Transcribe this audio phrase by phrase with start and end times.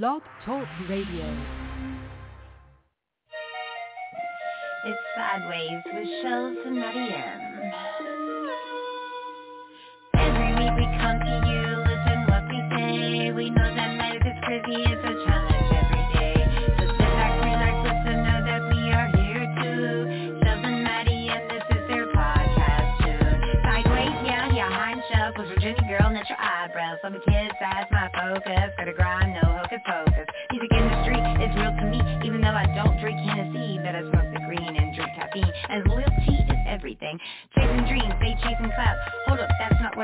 [0.00, 1.36] Blog Talk Radio.
[4.86, 7.72] It's Sidewayz with Shellz and Matty M.
[10.16, 13.32] Every week we come to you, listen what we say.
[13.32, 15.51] We know that life is crazy, it's a challenge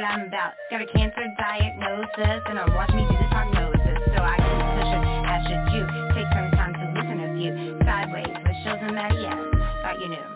[0.09, 0.57] I'm about.
[0.71, 4.01] Got a cancer diagnosis, and I'm watching me do this prognosis.
[4.17, 5.85] So I keep pushing, as should you.
[6.17, 7.53] Take some time to listen a few.
[7.85, 9.53] Sidewayz with Shellz and Matty M.
[9.85, 10.29] Thought you knew.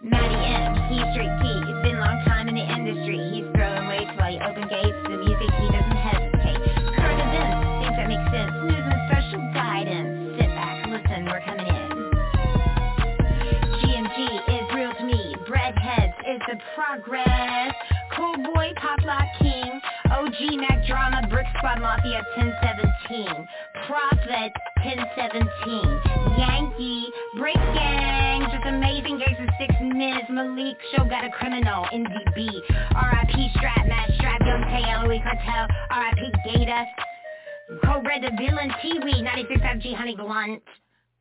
[0.00, 1.44] Matty M, he's straight T.
[1.44, 3.20] He's been a long time in the industry.
[3.36, 4.96] He's throwing weights while he open gates.
[5.04, 6.60] The music, he doesn't hesitate.
[6.96, 8.52] Current events, things that make sense.
[8.64, 10.40] News and special guidance.
[10.40, 11.84] Sit back, listen, we're coming in.
[13.76, 14.16] G&G
[14.56, 15.36] is real to me.
[15.44, 17.76] Breadheads is the progress.
[19.06, 19.80] Lock king.
[20.10, 23.46] OG Mack Drama, brick squad mafia 1017.
[23.86, 25.46] Prophet 1017.
[26.34, 27.06] Yankee,
[27.38, 28.42] break gang.
[28.50, 30.26] Just amazing games in six minutes.
[30.28, 31.86] Malik show got a criminal.
[31.94, 32.50] NDB.
[32.50, 35.70] RIP strap, Matt strap, Young Tay, LOE cartel.
[35.86, 36.84] RIP Gator.
[37.86, 40.62] Cobra the villain, T-Weed, 96 FG Honey Blunt.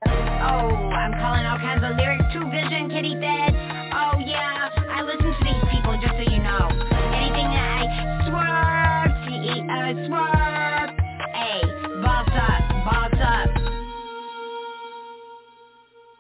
[0.08, 3.54] Oh, I'm calling all kinds of lyrics to Vision, Kitty Fed.
[3.94, 6.95] Oh yeah, I listen to these people just so you know.
[9.86, 10.90] T-E-O, swerve.
[11.36, 11.62] Hey,
[12.02, 13.50] boss up, boss up.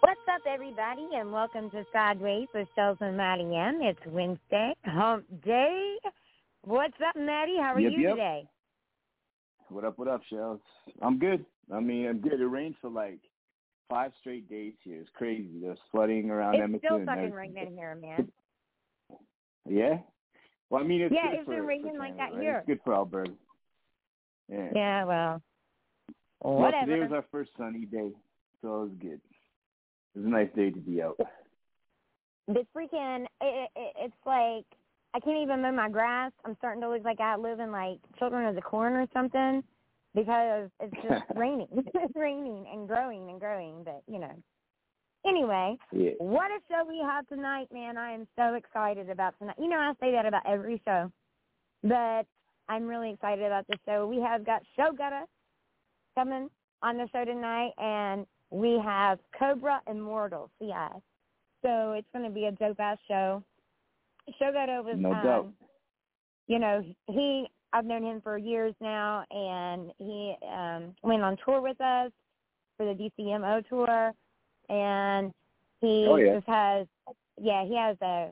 [0.02, 3.80] What's up, everybody, and welcome to Sidewayz with Shellz and Matty M.
[3.82, 5.96] It's Wednesday, hump day.
[6.64, 7.56] What's up, Matty?
[7.60, 8.12] How are Yep, you yep.
[8.12, 8.48] today?
[9.70, 10.60] What up, what up, Shellz?
[11.02, 11.44] I'm good.
[11.74, 12.40] I mean, I'm good.
[12.40, 13.20] It rained for like
[13.90, 15.00] five straight days here.
[15.02, 15.60] It's crazy.
[15.60, 16.88] There's flooding around It's Edmonton.
[16.88, 18.32] still fucking raining here, man.
[19.68, 19.98] Yeah?
[20.70, 22.42] Well, I mean, it's Yeah, good it's for, been for raining like that right?
[22.42, 22.58] here.
[22.60, 23.32] It's good for Alberta.
[24.50, 24.70] Yeah.
[24.76, 25.42] Yeah, well,
[26.44, 26.86] oh, Well, whatever.
[26.86, 28.12] today was our first sunny day,
[28.62, 29.22] so it was good.
[30.16, 31.20] It was a nice day to be out.
[32.48, 34.66] this freaking, it, it, it's like,
[35.14, 36.32] I can't even mow my grass.
[36.44, 39.64] I'm starting to look like I live in, like, Children of the Corn or something
[40.14, 41.68] because it's just raining.
[41.74, 44.32] it's raining and growing and growing, but, you know.
[45.28, 46.12] Anyway, Yeah.
[46.20, 47.98] What a show we have tonight, man.
[47.98, 49.56] I am so excited about tonight.
[49.58, 51.12] You know, I say that about every show,
[51.82, 52.28] but
[52.68, 54.08] I'm really excited about this show.
[54.08, 55.24] We have got Showgudda
[56.16, 56.50] coming
[56.82, 61.00] on the show tonight, and we have Cobra Immortal, CI.
[61.64, 63.44] So it's going to be a dope-ass show.
[64.42, 65.54] Showgudda was, No um,
[66.48, 71.62] you know, he, I've known him for years now, and he um, went on tour
[71.62, 72.12] with us
[72.78, 74.12] for the DCMO tour,
[74.70, 75.32] and
[75.82, 76.36] he Oh, yeah.
[76.36, 76.88] just has,
[77.42, 78.30] yeah, he has a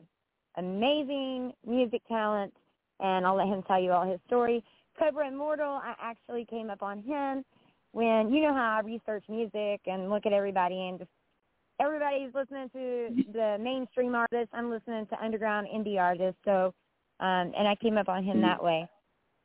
[0.56, 2.52] amazing music talent,
[3.00, 4.62] and I'll let him tell you all his story.
[4.98, 7.44] Cobra Immortal, I actually came up on him
[7.92, 11.10] when you know how I research music and look at everybody and just
[11.80, 14.50] everybody's listening to the mainstream artists.
[14.52, 16.40] I'm listening to underground indie artists.
[16.44, 16.74] So,
[17.20, 18.42] um, and I came up on him Mm.
[18.42, 18.88] that way.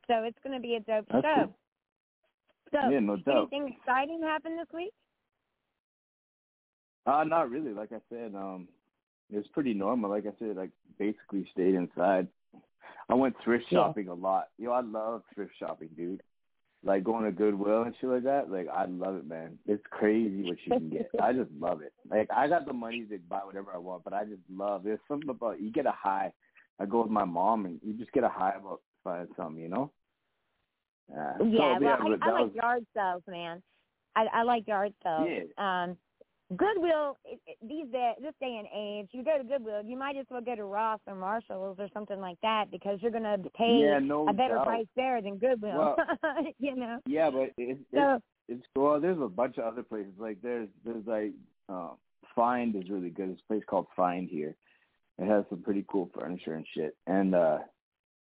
[0.06, 1.44] So it's going to be a dope That's show.
[1.44, 1.54] cool.
[2.72, 3.48] So, Yeah, no doubt.
[3.52, 4.92] anything exciting happened this week?
[7.06, 7.72] Uh, not really.
[7.72, 8.68] Like I said, um,
[9.32, 10.10] it was pretty normal.
[10.10, 12.28] Like I said, like basically stayed inside.
[13.10, 13.78] I went thrift Yeah.
[13.80, 14.48] shopping a lot.
[14.58, 16.22] Yo, I love thrift shopping, dude.
[16.82, 18.50] Like going to Goodwill and shit like that.
[18.50, 19.58] Like I love it, man.
[19.66, 21.10] It's crazy what you can get.
[21.22, 21.92] I just love it.
[22.10, 24.84] Like I got the money to buy whatever I want, but I just love.
[24.84, 26.32] There's something about you get a high.
[26.78, 29.68] I go with my mom and you just get a high about finding something, you
[29.68, 29.90] know.
[31.12, 33.62] Uh, so, yeah, well, I, I like was- yard sales, man.
[34.16, 35.28] I, I like yard sales.
[35.28, 35.82] Yeah.
[35.84, 35.96] Um,
[36.56, 40.16] Goodwill it, it, these day, this day and age, you go to Goodwill, you might
[40.16, 43.38] as well go to Ross or Marshalls or something like that because you're going to
[43.56, 44.66] pay Yeah, no a better doubt.
[44.66, 45.94] price there than Goodwill.
[45.96, 45.96] Well,
[46.58, 46.98] you know.
[47.06, 49.00] Yeah, but it, So it's well.
[49.00, 50.12] There's a bunch of other places.
[50.18, 51.32] Like there's there's like
[51.68, 51.90] uh,
[52.34, 53.28] Find is really good.
[53.28, 54.56] There's a place called Find here.
[55.18, 56.96] It has some pretty cool furniture and shit.
[57.06, 57.58] And uh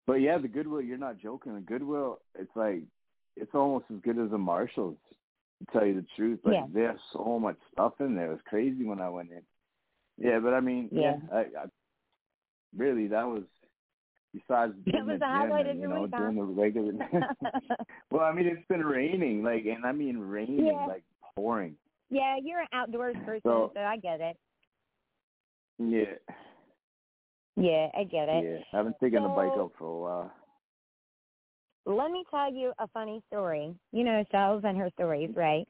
[0.06, 0.82] but yeah, the Goodwill.
[0.82, 1.54] You're not joking.
[1.54, 2.20] The Goodwill.
[2.38, 2.82] It's like
[3.36, 4.96] it's almost as good as the Marshalls.
[5.66, 6.66] To tell you the truth, like Yeah.
[6.72, 8.26] there's so much stuff in there.
[8.26, 9.42] It was crazy when I went in.
[10.18, 11.16] Yeah, but I mean, yeah.
[11.32, 11.64] I, I
[12.76, 13.44] really that was
[14.32, 16.92] besides That doing was the highlight and, you know week, doing the regular.
[18.10, 20.86] Well, I mean, it's been raining, like, and I mean raining, Yeah.
[20.86, 21.04] like
[21.34, 21.76] pouring.
[22.10, 24.36] yeah, you're an outdoors person, So- so I get it.
[25.78, 26.14] Yeah,
[27.56, 28.44] Yeah, I get it.
[28.44, 28.58] yeah.
[28.72, 30.32] I haven't taken the bike out for a while.
[31.84, 33.74] Let me tell you a funny story.
[33.92, 35.66] You know Shellz and her stories, right?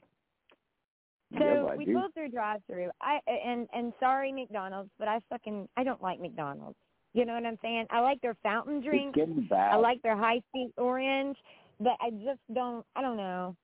[1.39, 1.95] So Yeah, we do.
[1.95, 2.91] pulled through drive-through.
[3.01, 6.77] I and and sorry McDonald's, but I fucking I don't like McDonald's.
[7.15, 7.87] You know what I'm saying?
[7.91, 9.17] I like their fountain It's drinks.
[9.17, 9.73] getting bad.
[9.73, 11.37] I like their high seat orange,
[11.81, 12.85] but I just don't.
[12.97, 13.57] I don't know.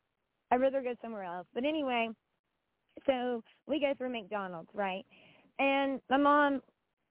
[0.51, 1.47] I'd rather go somewhere else.
[1.53, 2.09] But anyway,
[3.05, 5.05] so we go through McDonald's, right?
[5.59, 6.63] And my mom,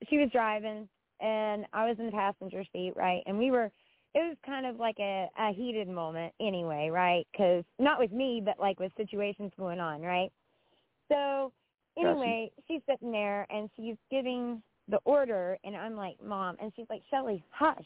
[0.10, 0.90] she was driving,
[1.22, 3.22] and I was in the passenger seat, right?
[3.28, 3.72] And we were.
[4.18, 7.28] It was kind of like a, a heated moment, anyway, right?
[7.32, 10.32] Because not with me, but like with situations going on, right?
[11.08, 11.54] So
[11.96, 12.10] Gotcha.
[12.10, 16.88] anyway, she's sitting there and she's giving the order, and I'm like, Mom, and she's
[16.90, 17.86] like, Shelly, hush.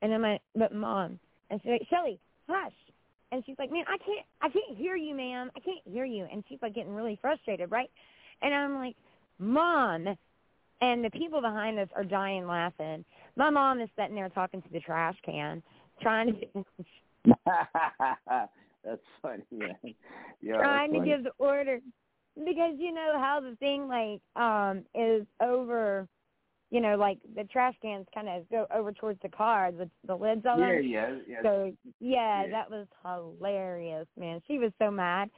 [0.00, 1.18] And I'm like, but Mom,
[1.50, 2.18] and she's like, Shelly,
[2.48, 2.72] hush.
[3.30, 5.50] And she's like, man, I can't, I can't hear you, ma'am.
[5.54, 6.26] I can't hear you.
[6.32, 7.90] And she's like getting really frustrated, right?
[8.40, 8.96] And I'm like,
[9.38, 10.16] Mom.
[10.80, 13.04] And the people behind us are dying laughing.
[13.36, 15.62] My mom is sitting there talking to the trash can,
[16.00, 16.64] trying to
[18.84, 19.76] that's funny, man.
[20.40, 21.80] Yeah, trying to give the order
[22.36, 26.06] because you know how the thing like um is over
[26.70, 30.14] you know like the trash cans kind of go over towards the car the the
[30.14, 31.42] lids on Yeah, yeah, yeah.
[31.42, 32.50] so yeah, Yeah.
[32.50, 35.28] that was hilarious man she was so mad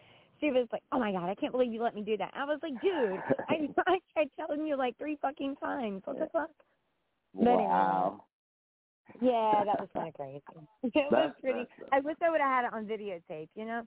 [0.43, 2.45] she was like oh my god i can't believe you let me do that i
[2.45, 3.55] was like dude i
[3.87, 6.51] i tried telling you like three fucking times what the fuck
[7.35, 7.63] but anyway.
[7.65, 8.25] wow.
[9.21, 10.43] yeah that was kind of crazy
[10.83, 13.83] it was pretty that's- i wish i would have had it on videotape you know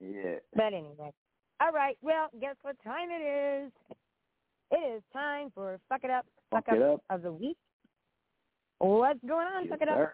[0.00, 0.38] Yeah.
[0.54, 1.12] But anyway.
[1.60, 1.96] All right.
[2.02, 3.72] Well, guess what time it is?
[4.72, 7.00] It is time for Fuck It Up, Fuck, Fuck It Up.
[7.08, 7.56] of the Week.
[8.78, 10.12] What's going on, Yes, Fuck It Up?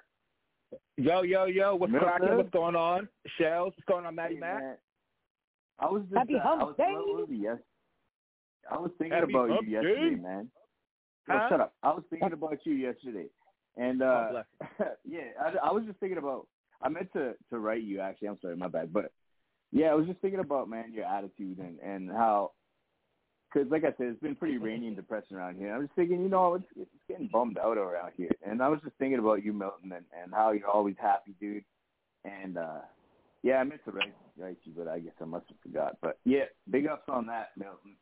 [0.71, 0.77] Sir.
[0.97, 2.29] Yo, yo, yo, what's Middle cracking?
[2.29, 2.37] Earth?
[2.39, 3.09] What's going on?
[3.41, 4.61] Shellz, what's going on, Matty Hey, Mac?
[4.61, 4.77] man.
[5.79, 6.93] I was just Happy uh, hump I was, day.
[6.93, 7.59] what was it, yes.
[8.71, 10.21] I was thinking Happy about hump you yesterday, day.
[10.23, 10.51] man.
[11.29, 11.49] Yo, Huh?
[11.49, 11.75] shut up.
[11.83, 13.27] I was thinking about you yesterday,
[13.77, 16.47] and Oh, uh bless yeah, I, I was just thinking about.
[16.83, 18.29] I meant to to write you actually.
[18.29, 18.93] I'm sorry, my bad.
[18.93, 19.13] But
[19.73, 22.53] yeah, I was just thinking about man your attitude and and how.
[23.53, 25.75] Because, like I said, it's been pretty rainy and depressing around here.
[25.75, 28.31] I was thinking, you know, it's, it's getting bummed out around here.
[28.47, 31.65] And I was just thinking about you, Milton, and, and how you're always happy, dude.
[32.25, 32.81] And, uh
[33.45, 35.97] yeah, I meant to write, write you, but I guess I must have forgot.
[36.03, 37.95] But, yeah, big ups on that, Milton.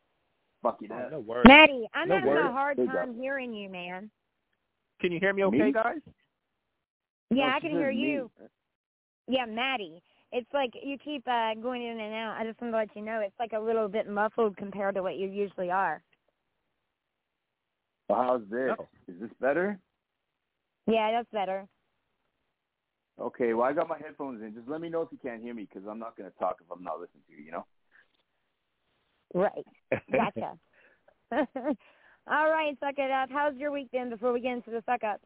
[0.63, 1.11] Fuck it Oh, up.
[1.11, 1.45] no worries.
[1.47, 3.15] Matty, I'm No having a hard Big time up.
[3.15, 4.09] hearing you, man.
[4.99, 5.71] Can you hear me okay, Me?
[5.71, 5.99] guys?
[7.29, 7.97] Yeah, No, I can hear me.
[7.97, 8.31] you.
[9.27, 10.01] Yeah, Matty.
[10.31, 12.37] It's like you keep uh going in and out.
[12.39, 15.03] I just want to let you know it's like a little bit muffled compared to
[15.03, 16.01] what you usually are.
[18.09, 18.75] Well, how's this?
[18.77, 18.87] No.
[19.07, 19.79] Is this better?
[20.85, 21.67] Yeah, that's better.
[23.19, 24.53] Okay, well, I got my headphones in.
[24.53, 26.57] Just let me know if you can't hear me because I'm not going to talk
[26.61, 27.65] if I'm not listening to you, you know?
[29.33, 29.65] Right.
[30.11, 30.57] Gotcha.
[32.29, 33.29] All right, suck it up.
[33.31, 35.21] How's your week been before we get into the suck up?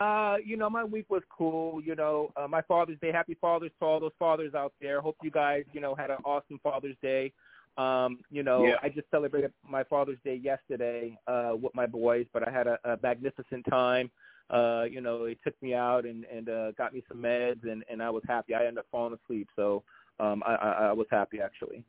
[0.00, 1.82] Uh, you know, my week was cool.
[1.82, 3.12] You know, uh, my Father's Day.
[3.12, 5.00] Happy Fathers to all those fathers out there.
[5.00, 7.32] Hope you guys, you know, had an awesome Father's Day.
[7.76, 8.76] Um, you know, Yeah.
[8.82, 12.78] I just celebrated my Father's Day yesterday uh, with my boys, but I had a,
[12.84, 14.10] a magnificent time.
[14.50, 17.84] Uh, you know, they took me out and and uh, got me some meds, and
[17.90, 18.54] and I was happy.
[18.54, 19.82] I ended up falling asleep, so
[20.20, 21.84] um, I, I, I was happy actually.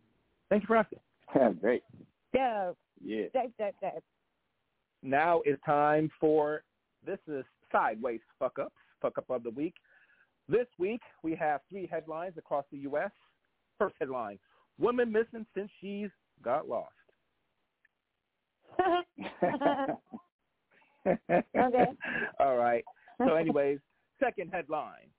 [0.49, 0.99] Thank you for asking.
[1.35, 1.83] Yeah, Great.
[2.33, 3.25] Dope, Yeah.
[3.33, 4.03] dope, dope, dope.
[5.01, 6.63] Now it's time for
[7.05, 9.73] this is sideways fuck ups, fuck up of the week.
[10.47, 13.11] This week we have three headlines across the U.S.
[13.77, 14.39] First headline:
[14.79, 16.09] Woman missing since she's
[16.41, 16.91] got lost.
[18.79, 19.85] Okay.
[22.39, 22.83] All right.
[23.17, 23.79] So, anyways,
[24.19, 25.09] second headline.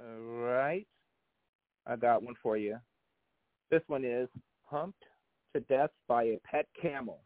[0.00, 0.86] All right.
[1.86, 2.76] I got one for you.
[3.70, 4.28] This one is
[4.64, 5.02] humped
[5.54, 7.20] to death by a pet camel.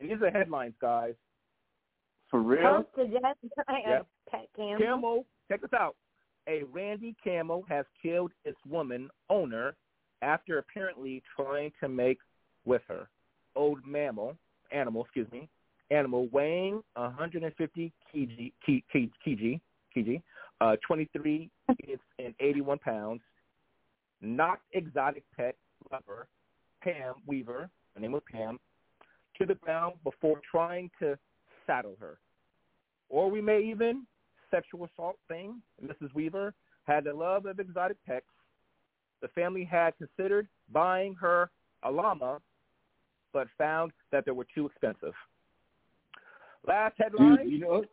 [0.00, 1.14] And these are headlines, guys.
[2.30, 2.62] For real?
[2.62, 4.06] Humped to death by Yep.
[4.26, 4.78] a pet camel.
[4.78, 5.96] Camel, check this out.
[6.46, 9.76] A Randy camel has killed its woman owner
[10.22, 12.18] after apparently trying to make
[12.64, 13.08] with her.
[13.56, 14.36] Old mammal,
[14.70, 15.48] animal, excuse me,
[15.90, 19.60] animal weighing 150 kg, kg, kg,
[19.96, 20.22] kg
[20.60, 21.50] uh, 23
[22.18, 23.22] and 81 pounds,
[24.20, 25.56] knocked exotic pet
[25.90, 26.28] lover
[26.82, 28.58] Pam Weaver, her name was Pam,
[29.40, 31.18] to the ground before trying to
[31.66, 32.18] saddle her.
[33.08, 34.06] Or we may even
[34.50, 35.62] sexual assault thing.
[35.84, 36.14] Mrs.
[36.14, 36.54] Weaver
[36.84, 38.26] had the love of exotic pets.
[39.22, 41.50] The family had considered buying her
[41.82, 42.40] a llama,
[43.32, 45.14] but found that they were too expensive.
[46.66, 47.44] Last headline.
[47.44, 47.84] Dude, you know,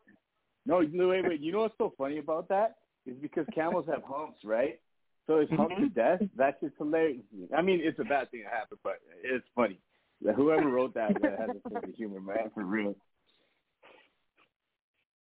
[0.66, 1.40] no, wait, wait.
[1.40, 2.78] You know what's so funny about that?
[3.06, 4.80] Is because camels have humps, right?
[5.26, 5.94] So it's hump to Mhm.
[5.94, 6.22] death.
[6.36, 7.24] That's just hilarious.
[7.56, 9.80] I mean, it's a bad thing to happen, but it's funny.
[10.36, 12.96] Whoever wrote that has a sense of humor, man, for real.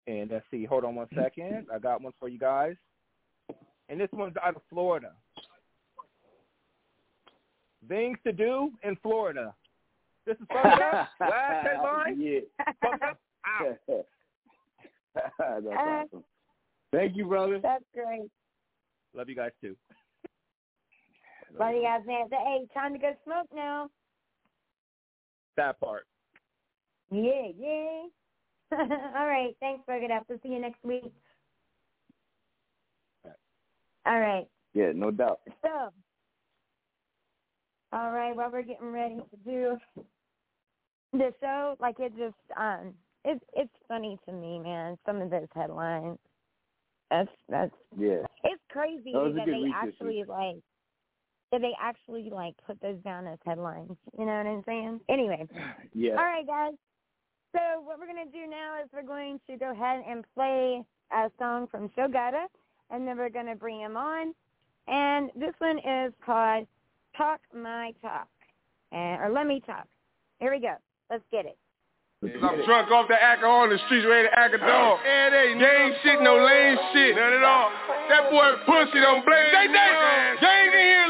[0.06, 1.66] And let's see, hold on one second.
[1.72, 2.74] I got one for you guys.
[3.88, 5.12] And this one's out of Florida.
[7.88, 9.54] Things to do in Florida.
[10.26, 10.78] This is from the
[11.26, 12.20] last headline.
[12.20, 12.40] Yeah.
[12.80, 13.76] From the- Ow.
[15.14, 16.24] That's Uh, awesome.
[16.92, 17.58] Thank you, brother.
[17.60, 18.30] That's great.
[19.14, 19.76] Love you guys too.
[21.58, 22.26] Love you guys, man.
[22.30, 23.88] Hey, time to go smoke now.
[25.56, 26.06] That part.
[27.10, 28.02] Yeah, yeah.
[28.72, 29.54] All right.
[29.60, 30.24] Thanks, Burger Up.
[30.28, 31.12] We'll see you next week.
[34.06, 34.46] All right.
[34.74, 35.40] Yeah, no doubt.
[35.62, 35.90] So,
[37.92, 39.78] all right, well, we're getting ready to do
[41.12, 41.76] the show.
[41.78, 42.92] Like it just, um,
[43.24, 44.98] it's it's funny to me, man.
[45.06, 46.18] Some of those headlines.
[47.10, 48.26] That's that's Yeah.
[48.42, 50.56] it's crazy that they actually like
[51.52, 53.96] that they actually like put those down as headlines.
[54.18, 55.00] You know what I'm saying?
[55.08, 55.46] Anyway,
[55.94, 56.12] Yeah.
[56.12, 56.72] all right, guys.
[57.52, 60.82] So what we're gonna do now is we're going to go ahead and play
[61.12, 62.46] a song from Showgudda,
[62.90, 64.34] and then we're gonna bring him on.
[64.88, 66.66] And this one is called
[67.16, 68.28] "Talk My Talk,"
[68.90, 69.86] and or "Let Me Talk."
[70.40, 70.74] Here we go.
[71.10, 71.56] Let's get it.
[72.24, 74.98] I'm drunk off the alcohol in the streets, ready to act a dog.
[75.04, 77.12] And they gang shit, no lame shit.
[77.16, 77.68] None at all.
[78.08, 79.52] That boy pussy don't blame.
[79.52, 79.88] They, they,
[80.40, 81.08] gang in here,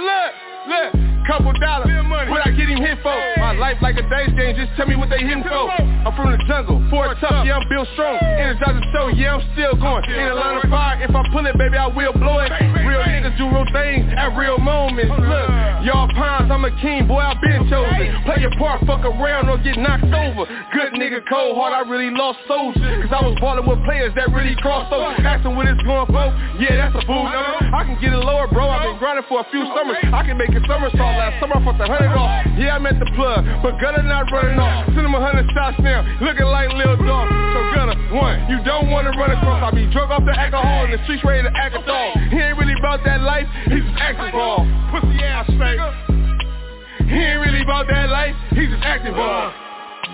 [0.66, 0.92] look.
[1.25, 1.88] Couple dollars,
[2.28, 3.16] what I get him hit for?
[3.40, 5.73] My life like a dice game, just tell me what they hitting for.
[5.73, 8.21] I'm from the jungle, Fort tough, yeah, I'm built strong.
[8.21, 10.04] Energize the show, yeah, I'm still going.
[10.04, 12.52] In a line of fire, if I pull it, baby, I will blow it.
[12.85, 15.16] Real niggas do real things at real moments.
[15.16, 15.49] Look,
[15.85, 18.25] y'all pines, I'm a king, boy, I been chosen.
[18.25, 20.49] Play your part, fuck around or get knocked over.
[20.73, 23.05] Good nigga, cold heart, I really lost soldiers.
[23.05, 25.12] Cause I was balling with players that really crossed over.
[25.21, 27.61] Asking what it's going for, yeah, that's a fool number.
[27.76, 30.00] I can get it lower, bro, I've been grinding for a few summers.
[30.09, 32.33] I can make a somersault last summer, I fucked a hundred off.
[32.57, 34.88] Yeah, I'm at the plug, but Gunner not running off.
[34.97, 37.29] Send him a hundred shots now, looking like Lil Dog.
[37.29, 39.61] So Gunner, one, you don't wanna run across.
[39.61, 42.17] I be drunk off the alcohol in the streets ready to act a dog.
[42.33, 44.64] He ain't really about that life, he's just acting ball.
[44.88, 45.74] Pussy ass nigga.
[45.75, 49.63] He ain't really about that life, he's just acting ball.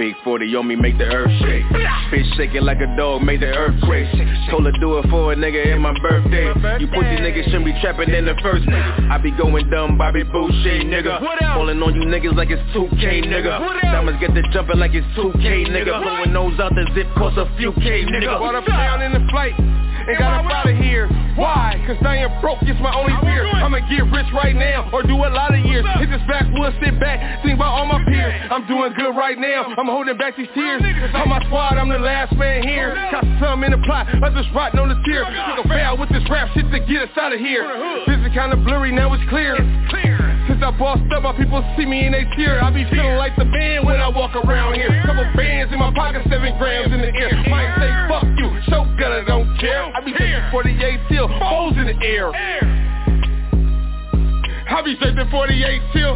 [0.00, 1.62] Big 40 on me, make the earth shake.
[2.08, 4.08] Bitch shaking like a dog, make the earthquake.
[4.48, 6.48] Told her do it for a nigga in my birthday.
[6.80, 8.82] You pussy niggas shouldn't be trapping in the first place.
[9.12, 11.20] I be going dumb, Bobby Boucher, nigga.
[11.52, 13.60] Falling on you niggas like it's 2K, nigga.
[13.82, 16.00] Diamonds get the jumping like it's 2K, nigga.
[16.00, 18.38] Blowing nose out the zip cost a few K, nigga.
[18.38, 19.52] Brought a down in the flight
[20.08, 21.08] and got up out of here.
[21.36, 21.76] Why?
[21.86, 23.46] Cause I am broke, it's my only fear.
[23.46, 25.84] I'ma get rich right now or do a lot of years.
[25.98, 28.34] Hit this backwoods, sit back, think about all my peers.
[28.50, 30.82] I'm doing good right now, I'm holding back these tears.
[31.14, 32.94] On my squad, I'm the last man here.
[33.10, 35.24] Got some in the plot, others rotting on the tier.
[35.24, 37.66] Took a fail with this rap shit to get us out of here.
[38.06, 39.56] Vision kinda blurry, now it's clear.
[40.46, 42.62] Since I bossed up, my people see me and they cheer.
[42.62, 44.90] I be feeling like the man when I walk around here.
[45.06, 47.30] Couple bands in my pocket, seven grams in the air.
[47.48, 49.84] Might say fuck you, show I don't care.
[49.96, 52.30] I be taking 48 till foes in the air.
[54.70, 56.14] I be taking 48 till.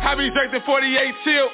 [0.00, 1.48] I be taking 48 till.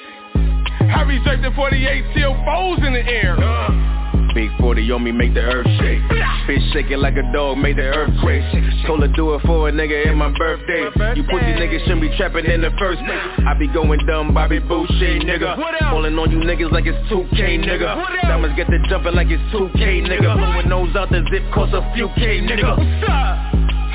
[0.81, 3.37] I taking 48 till foes in the air.
[3.39, 3.97] Uh.
[4.33, 6.01] Big 40 on me, make the earth shake.
[6.45, 8.43] Bitch shaking like a dog, make the earthquake.
[8.85, 10.85] Told her do it for a nigga in my birthday.
[11.15, 13.47] You pussy niggas shouldn't be trapping in the first place.
[13.47, 15.57] I be going dumb, Bobby Boucher, nigga.
[15.89, 18.21] Falling on you niggas like it's 2K, nigga.
[18.21, 20.37] Diamonds get the jumping like it's 2K, nigga.
[20.37, 22.77] Blowing nose out the zip cost a few K, nigga.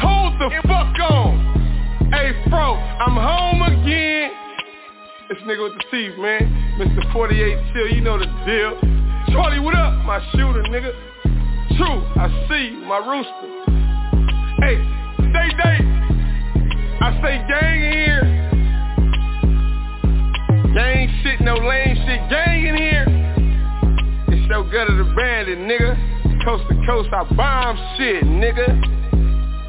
[0.00, 2.10] Hold the fuck on.
[2.10, 4.21] Hey, bro, I'm home again.
[5.32, 6.44] This nigga with the teeth, man.
[6.76, 7.10] Mr.
[7.10, 8.76] 48 Chill, you know the deal.
[9.32, 10.04] Charlie, what up?
[10.04, 10.92] My shooter, nigga.
[11.78, 13.48] True, I see you, my rooster.
[14.60, 14.76] Hey,
[15.16, 15.78] stay day.
[17.00, 18.24] I say gang in here.
[20.74, 22.28] Gang shit, no lame shit.
[22.28, 23.06] Gang in here.
[24.28, 26.44] It's so good at the bandit, nigga.
[26.44, 28.68] Coast to coast, I bomb shit, nigga.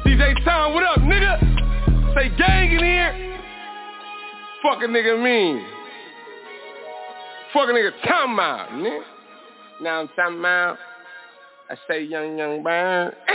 [0.04, 1.40] DJ Tom, what up, nigga?
[2.14, 3.33] Say gang in here.
[4.64, 5.62] Fuck a nigga mean.
[7.52, 9.02] Fuck a nigga talking about, nigga.
[9.82, 10.78] Now I'm talking about.
[11.68, 13.14] I say young, young bird.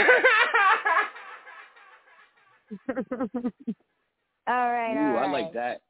[4.48, 5.82] all right, Ooh, all I like that.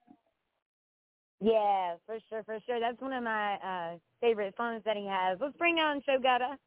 [1.40, 2.78] Yeah, for sure, for sure.
[2.78, 5.38] That's one of my uh favorite songs that he has.
[5.40, 6.58] Let's bring on Showgudda.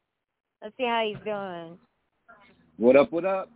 [0.64, 1.78] Let's see how he's doing.
[2.78, 3.52] What up, what up?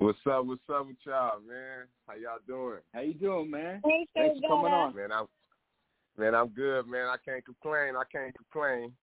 [0.00, 0.46] What's up?
[0.46, 1.84] What's up with y'all, man?
[2.08, 2.78] How y'all doing?
[2.94, 3.82] How you doing, man?
[3.84, 4.96] Hey, Thanks for coming on.
[4.96, 5.26] Man, I'm
[6.16, 7.06] man, I'm good, man.
[7.06, 7.92] I can't complain.
[7.96, 8.94] I can't complain.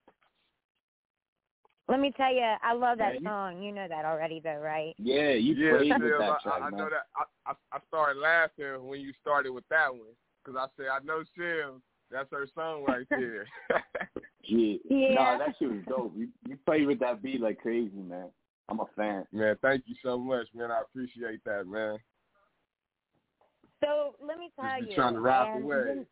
[1.87, 3.61] Let me tell you, I love that Yeah, you- song.
[3.61, 4.95] You know that already, though, right?
[4.97, 6.79] Yeah, you yeah, played with that I, track, I, I man.
[6.79, 7.03] know that.
[7.15, 11.05] I, I I started laughing when you started with that one because I said I
[11.05, 11.79] know Shiv.
[12.09, 13.45] That's her song right there.
[14.49, 14.77] Yeah.
[14.89, 15.13] Yeah.
[15.13, 16.13] No, that shit was dope.
[16.15, 18.29] You you play with that beat like crazy, man.
[18.69, 19.25] I'm a fan.
[19.31, 20.71] Man, thank you so much, man.
[20.71, 21.97] I appreciate that, man.
[23.83, 26.05] So let me tell Just be you, trying to ride the and wave.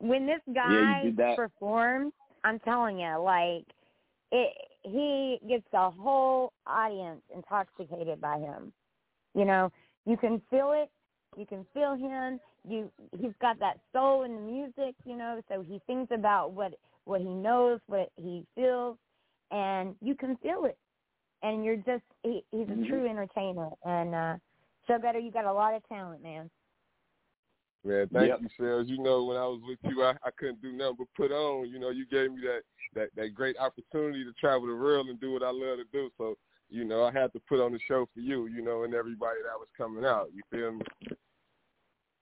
[0.00, 1.36] when, when this guy you did that.
[1.36, 2.12] performs,
[2.44, 3.64] I'm telling you, like
[4.30, 8.72] it, he gets the whole audience intoxicated by him.
[9.34, 9.72] You know,
[10.06, 10.90] you can feel it.
[11.36, 12.38] You can feel him.
[12.68, 14.94] You, he's got that soul in the music.
[15.04, 16.74] You know, so he thinks about what
[17.04, 18.98] what he knows, what he feels,
[19.50, 20.76] and you can feel it.
[21.42, 22.88] And you're just he, he's a Mhm.
[22.88, 23.70] true entertainer.
[23.84, 24.36] And uh,
[24.86, 26.50] so better, you got a lot of talent, man.
[27.84, 28.40] Man, thank Yep.
[28.40, 28.88] you, Shellz.
[28.88, 31.68] You know, when I was with you, I, I couldn't do nothing but put on.
[31.68, 32.62] You know, you gave me that,
[32.94, 36.10] that that great opportunity to travel the world and do what I love to do.
[36.18, 36.36] So,
[36.68, 39.38] you know, I had to put on the show for you, you know, and everybody
[39.44, 40.30] that was coming out.
[40.34, 40.84] You feel me?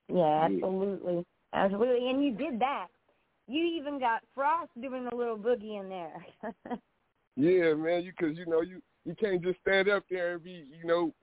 [0.08, 0.66] Yeah, Yeah.
[0.66, 1.24] absolutely.
[1.52, 2.10] Absolutely.
[2.10, 2.88] And you did that.
[3.48, 6.26] You even got Frost doing a little boogie in there.
[7.38, 8.02] Yeah, man.
[8.02, 11.14] You because you know you you can't just stand up there and be you know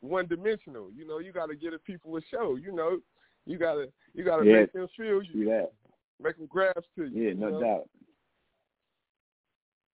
[0.00, 0.90] one dimensional.
[0.94, 2.54] You know, you got to give the people a show.
[2.56, 2.98] You know,
[3.44, 4.60] you gotta you gotta Yeah.
[4.60, 5.72] make them feel you, Do that.
[6.22, 7.22] make them grasp to you.
[7.22, 7.60] Yeah, you no know?
[7.60, 7.88] doubt.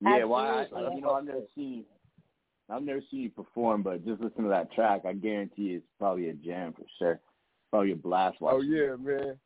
[0.00, 0.94] Yeah, well, I, Absolutely.
[0.96, 1.84] you know, I've never seen,
[2.70, 5.02] I've never seen you perform, but just listen to that track.
[5.04, 7.20] I guarantee it's probably a jam for sure.
[7.70, 8.36] Probably a blast.
[8.40, 9.38] Oh watching yeah, man.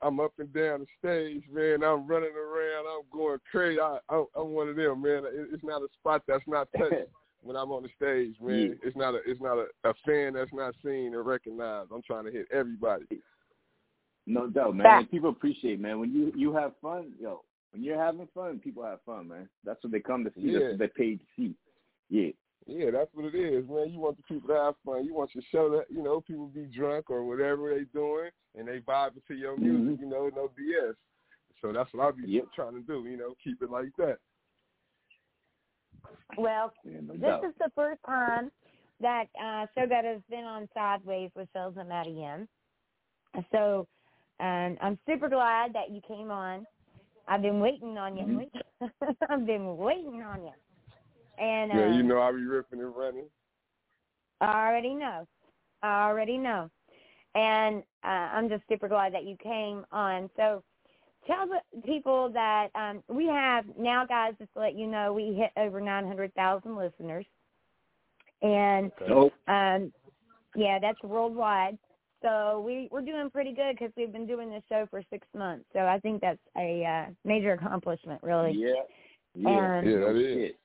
[0.00, 1.82] I'm up and down the stage, man.
[1.82, 2.86] I'm running around.
[2.86, 3.80] I'm going crazy.
[3.80, 5.24] I, I'm, I'm one of them, man.
[5.26, 6.94] It, it's not a spot that's not touched
[7.42, 8.78] when I'm on the stage, man.
[8.82, 8.88] Yeah.
[8.88, 11.90] It's not a it's not a, a fan that's not seen and recognized.
[11.94, 13.04] I'm trying to hit everybody.
[14.26, 14.84] No doubt, man.
[14.84, 15.00] Fact.
[15.02, 16.00] And people appreciate, man.
[16.00, 17.42] When you you have fun, yo.
[17.72, 19.48] When you're having fun, people have fun, man.
[19.64, 20.40] That's what they come to see.
[20.42, 20.58] Yeah.
[20.58, 21.54] That's what they paid to see.
[22.10, 22.30] Yeah.
[22.66, 23.90] Yeah, that's what it is, man.
[23.90, 25.04] You want the people to have fun.
[25.04, 28.68] You want your show that you know people be drunk or whatever they doing, and
[28.68, 29.98] they vibing to your music.
[29.98, 30.00] Mhm.
[30.00, 30.94] You know, no BS.
[31.62, 32.52] So that's what I be Yep.
[32.54, 33.08] trying to do.
[33.08, 34.18] You know, keep it like that.
[36.36, 38.50] Well, this is the first time
[39.00, 42.48] that uh Showgudda has been on Sidewayz with Shellz and Matty M.
[43.52, 43.86] So
[44.40, 46.66] um, I'm super glad that you came on.
[47.26, 48.24] I've been waiting on you.
[48.24, 48.90] Mhm.
[49.28, 50.52] I've been waiting on you.
[51.38, 53.26] And uh, Yeah, you know I'll be ripping and running.
[54.40, 55.26] I already know.
[55.82, 56.70] I already know.
[57.34, 60.30] And uh, I'm just super glad that you came on.
[60.36, 60.62] So
[61.28, 65.34] tell the people that um, we have now, guys, just to let you know, we
[65.34, 67.24] hit over 900,000 listeners.
[68.42, 69.32] And Dope.
[69.46, 69.92] um,
[70.56, 71.78] yeah, that's worldwide.
[72.22, 75.64] So we we're doing pretty good because we've been doing this show for six months.
[75.72, 78.52] So I think that's a uh, major accomplishment, really.
[78.56, 78.72] Yeah.
[79.34, 79.78] Yeah.
[79.78, 80.34] And- Yeah, that No is.
[80.34, 80.58] shit.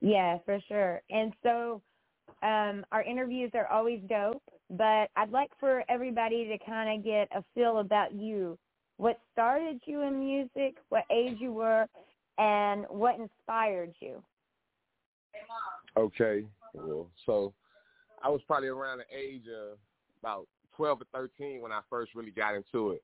[0.00, 1.02] Yeah, for sure.
[1.10, 1.82] And so
[2.42, 7.28] um, our interviews are always dope, but I'd like for everybody to kind of get
[7.36, 8.56] a feel about you.
[8.98, 11.86] What started you in music, what age you were,
[12.36, 14.22] and what inspired you.
[15.96, 16.44] Okay.
[16.74, 17.52] Well, so
[18.22, 19.78] I was probably around the age of
[20.20, 23.02] about 12 or 13 when I first really got into it.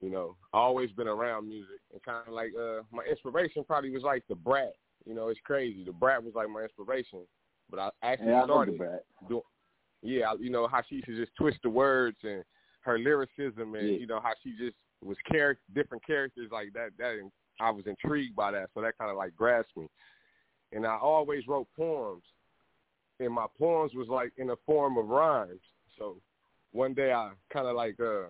[0.00, 3.90] You know, I always been around music and kind of like uh my inspiration probably
[3.90, 4.72] was like Da Brat.
[5.04, 5.84] You know, it's crazy.
[5.84, 7.20] Da Brat was like my inspiration,
[7.68, 9.04] but I actually Yeah, I started brat.
[9.28, 9.42] doing.
[10.02, 12.42] Yeah, you know how she used to just twist the words and
[12.80, 13.96] her lyricism and Yeah.
[13.98, 16.90] you know how she just was character different characters like that.
[16.98, 17.18] That
[17.60, 19.88] I was intrigued by that, so that kind of like grasped me.
[20.72, 22.22] And I always wrote poems,
[23.18, 25.60] and my poems was like in the form of rhymes.
[25.98, 26.16] So
[26.72, 28.28] one day I kind of like uh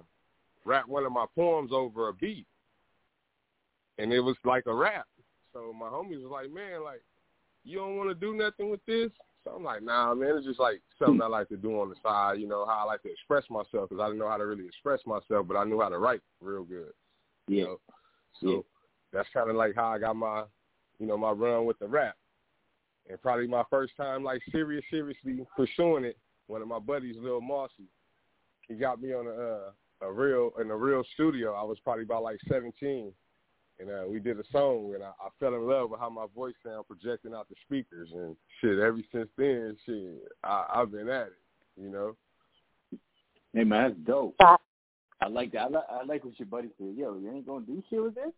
[0.64, 2.46] rapped one of my poems over a beat,
[3.98, 5.06] and it was like a rap.
[5.52, 7.02] So my homies was like, "Man, like
[7.64, 9.11] you don't want to do nothing with this."
[9.50, 11.96] So I'm like, "Nah, man, it's just like something I like to do on the
[12.02, 12.38] side.
[12.38, 14.66] You know how I like to express myself because I didn't know how to really
[14.66, 16.92] express myself, but I knew how to write real good.
[17.48, 17.64] You Yeah.
[17.64, 17.80] know?
[18.40, 18.60] So Yeah.
[19.12, 20.44] that's kind of like how I got my,
[20.98, 22.16] you know, my run with the rap.
[23.08, 26.18] And probably my first time like serious, seriously pursuing it.
[26.46, 27.88] One of my buddies, Lil Mossy,
[28.68, 29.70] he got me on a uh,
[30.02, 31.54] a real in a real studio.
[31.54, 33.12] I was probably about like 17,
[33.80, 36.26] and uh, we did a song, and I, I fell in love with how my
[36.34, 38.78] voice sound projecting out the speakers, and shit.
[38.78, 41.38] Ever since then, shit, I, I've been at it.
[41.80, 42.16] You know.
[43.52, 44.36] Hey man, that's dope.
[45.22, 45.62] I like that.
[45.62, 46.94] I like, I like what your buddy said.
[46.96, 48.32] Yo, you ain't gonna do shit with this.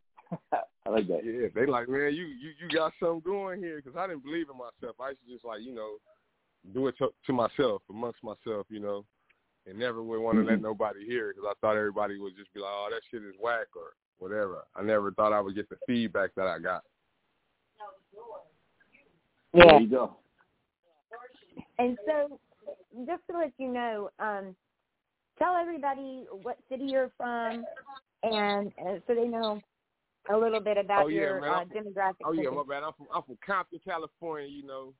[0.52, 1.24] I like that.
[1.24, 4.46] Yeah, they like, man, you you you got something going here because I didn't believe
[4.50, 4.96] in myself.
[5.00, 5.96] I used to just like, you know,
[6.72, 9.04] do it to, to myself, amongst myself, you know,
[9.66, 10.62] and never would want to let Mhm.
[10.62, 13.34] nobody hear it because I thought everybody would just be like, oh, that shit is
[13.40, 14.64] whack or whatever.
[14.76, 16.82] I never thought I would get the feedback that I got.
[19.52, 20.16] There you go.
[21.78, 22.38] And so,
[23.06, 24.54] just to let you know, um,
[25.38, 27.64] tell everybody what city you're from,
[28.22, 29.60] and uh, so they know
[30.32, 32.14] a little bit about Oh, yeah, your man, uh, I'm from- demographic.
[32.24, 32.84] Oh yeah, my bad.
[32.84, 34.48] I'm from I'm from Compton, California.
[34.48, 34.94] You know,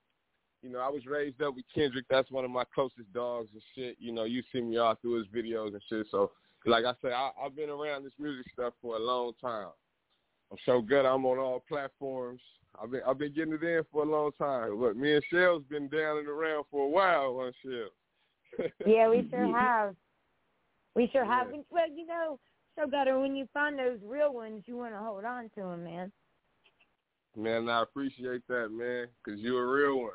[0.61, 2.05] you know, I was raised up with Kendrick.
[2.09, 3.95] That's one of my closest dogs and shit.
[3.99, 6.05] You know, you see me all through his videos and shit.
[6.11, 6.31] So,
[6.65, 9.69] like I said, I, I've been around this music stuff for a long time.
[10.51, 11.05] I'm so good.
[11.05, 12.41] I'm on all platforms.
[12.81, 14.79] I've been I've been getting it in for a long time.
[14.79, 18.67] Look, me and Shell's been down and around for a while on Shell.
[18.85, 19.95] Yeah, we sure have.
[20.95, 21.47] We sure have.
[21.51, 21.61] Yeah.
[21.71, 22.39] Well, you know,
[22.77, 25.83] so better when you find those real ones, you want to hold on to them,
[25.83, 26.11] man.
[27.35, 30.11] Man, I appreciate that, man, because you're a real one.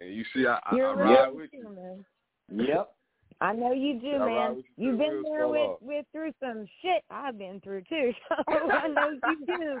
[0.00, 1.62] And you see, I, I, You're I a ride with you.
[1.62, 2.66] too, man.
[2.68, 2.94] Yep.
[3.42, 4.62] I know you do, man.
[4.76, 8.12] you You've been there with with through some shit I've been through too.
[8.48, 9.80] So I know you do.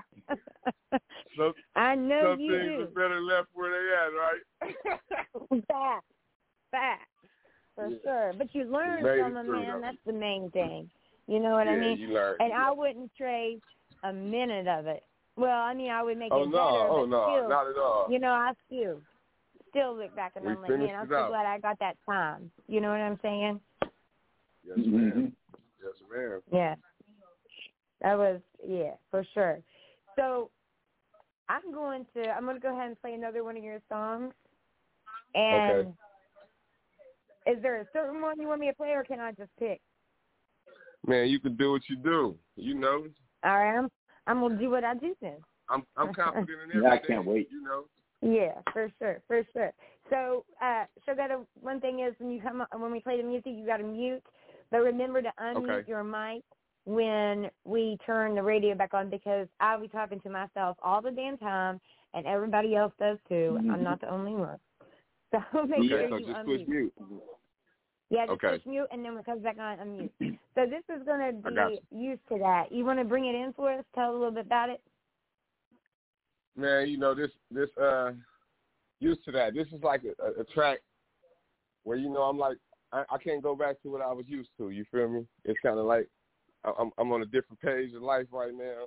[1.38, 2.82] Some, I know some you things do.
[2.82, 5.64] are better left where they at, right?
[5.68, 6.04] Fact,
[6.72, 7.08] fact,
[7.76, 7.96] for Yeah.
[8.02, 8.32] sure.
[8.36, 9.80] But you learn made from them, man.
[9.80, 10.90] That's the main thing.
[11.28, 11.98] You know what yeah, I mean?
[11.98, 12.36] you learn.
[12.40, 13.60] And I wouldn't trade
[14.02, 15.04] a minute of it.
[15.36, 17.76] Well, I mean, I would make oh it no, better, oh but no, not at
[17.76, 18.06] all.
[18.10, 19.00] you know, I still
[19.72, 21.28] still look back and We I'm like, man, I'm so out.
[21.28, 22.50] glad I got that time.
[22.68, 23.60] You know what I'm saying?
[24.64, 25.12] Yes, ma'am.
[25.12, 25.32] Mhm.
[25.82, 26.42] Yes, ma'am.
[26.52, 26.74] Yeah.
[28.02, 29.60] That was yeah, for sure.
[30.16, 30.50] So
[31.48, 34.32] I'm going to I'm gonna go ahead and play another one of your songs.
[35.34, 35.92] And Okay.
[37.46, 39.80] is there a certain one you want me to play or can I just pick?
[41.06, 42.36] Man, you can do what you do.
[42.56, 43.06] You know,
[43.44, 43.88] All right, I'm
[44.26, 45.36] I'm gonna do what I do then.
[45.68, 46.82] I'm I'm confident in everything.
[46.82, 47.48] Yeah, I can't wait.
[47.50, 47.84] You know.
[48.22, 49.72] Yeah, for sure, for sure.
[50.08, 51.30] So, uh, so that
[51.60, 54.22] one thing is when you come when we play the music, you got to mute,
[54.70, 55.88] but remember to unmute Okay.
[55.88, 56.42] your mic
[56.84, 61.10] when we turn the radio back on because I'll be talking to myself all the
[61.10, 61.80] damn time,
[62.14, 63.58] and everybody else does too.
[63.70, 64.58] I'm not the only one.
[65.32, 66.44] So make Okay, sure so you just unmute.
[66.44, 66.92] push mute.
[68.10, 68.56] Yeah, just Okay.
[68.58, 70.10] push mute, and then when it comes back on, unmute.
[70.54, 72.70] So this is going to be used to that.
[72.70, 73.82] You want to bring it in for us?
[73.94, 74.82] Tell a little bit about it.
[76.56, 78.12] Man, you know this this uh
[79.00, 79.54] used to that.
[79.54, 80.78] This is like a, a, a track
[81.84, 82.58] where you know I'm like
[82.92, 84.70] I, I can't go back to what I was used to.
[84.70, 85.26] You feel me?
[85.44, 86.08] It's kind of like
[86.64, 88.84] I- I'm I'm on a different page of life right now,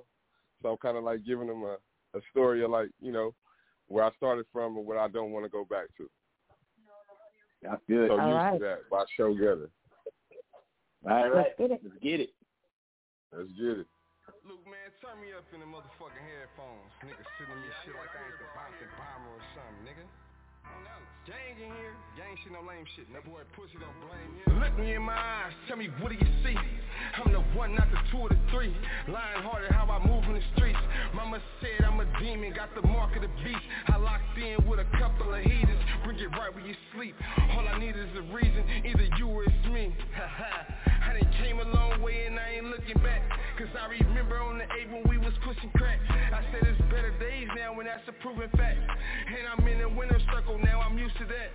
[0.62, 1.76] so I'm kind of like giving them a
[2.16, 3.34] a story of like you know
[3.88, 6.08] where I started from and what I don't want to go back to.
[7.62, 8.08] That's good.
[8.10, 8.58] So All used right.
[8.58, 9.68] to that by Showgudda.
[11.08, 11.34] All right.
[11.34, 11.80] Let's get it.
[11.82, 12.30] Let's get it.
[13.32, 13.86] Let's get it.
[14.46, 16.90] Luke, man, turn me up in the motherfucking headphones.
[17.06, 20.02] Nigga sitting me shit like I ain't the Boston bomber or something, nigga.
[21.30, 23.06] Gang in here, gang shit no lame shit.
[23.14, 24.58] That boy pussy don't blame him.
[24.58, 26.58] Look me in my eyes, tell me what do you see?
[27.22, 28.74] I'm the one, not the two or the three.
[29.06, 30.78] Lying hearted how I move in the streets.
[31.14, 33.62] Mama said I'm a demon, got the mark of the beast.
[33.86, 35.82] I locked in with a couple of heaters.
[36.02, 37.14] Bring it right where you sleep.
[37.54, 39.94] All I need is a reason, either you or it's me.
[41.06, 43.22] I done came a long way and I ain't looking back.
[43.76, 46.00] I remember on the 8 when we was pushing crack.
[46.08, 48.80] I said it's better days now when that's a proven fact.
[48.80, 51.48] And I'm in the winner circle now, I'm used to that.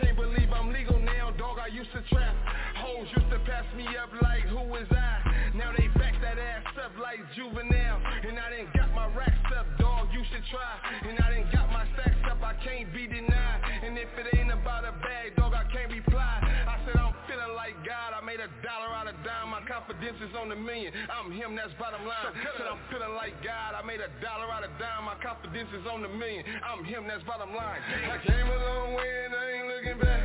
[0.00, 2.34] Can't believe I'm legal now, dog, I used to trap.
[2.80, 5.52] Hoes used to pass me up like who is I?
[5.54, 8.00] Now they back that ass up like juvenile.
[8.24, 10.72] And I done got my racks up, dog, you should try.
[11.08, 13.60] And I done got my stacks up, I can't be denied.
[13.84, 16.15] And if it ain't about a bag, dog, I can't reply.
[18.46, 19.50] A dollar out of dime.
[19.50, 20.94] My confidence is on the million.
[21.10, 22.30] I'm him, that's bottom line.
[22.54, 25.10] Said I'm feeling like God, I made a dollar out of dime.
[25.10, 26.46] My confidence is on the million.
[26.62, 27.82] I'm him, that's bottom line.
[28.06, 30.22] I came a long way and I ain't looking back.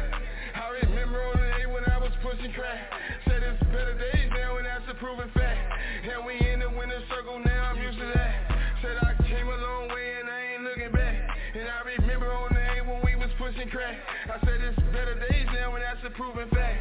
[0.53, 2.93] I remember on the day when I was pushing crack.
[3.25, 5.57] Said it's better days now and that's a proven fact.
[6.05, 8.37] And we in the winner circle now, I'm used to that.
[8.85, 11.17] Said I came a long way and I ain't looking back.
[11.57, 13.97] And I remember on the day when we was pushing crack.
[14.29, 16.80] I said it's better days now and that's a proven fact.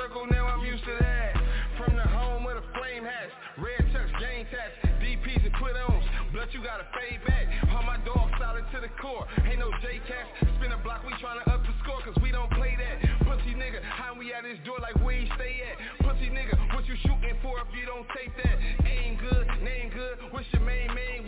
[0.00, 1.36] Circle now, I'm used to that.
[1.76, 6.04] From the home of the flame hats, red chucks, gang tats, DPs and put ons.
[6.32, 7.44] Blood, you gotta fade back.
[7.72, 9.28] All my dogs solid to the core.
[9.44, 10.28] Ain't no J cats.
[10.56, 12.96] Spin a block, we tryna up the score, cause we don't play that.
[13.28, 15.76] Pussy nigga, how we at his door like where he stay at?
[16.00, 18.56] Pussy nigga, what you shooting for if you don't take that?
[18.88, 21.19] Aim good, name good, what's your main main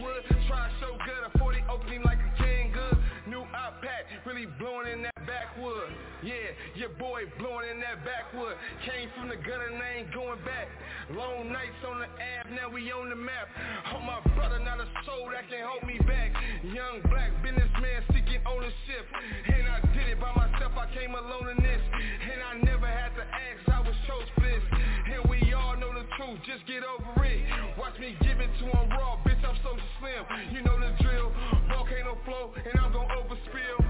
[4.42, 5.90] really blowing in that backwood.
[6.22, 8.56] Yeah, your boy blowing in that backwood.
[8.86, 10.68] Came from the gutter and I ain't going back.
[11.14, 13.46] Long nights on the app, now we on the map.
[13.94, 16.32] Oh my brother, not a soul that can hold me back.
[16.62, 19.04] Young black businessman seeking ownership.
[19.46, 21.82] And I did it by myself, I came alone in this.
[21.92, 24.64] And I never had to ask, I was chose for this.
[25.12, 27.42] And we all know the truth, just get over it.
[27.78, 30.22] Watch me give it to him raw, bitch, I'm so slim.
[30.50, 31.30] You know the drill.
[31.68, 33.81] Volcano flow, and I'm gon' overspill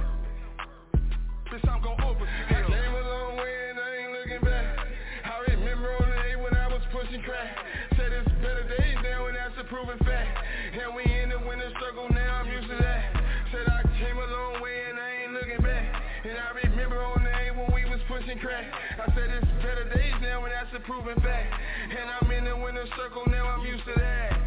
[1.53, 2.25] bitch, I'm gon' open.
[2.25, 4.89] I came a long way and I ain't looking back.
[5.29, 7.53] I remember on the day when I was pushing crack.
[7.93, 10.33] Said it's better days now and that's a proven fact.
[10.73, 13.05] And we in the winning struggle now, I'm used to that.
[13.53, 15.85] Said I came a long way and I ain't looking back.
[16.25, 18.65] And I remember on the day when we was pushing crack.
[18.97, 21.53] I said it's better days now and that's a proven fact.
[21.93, 24.42] And I'm in the winning circle now, I'm used to that.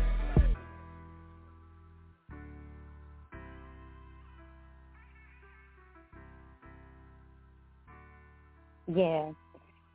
[8.93, 9.32] Yeah.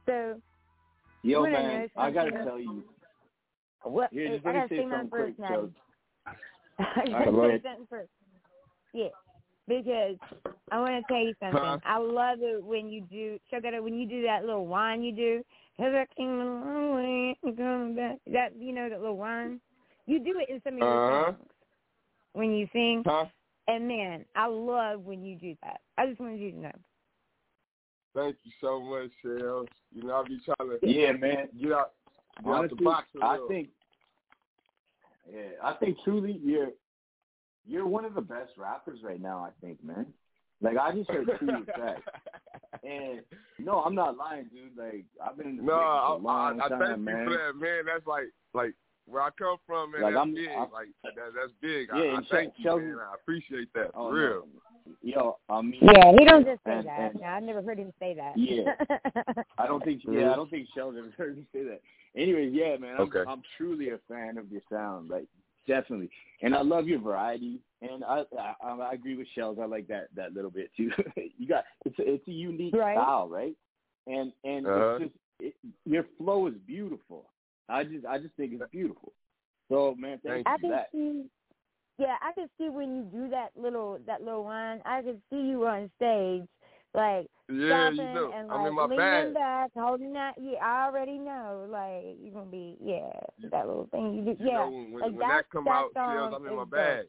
[0.06, 0.40] So
[1.22, 2.82] Yo, man, know I gotta tell you.
[3.82, 4.10] what?
[4.12, 5.72] Here, just I let me gotta say say something first, quick, Matty.
[6.78, 8.10] I Alright, gotta go say something first.
[8.94, 9.08] Yeah.
[9.68, 10.16] Because
[10.72, 11.60] I want to tell you something.
[11.60, 11.78] Huh?
[11.84, 15.44] I love it when you do, Showgudda, when you do that little whine you do.
[15.76, 18.16] Cause I came a long way, I'm back.
[18.32, 19.60] That you know that little whine.
[20.06, 21.32] You do it in some of your Uh-huh.
[21.32, 21.48] songs
[22.32, 23.02] when you sing.
[23.06, 23.26] Huh?
[23.68, 25.80] And man, I love when you do that.
[25.96, 26.72] I just wanted you to know.
[28.14, 29.66] Thank you so much, Shellz.
[29.92, 31.48] You know, I'll be trying to Yeah, man.
[31.60, 31.92] get out,
[32.44, 33.46] get out the box a I little.
[33.46, 33.68] I think,
[35.32, 36.70] yeah, I think truly you're
[37.66, 39.44] you're one of the best rappers right now.
[39.44, 40.06] I think, man.
[40.62, 41.46] Like I just heard two
[41.76, 42.02] tracks,
[42.82, 43.20] and
[43.58, 44.76] no, I'm not lying, dude.
[44.76, 47.18] Like I've been in the No, I, long I, I time, thank man.
[47.18, 47.84] you for that, man.
[47.86, 48.74] That's like, like
[49.06, 50.02] where I come from, man.
[50.02, 50.48] Like, that's I'm- big.
[50.48, 51.88] I'm- like that, that's big.
[51.94, 53.06] Yeah, I, I thank Shel- you, man.
[53.10, 54.30] I appreciate that Oh, for real.
[54.52, 54.60] no.
[55.02, 57.00] Yo, I mean, Yeah, he don't just say and- that.
[57.12, 58.36] and- no, I've never heard him say that.
[58.36, 58.74] Yeah.
[59.58, 60.02] I don't think.
[60.08, 61.80] Yeah, I don't think Sheldon heard me say that.
[62.16, 63.24] Anyways, yeah, man, I'm, Okay.
[63.28, 65.26] I'm truly a fan of your sound, like
[65.66, 66.10] definitely,
[66.42, 67.60] and I love your variety.
[67.82, 69.60] And I I, I agree with Shellz.
[69.60, 70.90] I like that that little bit too.
[71.38, 72.96] you got it's a, it's a unique Right.
[72.96, 73.54] style, right?
[74.06, 74.98] And and Uh-huh.
[75.00, 75.54] it's just it,
[75.86, 77.30] your flow is beautiful.
[77.68, 79.12] I just I just think it's beautiful.
[79.70, 80.88] So man, thank, Thank I you for that.
[80.92, 81.24] see.
[82.00, 84.80] Yeah, I can see when you do that little that little whine.
[84.86, 86.48] I can see you on stage,
[86.94, 89.34] like Yeah, you stopping know, and like I'm in my leaning bag.
[89.34, 90.32] back, holding that.
[90.40, 91.66] Yeah, I already know.
[91.70, 93.10] Like you're gonna be yeah
[93.50, 94.42] that little thing you do.
[94.42, 96.62] You Yeah, know, when, like when that, that come that out, song I'm in my
[96.62, 96.70] dope.
[96.70, 97.06] bag.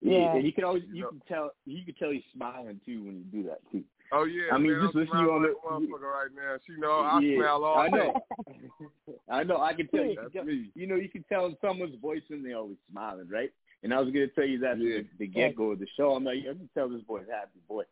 [0.00, 0.34] Yeah.
[0.36, 3.04] and you can always You you know- can tell you can tell he's smiling too
[3.04, 3.84] when you do that too.
[4.10, 6.56] Oh yeah, I mean, man, just I'm listen to you on the- motherfucker right now.
[6.66, 8.14] She know I Yeah, smile all I know.
[9.28, 9.60] I know.
[9.60, 10.16] I can tell you.
[10.32, 10.70] That's me.
[10.74, 13.52] You know, you can tell in someone's voice when they're always smiling, right?
[13.82, 14.98] And I was going to tell you that Yeah.
[14.98, 16.12] the, the get go of the show.
[16.14, 17.84] I'm like, I can tell this boy's happy, boy.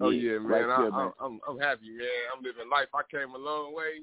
[0.00, 0.46] Oh yeah, man.
[0.46, 2.06] right I, field, I'm, I'm I'm happy, man.
[2.36, 2.88] I'm living life.
[2.94, 4.02] I came a long way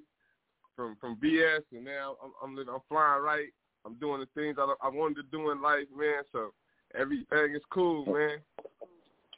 [0.75, 2.73] from from BS, and now I'm I'm living.
[2.73, 3.49] I'm flying right.
[3.85, 6.23] I'm doing the things I I wanted to do in life, man.
[6.31, 6.51] So
[6.95, 8.39] everything is cool, man.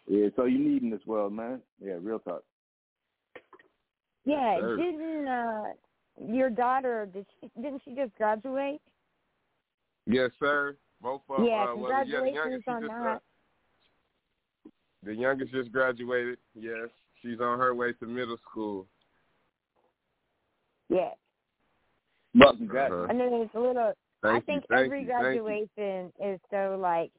[0.08, 1.62] Yeah, so you need in this world, man.
[1.84, 2.44] Yeah, real talk.
[4.26, 4.78] Yeah, sir.
[4.78, 5.64] didn't uh
[6.28, 8.82] your daughter did she didn't she just graduate?
[10.08, 10.76] Yes, sir.
[11.02, 11.48] Both of them.
[11.48, 13.08] yeah, uh, well, yeah, the congratulations youngest, on just, that.
[13.08, 13.20] uh,
[15.04, 16.38] the youngest just graduated.
[16.56, 16.90] Yes,
[17.22, 18.88] she's on her way to middle school.
[20.90, 21.10] yeah.
[22.34, 22.94] But congrats.
[22.94, 23.08] Uh-huh.
[23.10, 25.08] I know it's a little I think you, every you.
[25.08, 27.12] graduation is so like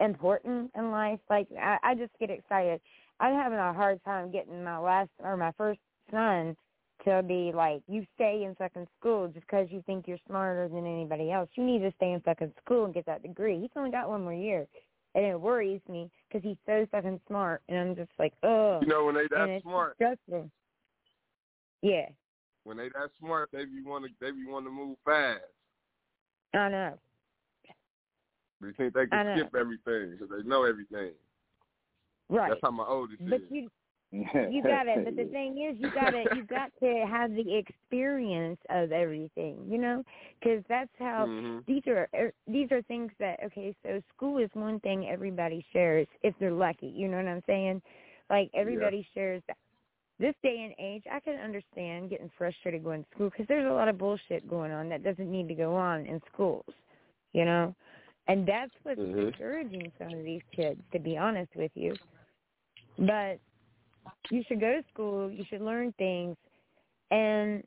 [0.00, 1.20] important in life.
[1.30, 2.80] Like I, I just get excited.
[3.20, 5.80] I'm having a hard time getting my last or my first
[6.10, 6.56] son
[7.04, 10.86] to be like, you stay in fucking school just because you think you're smarter than
[10.86, 11.48] anybody else.
[11.54, 13.60] You need to stay in fucking school and get that degree.
[13.60, 14.66] He's only got one more year,
[15.14, 18.88] and it worries me because he's so fucking smart, and I'm just like, oh, You
[18.88, 20.50] know when they that smart, stressful.
[21.82, 22.06] Yeah,
[22.64, 25.42] when they that smart, they be want to they be want to move fast.
[26.54, 26.98] I know.
[28.60, 31.12] They think they can skip everything because they know everything.
[32.28, 32.50] Right.
[32.50, 33.50] That's how my oldest But is.
[33.50, 33.68] you
[34.12, 35.04] you got it.
[35.04, 39.58] But the thing is, you got to you got to have the experience of everything,
[39.68, 40.02] you know,
[40.40, 41.64] because that's how Mhm.
[41.66, 43.74] these are er, these are things that okay.
[43.82, 46.86] So school is one thing everybody shares if they're lucky.
[46.88, 47.82] You know what I'm saying?
[48.30, 49.56] Like everybody shares that.
[50.18, 53.74] This day and age, I can understand getting frustrated going to school because there's a
[53.74, 56.64] lot of bullshit going on that doesn't need to go on in schools,
[57.34, 57.74] you know,
[58.28, 59.30] and that's what's Mhm.
[59.30, 60.80] discouraging some of these kids.
[60.92, 61.94] To be honest with you,
[62.98, 63.38] but
[64.30, 65.30] you should go to school.
[65.30, 66.36] You should learn things,
[67.10, 67.62] and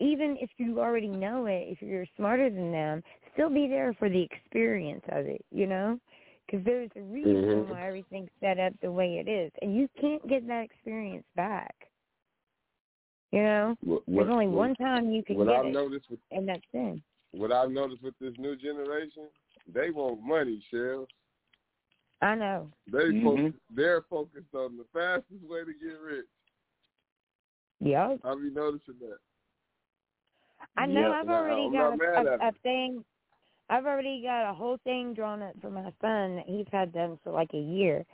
[0.00, 3.02] even if you already know it, if you're smarter than them,
[3.32, 5.44] still be there for the experience of it.
[5.50, 5.98] You know,
[6.46, 7.68] because there's a reason Mhm.
[7.68, 11.74] why everything's set up the way it is, and you can't get that experience back.
[13.32, 16.10] You know, What, there's only what- one time you can What get I've it, noticed
[16.10, 17.02] with and that's it.
[17.32, 19.28] what I've noticed with this new generation,
[19.66, 21.06] they want money, Shell.
[22.20, 22.70] I know.
[22.86, 23.22] They Mhm.
[23.24, 26.26] focus, they're focused on the fastest way to get rich.
[27.80, 28.20] Yep.
[28.24, 29.18] Have you noticing that?
[30.76, 31.00] I know.
[31.00, 33.04] Yeah, I've already I'm got a, a, a thing.
[33.68, 37.18] I've already got a whole thing drawn up for my son that he's had done
[37.24, 38.04] for like a year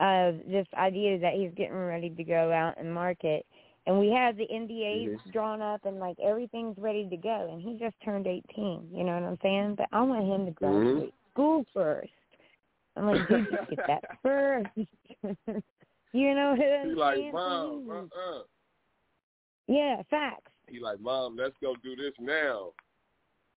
[0.00, 3.46] of this idea that he's getting ready to go out and market.
[3.86, 5.32] And we have the NDAs Mhm.
[5.32, 7.48] drawn up and like everything's ready to go.
[7.52, 8.88] And he just turned 18.
[8.92, 9.76] You know what I'm saying?
[9.76, 12.10] But I want him to graduate school first.
[12.96, 14.68] I'm like, dude, just get that first.
[16.12, 17.32] You know what I'm He like, saying?
[17.32, 18.42] mom, uh-uh.
[19.66, 20.50] Yeah, facts.
[20.66, 22.72] He like, mom, let's go do this now.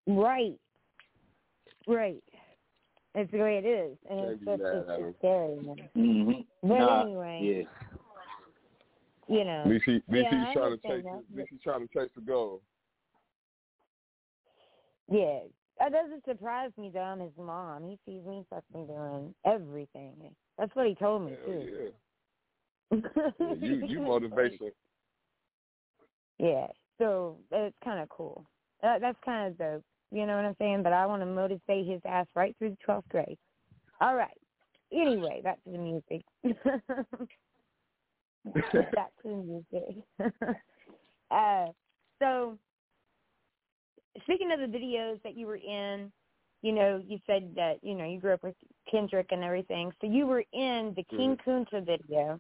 [0.08, 0.60] Right.
[1.88, 2.22] Right.
[3.16, 3.98] That's the way it is.
[4.10, 5.90] And Can't it's just it's, at it's scary, man.
[5.96, 6.68] Mm-hmm.
[6.68, 7.98] But nah, anyway, yeah.
[9.30, 9.62] You know.
[9.62, 10.92] At least he, at least Yeah, he's trying to chase.
[10.92, 12.62] take, that, at least he's trying to chase the goal.
[15.12, 15.40] Yeah.
[15.80, 17.00] That doesn't surprise me though.
[17.00, 17.88] I'm his mom.
[17.88, 20.14] He sees me fucking doing everything.
[20.58, 21.92] That's what he told me Hell too.
[22.92, 22.98] yeah.
[23.40, 24.72] yeah you, you motivation.
[26.38, 26.68] Yeah.
[26.98, 28.46] So it's kind of cool.
[28.82, 29.84] That, that's kind of dope.
[30.12, 30.84] You know what I'm saying?
[30.84, 33.38] But I want to motivate his ass right through the 12th grade.
[34.02, 34.38] All right.
[34.92, 36.26] Anyway, back to the music.
[38.96, 39.96] back to music.
[41.32, 41.68] uh,
[42.22, 42.58] so,
[44.24, 46.12] speaking of the videos that you were in,
[46.62, 48.56] you know, you said that, you know, you grew up with
[48.90, 49.92] Kendrick and everything.
[50.02, 52.40] So you were in the King Kunta video.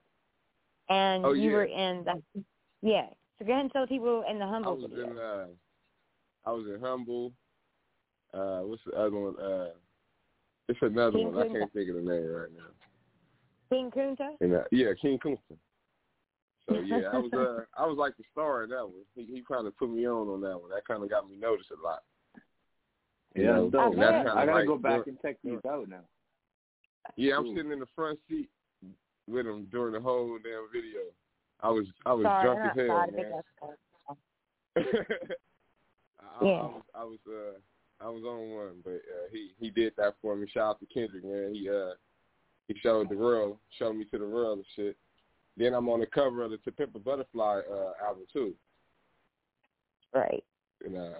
[0.89, 1.55] And Oh, you yeah.
[1.55, 2.43] were in the,
[2.81, 3.05] yeah.
[3.37, 5.11] So go ahead and tell people in the Humble I was video.
[5.11, 5.45] in uh
[6.45, 7.31] I was in Humble.
[8.33, 9.39] Uh what's the other one?
[9.39, 9.69] Uh
[10.67, 11.37] it's another King one.
[11.37, 12.73] I can't think of the name right now.
[13.69, 14.31] King Kunta?
[14.41, 15.37] And uh, yeah, King Kunta.
[16.69, 19.03] So yeah, I was uh I was like the star in that one.
[19.15, 20.69] He he kinda put me on on that one.
[20.69, 22.03] That kinda got me noticed a lot.
[23.35, 23.93] You Yeah, know, dope.
[23.93, 26.03] and that's kinda I gotta like go back and check these out now.
[27.15, 27.55] Yeah, I'm Cool.
[27.55, 28.49] sitting in the front seat
[29.27, 31.01] with him during the whole damn video.
[31.61, 33.15] I was I was Sorry, drunk as hell, man.
[33.15, 33.45] make that.
[36.19, 36.59] I, I, Yeah.
[36.59, 37.59] I was I was uh
[38.01, 40.47] I was on one, but uh, he he did that for me.
[40.47, 41.53] Shout out to Kendrick, man.
[41.53, 41.93] He uh
[42.67, 44.97] he showed the world, showed me to the world and shit.
[45.59, 48.55] Then I'm on the cover of the To Pimp a Butterfly uh, album too,
[50.13, 50.43] Right.
[50.85, 51.19] and uh,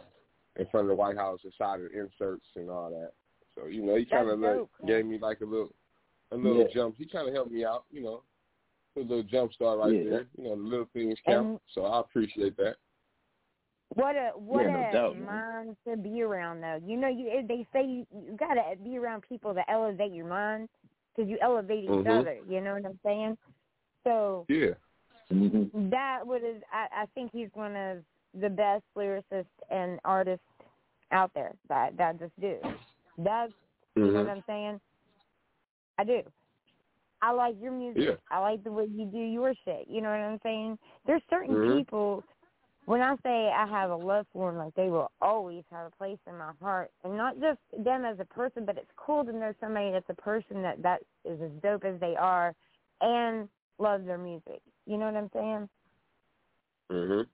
[0.56, 3.12] in front of the White House, inside of inserts and all that.
[3.54, 5.74] So you know, he kind of like, dope, gave me like a little
[6.32, 6.68] a little Yeah.
[6.74, 6.96] jump.
[6.98, 8.24] He kind of helped me out, you know,
[8.96, 10.10] a little jump start right Yeah.
[10.10, 10.28] there.
[10.38, 11.48] You know, the little things count.
[11.48, 12.78] And- so I appreciate that.
[13.96, 15.26] What a what Yeah, no a doubt, man.
[15.26, 16.80] mind to be around though.
[16.86, 20.70] You know, you they say you, you gotta be around people that elevate your mind
[21.14, 22.20] because you elevate each Mhm.
[22.20, 22.40] other.
[22.48, 23.38] You know what I'm saying?
[24.04, 24.74] So Yeah.
[25.32, 25.90] Mm-hmm.
[25.90, 27.98] that would have I, I think he's one of
[28.40, 30.44] the best lyricists and artists
[31.12, 32.58] out there that that just do.
[33.18, 33.54] That's
[33.96, 34.26] you know Mhm.
[34.26, 34.82] what I'm saying?
[35.98, 36.22] I do.
[37.22, 38.04] I like your music.
[38.04, 38.16] Yeah.
[38.32, 39.88] I like the way you do your shit.
[39.88, 40.80] You know what I'm saying?
[41.06, 41.78] There's certain Mhm.
[41.78, 42.24] people
[42.86, 45.96] when I say I have a love for them, like they will always have a
[45.96, 49.32] place in my heart, and not just them as a person, but it's cool to
[49.32, 52.56] know somebody that's a person that that is as dope as they are,
[53.02, 53.48] and
[53.80, 54.62] loves their music.
[54.86, 55.70] You know what I'm saying?
[56.92, 57.28] Mhm.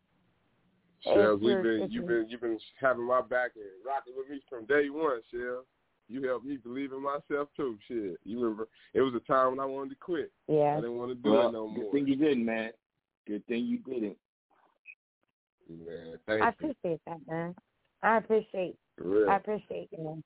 [1.06, 4.42] It's Shellz, we've been you've been you've been having my back and rocking with me
[4.50, 5.66] from day one, Shellz.
[6.08, 7.78] You helped me believe in myself too.
[7.88, 10.32] Shit, you remember it was a time when I wanted to quit.
[10.48, 10.74] Yeah.
[10.74, 11.84] I didn't want to do Well, it no good more.
[11.84, 12.72] Good thing you didn't, man.
[13.26, 14.18] Good thing you didn't.
[15.68, 16.52] Man, thank I you.
[16.52, 17.56] appreciate that, man.
[18.04, 18.78] I appreciate.
[18.98, 19.30] For real.
[19.30, 20.24] I appreciate you.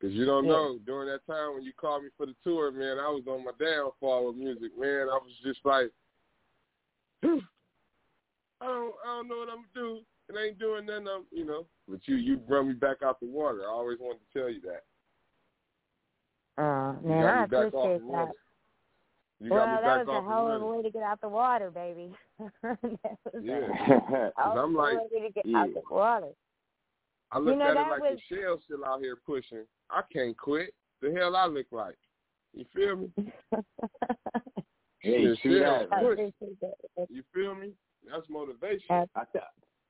[0.00, 0.52] Cause you don't Yeah.
[0.52, 3.44] know, during that time when you called me for the tour, man, I was on
[3.44, 5.08] my downfall with music, man.
[5.10, 5.90] I was just like,
[7.22, 10.00] I don't, I don't know what I'm gonna do.
[10.30, 11.66] It ain't doing nothing, I'm, you know.
[11.88, 13.62] But you, you brought me back out the water.
[13.64, 14.84] I always wanted to tell you that.
[16.56, 18.28] Oh You man, I me back off appreciate that.
[19.42, 22.12] You well, that was a hell of a way to get out the water, baby.
[23.42, 24.30] Yeah.
[24.36, 25.58] Cause I'm like, way to get yeah.
[25.62, 26.28] out the water.
[27.32, 29.64] I look know, at it like was- the shell still out here pushing.
[29.92, 30.74] I can't quit.
[31.02, 31.96] The hell I look like.
[32.54, 33.10] You feel me?
[35.02, 35.96] Hey, Shit, true shell that.
[35.96, 36.12] I push.
[36.12, 37.06] appreciate that.
[37.08, 37.72] You feel me?
[38.06, 38.84] That's motivation.
[38.90, 39.44] I th-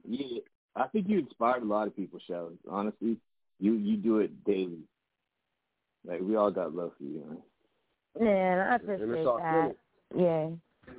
[0.08, 0.38] yeah,
[0.76, 2.54] I think you inspired a lot of people, Shelly.
[2.70, 3.16] Honestly,
[3.58, 4.84] you you do it daily.
[6.06, 8.24] Like we all got love for you, man.
[8.24, 9.74] Man, I and appreciate it's that.
[10.16, 10.48] Yeah.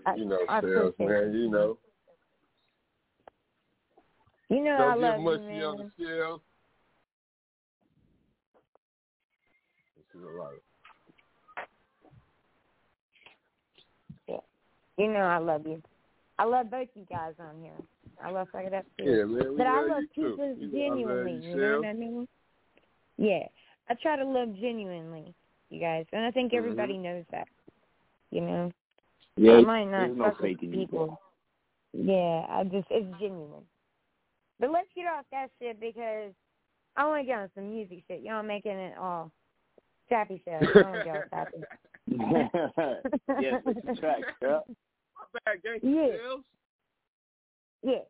[0.06, 1.34] I, You know, I sales, appreciate man.
[1.34, 1.78] You know.
[4.50, 5.92] You know I Don't love get you, mushy on man.
[5.98, 6.04] the
[10.22, 10.30] scale.
[10.30, 10.52] This is a lot.
[14.98, 15.82] You know I love you.
[16.38, 17.72] I love both you guys on here.
[18.24, 19.06] I love Fuck It Up too.
[19.06, 19.58] Yeah, man.
[19.58, 20.32] But I love too.
[20.32, 21.34] people You know, I love genuinely.
[21.34, 22.28] you, You know what I mean?
[23.18, 23.44] Yeah,
[23.90, 25.34] I try to love genuinely,
[25.70, 26.58] you guys, and I think Mhm.
[26.58, 27.48] everybody knows that.
[28.32, 28.72] You know,
[29.38, 31.20] Yeah, I might not no fuck with people.
[31.94, 33.68] Yeah, I just it's genuine.
[34.60, 36.34] But let's get off that shit because
[36.96, 38.22] I want to get on some music shit.
[38.22, 39.32] Y'all making it all
[40.12, 40.54] sappy shit.
[40.54, 41.58] I want to get on sappy.
[43.42, 44.24] yes, it's a track.
[44.42, 44.60] Yeah.
[45.16, 46.18] My bad, gangsta Yeah.
[46.18, 46.44] sales.
[47.84, 48.06] Yeah.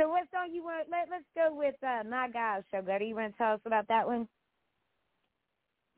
[0.00, 0.88] So what song you want?
[0.90, 3.08] Let Let's go with uh, My Guys, Showgudda.
[3.08, 4.28] You want to tell us about that one?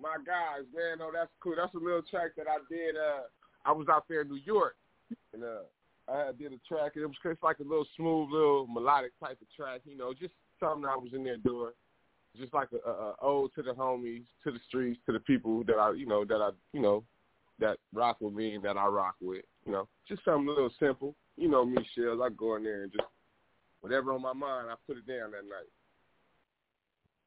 [0.00, 1.54] My guys, man, no, that's cool.
[1.56, 3.28] That's a little track that I did uh
[3.66, 4.74] I was out there in New York,
[5.34, 5.68] and uh,
[6.10, 6.92] I did a track.
[6.94, 9.82] And it was it's like a little smooth, little melodic type of track.
[9.84, 11.72] You know, just something I was in there doing.
[12.38, 15.64] Just like a, a, a ode to the homies, to the streets, to the people
[15.64, 17.04] that I, you know, that I, you know,
[17.58, 19.44] that rock with me and that I rock with.
[19.66, 21.14] You know, just something a little simple.
[21.36, 22.24] You know me, Shellz.
[22.24, 23.04] I go in there and just
[23.80, 25.70] whatever on my mind, I put it down that night.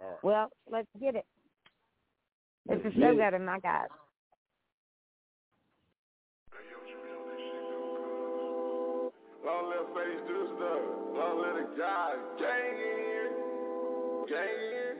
[0.02, 0.24] All right.
[0.24, 1.26] Well, let's get it.
[2.70, 3.18] It's a Let's show get it.
[3.18, 3.88] better, my guys.
[9.46, 10.82] Long live face do stuff.
[11.14, 12.14] Long live the guy.
[12.40, 13.32] Gang in here.
[14.30, 14.93] Gang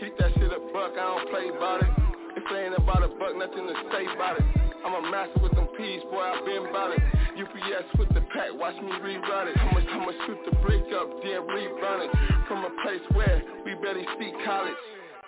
[0.00, 1.90] Keep that shit a buck, I don't play about it.
[2.36, 4.46] If it ain't about a buck, nothing to say about it.
[4.84, 7.00] I'm a master with them peas, boy, I've been about it.
[7.34, 9.56] UPS with the pack, watch me rewrite it.
[9.56, 12.10] I'ma, I'ma shoot the brick up, then rerun it.
[12.46, 14.76] From a place where we barely speak college.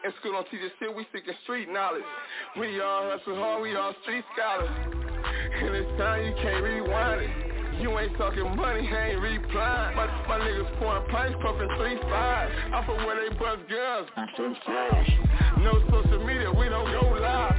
[0.05, 2.05] In school don't teach us shit, we seeking street knowledge.
[2.59, 4.71] We all hustle hard, we all street scholars.
[4.71, 7.46] And it's time you can't rewind it.
[7.81, 9.97] You ain't talking money, I ain't replying.
[9.97, 12.51] My, my niggas pouring pints, pumping three five.
[12.73, 14.09] I'm from where they bust guns.
[15.59, 17.56] No social media, we don't go live.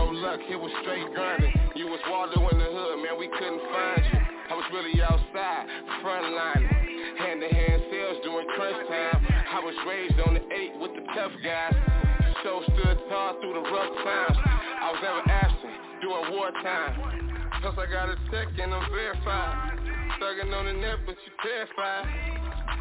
[0.00, 1.52] No luck, it was straight grinding.
[1.76, 4.20] You was Waldo in the hood, man, we couldn't find you.
[4.48, 5.64] I was really outside,
[6.00, 6.64] front line,
[7.20, 9.20] hand to hand sales during crunch time.
[9.28, 11.76] I was raised on the eight with the tough guys.
[12.42, 14.38] Show stood tall through the rough times.
[14.40, 16.96] I was never absent during wartime.
[17.60, 19.76] Plus I got a check and I'm verified.
[20.16, 22.08] Thugging on the net, but you terrified.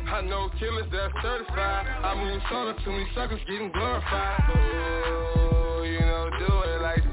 [0.07, 1.83] I know killers that's certified.
[1.83, 4.39] I move solo to me suckers getting glorified.
[4.55, 7.08] Oh, you know, do it like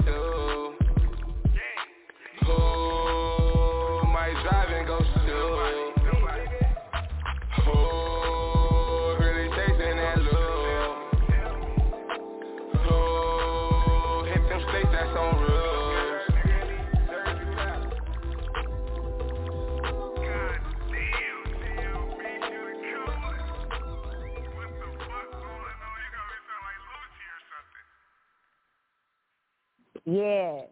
[30.07, 30.63] Yeah.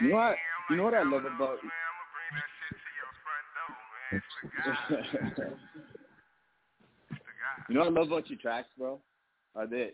[0.00, 0.36] You know what?
[0.70, 1.70] You know what I love about you
[7.68, 9.00] You know what I love about your tracks, bro?
[9.56, 9.90] Are that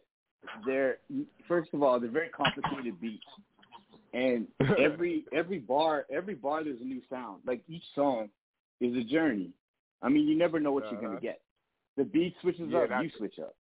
[0.67, 0.99] they're
[1.49, 3.25] first of all they're very complicated beats,
[4.13, 4.47] and
[4.79, 7.43] every every bar every bar there's a new sound.
[7.47, 8.29] Like each song
[8.81, 9.51] is a journey.
[10.03, 11.09] I mean, you never know what you're Uh-huh.
[11.09, 11.41] gonna get.
[11.97, 13.55] The beat switches Yeah, up, that's- you switch up.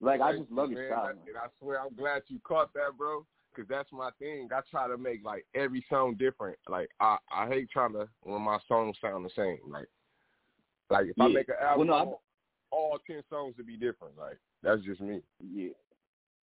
[0.00, 0.98] Like I just love you, your man.
[0.98, 1.06] style.
[1.06, 3.26] I- And I swear, I'm glad you caught that, bro.
[3.56, 4.48] Cause that's my thing.
[4.54, 6.56] I try to make like every song different.
[6.68, 9.58] Like I, I hate trying to when my songs sound the same.
[9.68, 9.88] Like,
[10.88, 12.18] like if I make an Well, album, no, I'm- want
[12.70, 14.16] all ten songs to be different.
[14.16, 15.20] Like that's just me.
[15.52, 15.70] Yeah.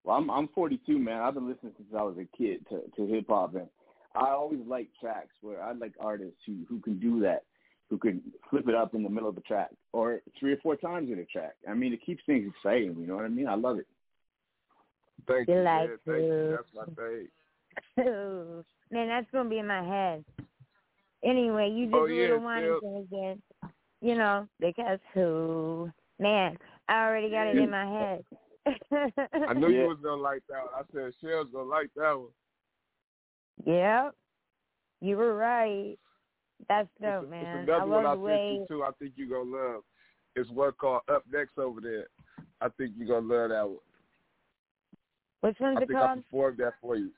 [0.03, 1.21] Well, I'm I'm 42, man.
[1.21, 3.67] I've been listening since I was a kid to to hip hop, and
[4.13, 7.43] I always like tracks where I like artists who who can do that,
[7.89, 10.75] who can flip it up in the middle of the track or three or four
[10.75, 11.53] times in a track.
[11.69, 12.95] I mean, it keeps things exciting.
[12.99, 13.47] You know what I mean?
[13.47, 13.87] I love it.
[15.27, 15.97] Thank You like man.
[16.05, 16.57] Thank you.
[16.57, 17.27] That's my thing.
[18.89, 20.23] Man, that's gonna be in my head.
[21.23, 23.41] Anyway, you just Oh, the yeah, whining still- thing again.
[24.01, 25.91] You know, because who?
[26.19, 26.57] Man,
[26.87, 28.23] I already got it in my head.
[29.47, 29.81] I knew Yeah.
[29.81, 30.63] you was gonna like that.
[30.63, 30.73] One.
[30.75, 32.27] I said Shell's gonna like that one.
[33.65, 34.13] Yep,
[35.01, 35.97] you were right.
[36.69, 37.57] That's dope, it's, man.
[37.59, 38.51] It's I another one I the way.
[38.59, 38.83] you too.
[38.83, 39.81] I think you gonna love.
[40.35, 42.05] It's one called Up Next over there.
[42.61, 43.77] I think you're gonna love that one.
[45.41, 46.23] Which one's I it think I called?
[46.23, 47.11] performed that for you.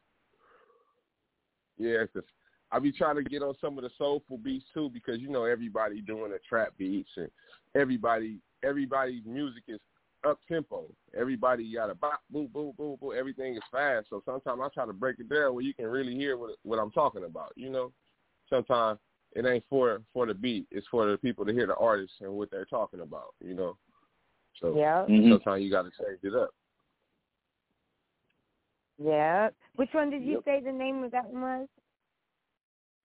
[1.78, 2.24] Yeah, cause
[2.72, 5.46] I be trying to get on some of the soulful beats too, because you know
[5.46, 7.30] everybody doing the trap beats and
[7.76, 9.80] everybody everybody's music is
[10.28, 10.86] up tempo.
[11.18, 13.12] Everybody got a bop, boom, boom, boom, boom.
[13.18, 14.08] Everything is fast.
[14.10, 16.78] So sometimes I try to break it down where you can really hear what what
[16.80, 17.54] I'm talking about.
[17.56, 17.94] You know,
[18.50, 19.00] sometimes
[19.34, 20.68] it ain't for for the beat.
[20.72, 23.34] It's for the people to hear the artist and what they're talking about.
[23.40, 23.78] You know,
[24.60, 25.30] so Yep, Mhm.
[25.30, 26.54] sometimes you got to change it up.
[29.04, 29.54] Yep.
[29.76, 30.42] Which one did you Yep.
[30.46, 31.68] say the name of that one was?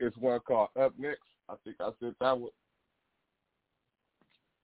[0.01, 1.23] It's one called Up Next.
[1.49, 2.51] I think I said that one.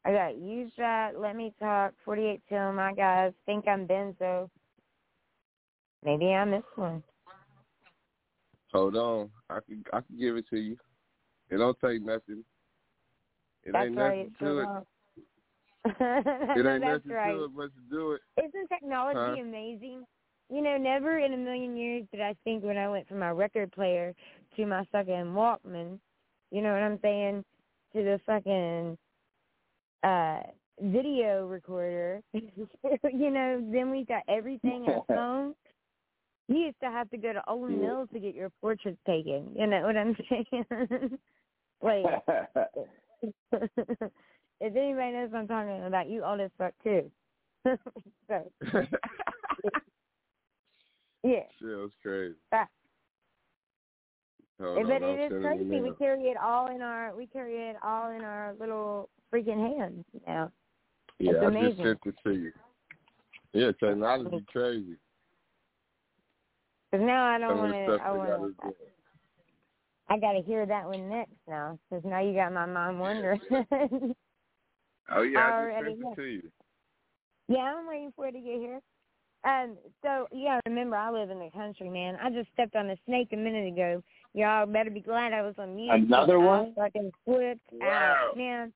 [0.04, 1.12] I got use that.
[1.18, 1.92] Let me talk.
[2.04, 4.48] Forty eight till my guys think I'm Benzo.
[6.04, 7.02] Maybe I missed one.
[8.72, 9.30] Hold on.
[9.50, 10.76] I can I can give it to you.
[11.50, 12.44] It don't take nothing.
[13.64, 14.30] It That's ain't right.
[14.40, 14.68] nothing to it.
[15.84, 15.96] It
[16.66, 17.34] ain't that's nothing right.
[17.34, 18.20] to it but to do it.
[18.38, 19.42] Isn't technology Huh?
[19.42, 20.04] amazing?
[20.52, 23.30] You know, never in a million years did I think when I went from my
[23.30, 24.14] record player
[24.56, 25.98] to my fucking Walkman,
[26.50, 27.44] you know what I'm saying,
[27.94, 28.98] to the fucking
[30.02, 30.40] uh
[30.82, 32.20] video recorder.
[32.32, 35.54] you know, then we got everything in a phone.
[36.48, 37.68] You used to have to go to.
[37.68, 39.50] Mills to get your portraits taken.
[39.56, 41.18] You know what I'm saying?
[41.82, 42.04] like
[43.52, 44.10] if
[44.60, 47.08] anybody knows what I'm talking about, you old as fuck too.
[48.26, 48.50] so
[51.22, 51.40] yeah.
[51.58, 52.36] Shit was crazy.
[52.52, 52.66] Ah.
[54.60, 55.64] Hold but on, I'm it is crazy.
[55.64, 59.78] you We carry it all in our we carry it all in our little freaking
[59.78, 60.50] hands now.
[61.18, 62.52] Yeah, It's I just sent it to you.
[63.52, 64.96] Yeah, technology crazy.
[66.90, 67.98] Because now I don't want to.
[68.02, 68.74] I want gotta
[70.08, 71.78] I got to hear that one next now.
[71.88, 73.40] Because now you got my mind wondering.
[75.12, 76.50] Oh yeah, I already just sent it to you.
[77.48, 78.80] yeah, I'm waiting for it to get here.
[79.44, 82.16] Um, so yeah, remember, I live in the country, man.
[82.22, 84.02] I just stepped on a snake a minute ago.
[84.34, 85.90] Y'all better be glad I was on mute.
[85.90, 86.74] 'cause Another I one?
[86.74, 88.30] fucking flipped Wow.
[88.30, 88.72] out, man.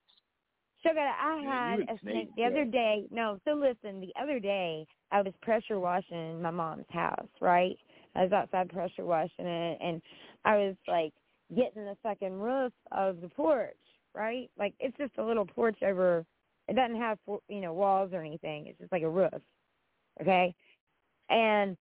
[0.83, 3.07] Sugar, I had a snake snakes, the other day.
[3.11, 7.79] No, so listen, the other day I was pressure washing my mom's house, right?
[8.15, 10.03] I was outside pressure washing it, and
[10.45, 11.13] I was like
[11.55, 13.77] getting the fucking roof of the porch,
[14.15, 14.51] right?
[14.59, 16.25] Like it's just a little porch over.
[16.69, 18.67] It doesn't have you know walls or anything.
[18.67, 19.43] It's just like a roof,
[20.21, 20.55] okay?
[21.31, 21.77] And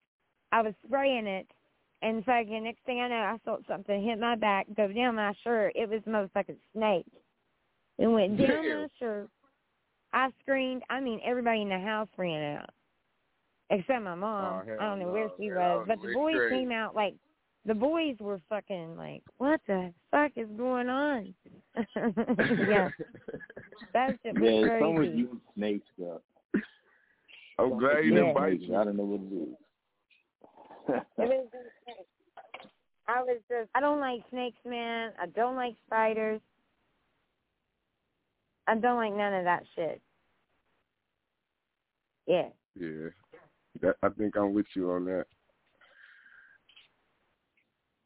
[0.52, 1.46] I was spraying it,
[2.02, 5.32] and fucking next thing I know, I felt something hit my back, go down my
[5.42, 5.72] shirt.
[5.74, 7.06] It was the motherfucking snake.
[7.98, 9.28] It went down my shirt.
[10.12, 10.82] I screamed.
[10.90, 12.70] I mean, everybody in the house ran out,
[13.70, 14.64] except my mom.
[14.68, 15.56] Oh, I don't know where she man.
[15.56, 16.54] was, but the boys crazy.
[16.54, 17.14] came out like
[17.66, 21.34] the boys were fucking like, "What the fuck is going on?"
[21.96, 22.90] yeah,
[23.92, 25.28] that's shit was Yeah, it's something with crazy.
[25.56, 26.20] snakes, bro.
[27.58, 28.76] I'm glad you didn't bite you.
[28.76, 29.54] I don't know what it is.
[31.18, 32.04] It was insane.
[33.06, 35.12] I was just I don't like snakes, man.
[35.20, 36.40] I don't like spiders.
[38.66, 40.00] I don't like none of that shit.
[42.26, 42.48] Yeah.
[42.74, 43.08] Yeah.
[43.82, 45.26] That, I think I'm with you on that.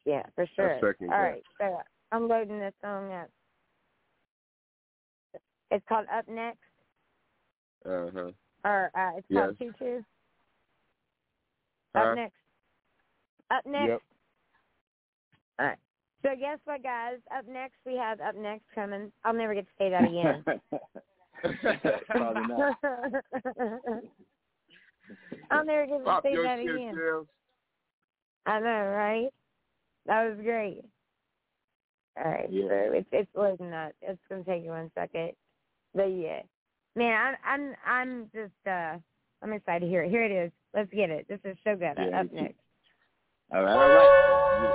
[0.04, 0.78] Yeah, for sure.
[0.80, 1.22] second All that.
[1.22, 1.78] right, so
[2.12, 3.28] I'm loading this song up.
[5.70, 6.58] It's called Up Next,
[7.84, 8.30] Uh huh.
[8.64, 10.04] Or uh, it's called Two Two.
[11.94, 12.00] Huh?
[12.10, 12.34] Up Next.
[13.50, 13.88] Up Next.
[13.88, 14.02] Yep.
[15.60, 15.78] All right.
[16.22, 17.18] So guess what, guys?
[17.36, 19.12] Up next, we have Up Next coming.
[19.24, 20.44] I'll never get to say that again.
[22.08, 22.76] Probably not.
[25.50, 26.94] I'll never get to Pop say that shit, again.
[26.96, 27.26] Sales.
[28.46, 29.28] I know, right?
[30.06, 30.84] That was great.
[32.16, 32.68] All right, Yeah.
[32.68, 33.92] so it's it's loading up.
[34.02, 35.32] It's gonna take you one second,
[35.94, 36.40] but yeah,
[36.96, 38.96] man, I'm I'm I'm just uh
[39.42, 40.10] I'm excited to hear it.
[40.10, 40.52] Here it is.
[40.74, 41.26] Let's get it.
[41.28, 42.58] This is Showgudda Yeah, up next.
[43.52, 44.74] all right, all right.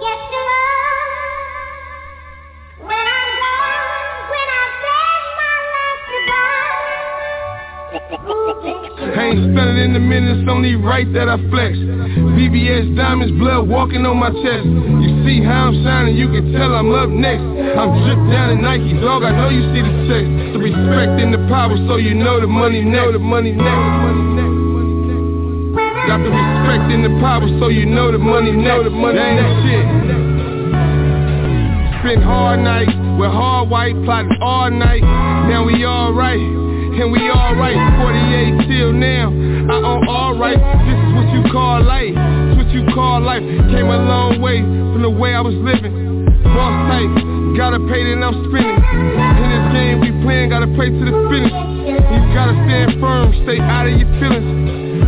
[0.00, 0.62] Yes, you are.
[9.02, 9.18] I beg my last goodbye.
[9.18, 11.76] I ain't it in the minutes, only right that I flex.
[11.76, 14.66] VVS diamonds, blood walking on my chest.
[14.66, 17.42] You see how I'm shining, you can tell I'm up next.
[17.42, 20.24] I'm dripped down in Nike, dog, I know you see the sex.
[20.54, 23.12] The respect and the power, so you know the money next.
[23.12, 23.66] the money next.
[26.08, 28.84] Got the respect and the power, so you know the money next.
[28.84, 29.54] the money next.
[29.62, 29.86] Shit.
[32.02, 35.02] Spent hard nights with hard white, plotting all night.
[35.46, 36.40] Now we alright,
[37.00, 37.78] and we alright.
[38.00, 40.60] 48 till now, I own all rights.
[40.84, 42.12] This is what you call life.
[42.12, 43.42] This what you call life.
[43.72, 46.28] Came a long way from the way I was living.
[46.52, 47.08] Boss tight,
[47.56, 48.76] gotta pay then I'm spinning.
[48.76, 51.52] In this game we playing, gotta play to the finish.
[51.52, 54.48] You gotta stand firm, stay out of your feelings.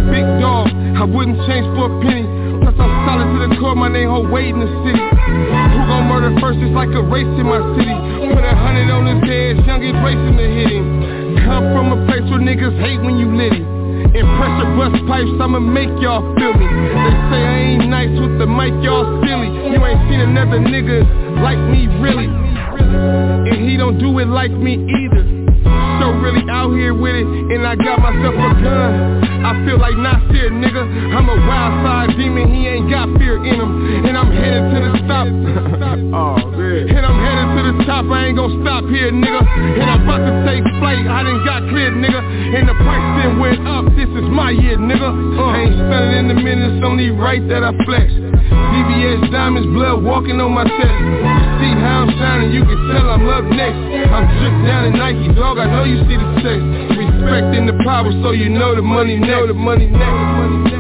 [0.09, 2.25] Big dog, I wouldn't change for a penny.
[2.65, 5.01] Plus I'm solid to the core, my name hold weight in the city.
[5.01, 6.65] Who gon' murder first?
[6.65, 7.93] It's like a race in my city.
[8.33, 10.94] Put a hundred on his head, youngest racing to hit him.
[11.43, 13.67] Come from a place where niggas hate when you lit him.
[14.15, 16.67] And pressure bust pipes, I'ma make y'all feel me.
[16.67, 19.51] They say I ain't nice with the mic, y'all silly.
[19.75, 21.03] You ain't seen another nigga
[21.43, 22.31] like me, really.
[22.31, 25.44] And he don't do it like me either.
[25.65, 29.25] So really out here with it, and I got myself a gun.
[29.45, 30.85] I feel like Nasir, nigga.
[31.13, 34.05] I'm a wild side demon, he ain't got fear in him.
[34.09, 35.29] And I'm headed to the stop.
[36.17, 36.89] oh man.
[36.89, 39.41] And I'm headed to the top, I ain't gon' stop here, nigga.
[39.45, 42.21] And I'm about to take flight, I done got cleared, nigga.
[42.25, 45.13] And the price then went up, this is my year, nigga.
[45.13, 45.45] Uh.
[45.45, 48.09] I ain't stunning in the minutes, only right that I flex.
[48.09, 51.44] VVS diamonds, blood walking on my chest.
[51.65, 53.81] See how I'm shining, you can tell I'm up next.
[54.13, 56.61] I'm dripped down in Nike, dog, I know you see the sex.
[56.93, 60.77] Respecting the power, so you know the money know the money next.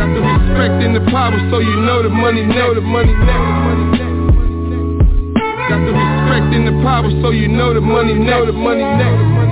[0.00, 4.00] Got the respect and the power, so you know the money know the money next.
[5.68, 9.49] Got the respect and the power, so you know the money know the money next.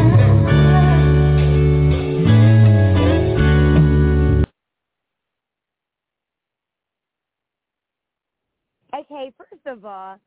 [9.79, 10.19] Of all,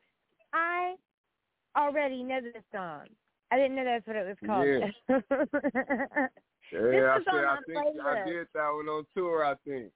[0.53, 0.95] I
[1.77, 3.01] already know this song.
[3.51, 4.65] I didn't know that's what it was called.
[4.65, 4.87] Yeah,
[6.71, 8.25] This I said on I my think I playlist.
[8.27, 9.43] did that one on tour.
[9.43, 9.91] I think.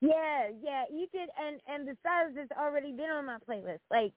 [0.00, 3.78] yeah, yeah, you did, and and besides, it's already been on my playlist.
[3.88, 4.12] Like,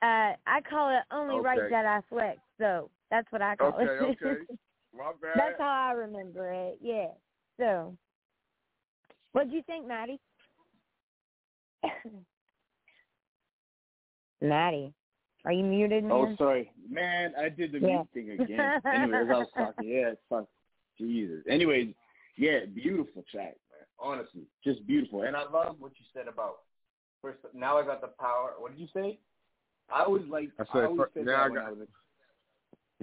[0.00, 2.38] uh, I call it only right that I flex.
[2.58, 4.18] So that's what I call Okay, it.
[4.22, 4.40] okay.
[4.96, 5.32] My bad.
[5.36, 6.78] that's how I remember it.
[6.80, 7.08] Yeah.
[7.60, 7.94] So,
[9.32, 10.18] what do you think, Matty?
[14.44, 14.92] Matty,
[15.44, 16.12] are you muted, man?
[16.12, 17.32] Oh, sorry, man.
[17.38, 17.86] I did the Yeah.
[17.86, 18.80] mute thing again.
[18.86, 19.88] Anyways, I was talking.
[19.88, 20.46] Yeah, it's fuck.
[20.98, 21.42] Jesus.
[21.48, 21.94] Anyways,
[22.36, 23.86] yeah, beautiful track, man.
[23.98, 25.22] Honestly, just beautiful.
[25.22, 26.60] And I love what you said about
[27.22, 27.38] first.
[27.54, 28.52] Now I got the power.
[28.58, 29.18] What did you say?
[29.92, 30.50] I always like.
[30.58, 31.88] I I, said, always said now that I when got- I was.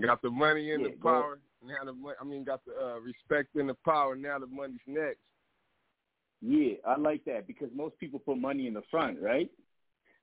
[0.02, 1.40] Got the money and Yeah, the go- power.
[1.64, 4.16] Now the mo- I mean, got the uh, respect and the power.
[4.16, 5.20] Now the money's next.
[6.42, 9.50] Yeah, I like that because most people put money in the front, right?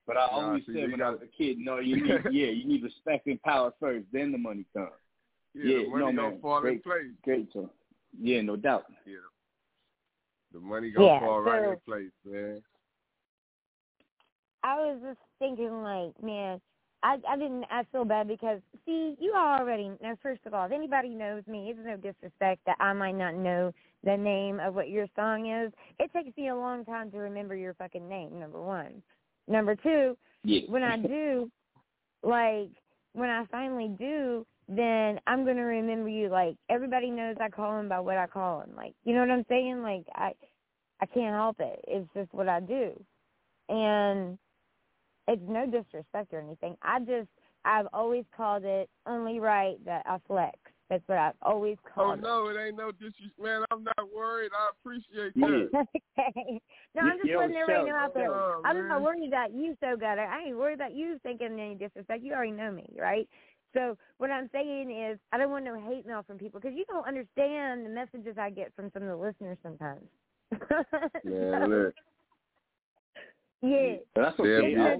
[0.08, 2.24] But I Nah, always see, said when I gotta- was a kid, no, you need
[2.32, 4.90] yeah, you need respect and power first, then the money comes.
[5.54, 6.40] Yeah, Yeah, money no, gonna man.
[6.40, 6.82] fall in Great.
[6.84, 7.12] place.
[7.22, 7.70] Great, so
[8.18, 8.86] yeah, no doubt.
[9.04, 9.16] Yeah.
[10.52, 12.62] The money gonna Yeah, fall right in place, man.
[14.64, 16.60] I was just thinking, like, man,
[17.02, 17.64] I I didn't.
[17.70, 20.16] I feel bad because see, you already know.
[20.22, 23.72] First of all, if anybody knows me, it's no disrespect that I might not know
[24.04, 25.72] the name of what your song is.
[25.98, 28.40] It takes me a long time to remember your fucking name.
[28.40, 29.02] Number one.
[29.48, 30.60] Number two, Yeah.
[30.68, 31.50] when I do,
[32.22, 32.70] like
[33.14, 36.28] when I finally do, then I'm gonna remember you.
[36.28, 38.74] Like everybody knows I call him by what I call him.
[38.76, 39.82] Like you know what I'm saying?
[39.82, 40.32] Like I,
[41.00, 41.80] I can't help it.
[41.88, 42.92] It's just what I do,
[43.68, 44.38] and
[45.26, 46.76] it's no disrespect or anything.
[46.82, 47.28] I just
[47.64, 50.58] I've always called it only right that I flex.
[50.90, 52.20] That's what I've always called.
[52.20, 53.64] Oh called no, it ain't no disrespect, man.
[53.70, 54.50] I'm not worried.
[54.56, 55.68] I appreciate that.
[55.68, 55.70] it.
[56.18, 56.60] okay.
[56.94, 58.32] No, I'm just Yo, letting everybody Shell, out there.
[58.32, 60.26] Oh, Shell, I'm not worried that you so got it.
[60.30, 62.22] I ain't worried about you thinking any disrespect.
[62.22, 63.28] You already know me, right?
[63.74, 66.86] So what I'm saying is, I don't want no hate mail from people because you
[66.88, 70.06] don't understand the messages I get from some of the listeners sometimes.
[71.24, 71.92] Man, So,
[73.62, 73.96] yeah.
[74.14, 74.72] But that's Yeah, okay.
[74.72, 74.96] yeah.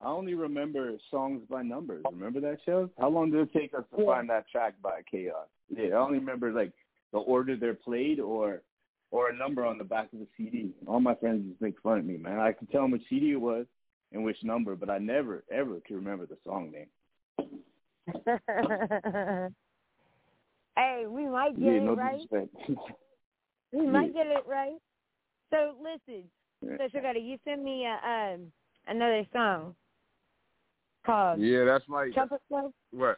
[0.00, 2.04] I, only, I, only, I only remember songs by numbers.
[2.12, 2.90] Remember that show?
[2.98, 4.06] How long did it take us to Yeah.
[4.06, 5.46] find that track by Chaos?
[5.68, 6.72] Yeah, I only remember like
[7.12, 8.62] the order they're played or
[9.10, 10.74] or a number on the back of the CD.
[10.86, 12.38] All my friends just make fun of me, man.
[12.38, 13.66] I could tell them which CD it was
[14.12, 16.88] and which number, but I never ever could remember the song name.
[20.76, 22.20] hey, we might get yeah, it no right.
[23.72, 24.78] We might get it right.
[25.50, 26.24] So listen,
[26.62, 26.76] Yeah.
[26.78, 28.52] so Sugar, you send me a, um
[28.86, 29.74] another song
[31.04, 32.72] called Yeah, that's like Trumpet Club.
[32.90, 33.16] what?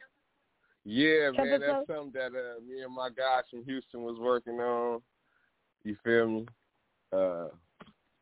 [0.85, 4.61] Yeah, Trumpet man, that's something that uh, me and my guys from Houston was working
[4.61, 5.03] on.
[5.85, 6.47] You feel me?
[7.13, 7.49] Uh,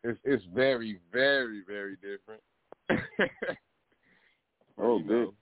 [0.04, 2.42] it's it's very, very, very different.
[4.80, 5.24] Oh, You good.
[5.24, 5.34] know,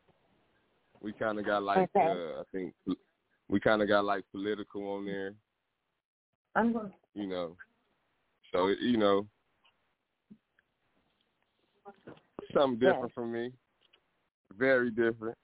[1.02, 2.06] We kind of got like Okay.
[2.06, 2.72] uh, I think
[3.50, 5.34] we kind of got like political on there.
[6.54, 6.90] I'm going.
[7.12, 7.56] You know,
[8.50, 9.26] so you know,
[12.54, 12.92] something Yeah.
[12.92, 13.52] different from me.
[14.54, 15.36] Very different.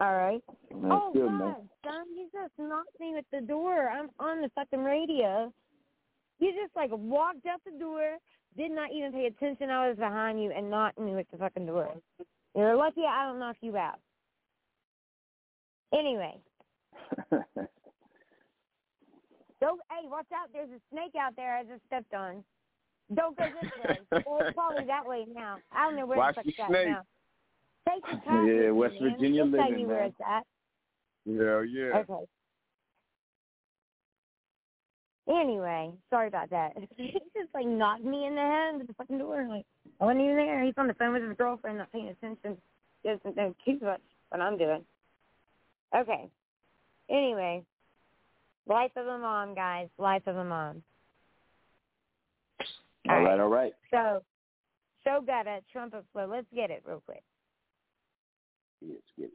[0.00, 0.42] All right.
[0.70, 3.88] That's oh good, God, you just knocked me with the door.
[3.88, 5.52] I'm on the fucking radio.
[6.38, 8.18] You just like walked out the door,
[8.56, 9.70] did not even pay attention.
[9.70, 11.94] I was behind you and knocked me with the fucking door.
[12.54, 13.98] You're lucky I don't knock you out.
[15.92, 16.36] Anyway,
[19.60, 19.80] don't.
[19.90, 20.50] Hey, watch out!
[20.52, 21.56] There's a snake out there.
[21.56, 22.44] I just stepped on.
[23.14, 24.22] Don't go this way.
[24.26, 25.56] well, it's probably that way now.
[25.72, 26.88] I don't know where Watch the fuck the snake.
[26.88, 27.02] now.
[27.88, 28.46] Take your time.
[28.46, 28.94] Yeah, West.
[29.00, 30.06] Virginia They'll living, where man.
[30.08, 30.44] it's at.
[31.24, 31.98] Yeah, yeah.
[31.98, 32.24] Okay.
[35.28, 36.72] Anyway, sorry about that.
[36.96, 39.46] he just like knocked me in the head with the fucking door.
[39.48, 39.64] Like
[40.00, 40.64] I wasn't even there.
[40.64, 42.56] He's on the phone with his girlfriend, not paying attention.
[43.04, 44.84] Doesn't know too much what I'm doing.
[45.96, 46.28] Okay.
[47.10, 47.62] Anyway,
[48.66, 49.88] life of a mom, guys.
[49.98, 50.82] Life of a mom.
[53.08, 53.40] all All right, right.
[53.40, 53.72] all right.
[53.90, 54.22] So,
[55.04, 56.26] show got a trumpet flow.
[56.30, 57.22] Let's get it real quick.
[58.82, 59.30] Yes, get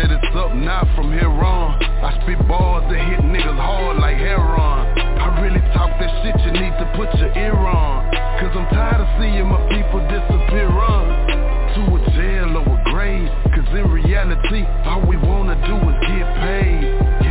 [0.00, 1.76] set up now from here on.
[1.82, 4.96] I spit bars that hit niggas hard like heroin.
[4.96, 8.08] I really talk that shit you need to put your ear on.
[8.40, 11.04] Cause I'm tired of seeing my people disappear on
[11.76, 13.28] to a jail or a grave.
[13.52, 17.29] Cause in reality, all we wanna do is get paid.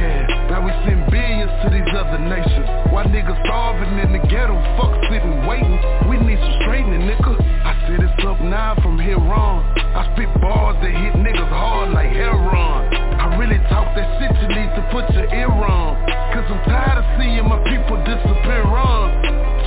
[0.59, 2.67] Now we send billions to these other nations.
[2.91, 5.79] Why niggas starving in the ghetto, fuck sitting waiting.
[6.09, 7.31] We need some straightening, nigga.
[7.63, 9.63] I said it up now from here on.
[9.79, 13.08] I spit bars that hit niggas hard like heroin.
[13.49, 15.97] Really talk that shit you need to put your ear on.
[16.37, 19.09] Cause I'm tired of seeing my people disappear on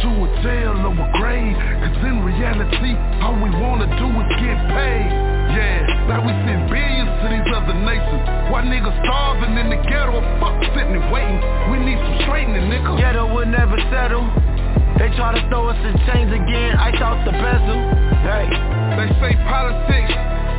[0.07, 1.59] to a jail or a grave.
[1.83, 5.11] Cause in reality, all we wanna do is get paid.
[5.59, 8.23] Yeah, now we send billions to these other nations.
[8.55, 11.43] Why niggas starving in the ghetto, fuck sitting and waiting.
[11.75, 13.03] We need some straightening, nigga.
[13.03, 14.23] Ghetto will never settle.
[15.03, 17.79] They try to throw us in chains again, ice out the bezel.
[18.23, 18.47] Hey,
[18.95, 20.15] They say politics,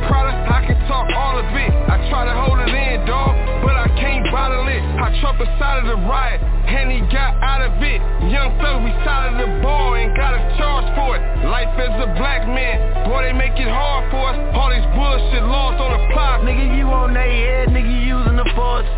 [0.08, 1.70] product, I can talk all of it.
[1.88, 3.32] I try to hold it in, dog,
[3.64, 4.82] but I can't bottle it.
[5.00, 8.00] I Trump inside of the riot, and he got out of it.
[8.28, 11.22] Young thug, we side of the ball and got a charge for it.
[11.48, 14.38] Life as a black man, boy, they make it hard for us.
[14.52, 16.44] All these bullshit laws on the plot.
[16.44, 18.88] nigga, you on they head, nigga, using the force.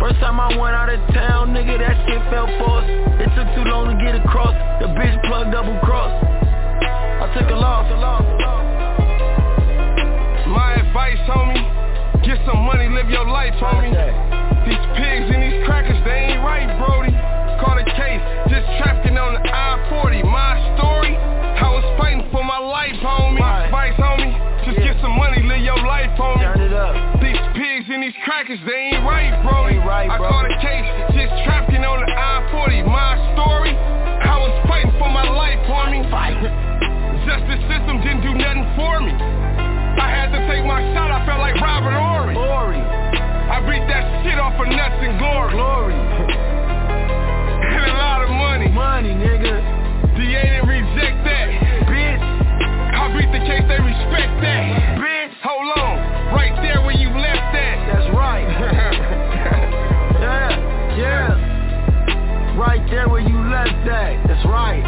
[0.00, 2.90] First time I went out of town, nigga, that shit felt forced.
[3.20, 4.56] It took too long to get across.
[4.80, 6.10] The bitch plugged double cross.
[6.10, 8.89] I took a loss a loss.
[10.50, 11.62] My advice, homie,
[12.26, 13.94] get some money, live your life, homie.
[14.66, 17.14] These pigs and these crackers, they ain't right, Brody.
[17.62, 18.18] Call a case,
[18.50, 20.26] just trafficking on the I-40.
[20.26, 23.38] My story, I was fighting for my life, homie.
[23.38, 23.70] Right.
[23.70, 24.34] Advice, homie,
[24.66, 24.90] just Yeah.
[24.90, 26.42] get some money, live your life, homie.
[26.42, 26.94] Turn it up.
[27.22, 29.78] These pigs and these crackers, they ain't right, Brody.
[29.78, 32.82] Right, I caught a case, just trafficking on the I-40.
[32.82, 36.02] My story, I was fighting for my life, homie.
[37.26, 39.39] Justice system didn't do nothing for me.
[40.00, 42.34] I had to take my shot, I felt like Robert Horry.
[42.34, 45.52] Glory, I beat that shit off of nuts and glory.
[45.52, 45.94] glory,
[47.70, 48.68] And a lot of money.
[48.72, 49.60] money, nigga.
[50.16, 51.46] DA didn't reject that.
[51.86, 52.24] Bitch,
[52.96, 54.64] I beat the case, they respect that.
[55.00, 55.32] bitch.
[55.44, 55.96] Hold on,
[56.34, 57.76] right there where you left that.
[57.92, 58.48] That's right.
[60.20, 60.52] Yeah,
[61.00, 62.56] yeah.
[62.58, 64.20] Right there where you left that.
[64.28, 64.84] That's right.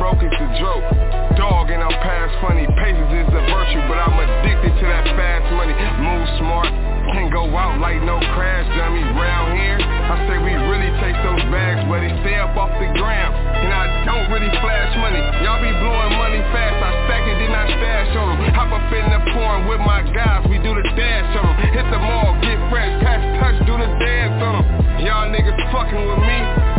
[0.00, 0.88] Broke is a joke.
[1.36, 2.64] Dog and I'm past funny.
[2.80, 5.76] Patience is a virtue, but I'm addicted to that fast money.
[6.00, 6.72] Move smart,
[7.12, 9.04] can't go out like no crash dummy.
[9.12, 12.88] Round here, I say we really take those bags, but they stay up off the
[12.96, 13.36] ground.
[13.60, 15.20] And I don't really flash money.
[15.44, 16.80] Y'all be blowing money fast.
[16.80, 18.40] I stack it, then I stash on them.
[18.56, 21.76] Hop up in the porn with my guys, we do the dash on them.
[21.76, 25.04] Hit the mall, get fresh, pass touch, do the dance on them.
[25.04, 26.38] Y'all niggas fucking with me,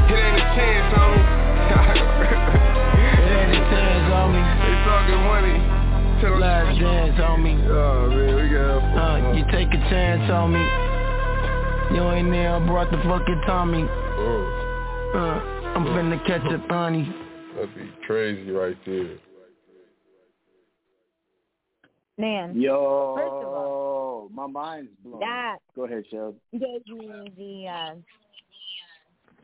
[0.09, 1.20] it ain't a chance on.
[5.21, 5.57] Money.
[6.21, 7.53] Tell 'em- Last dance on me.
[7.69, 10.61] Oh man, we got Uh, you take a chance on me.
[11.95, 13.83] You ain't there, I brought the fucking Tommy.
[13.89, 15.41] Oh, Uh,
[15.75, 17.11] I'm finna catch a honey.
[17.55, 19.17] that'd be crazy right there.
[22.17, 25.19] Man, Yo, First of all, my mind's blown.
[25.21, 26.39] that Go ahead, Sheldon.
[26.53, 27.95] gave me the uh,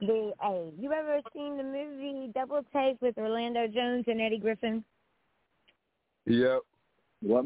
[0.02, 4.84] the hey, you ever seen the movie Double Take with Orlando Jones and Eddie Griffin?
[6.28, 6.60] Yep.
[7.22, 7.46] What?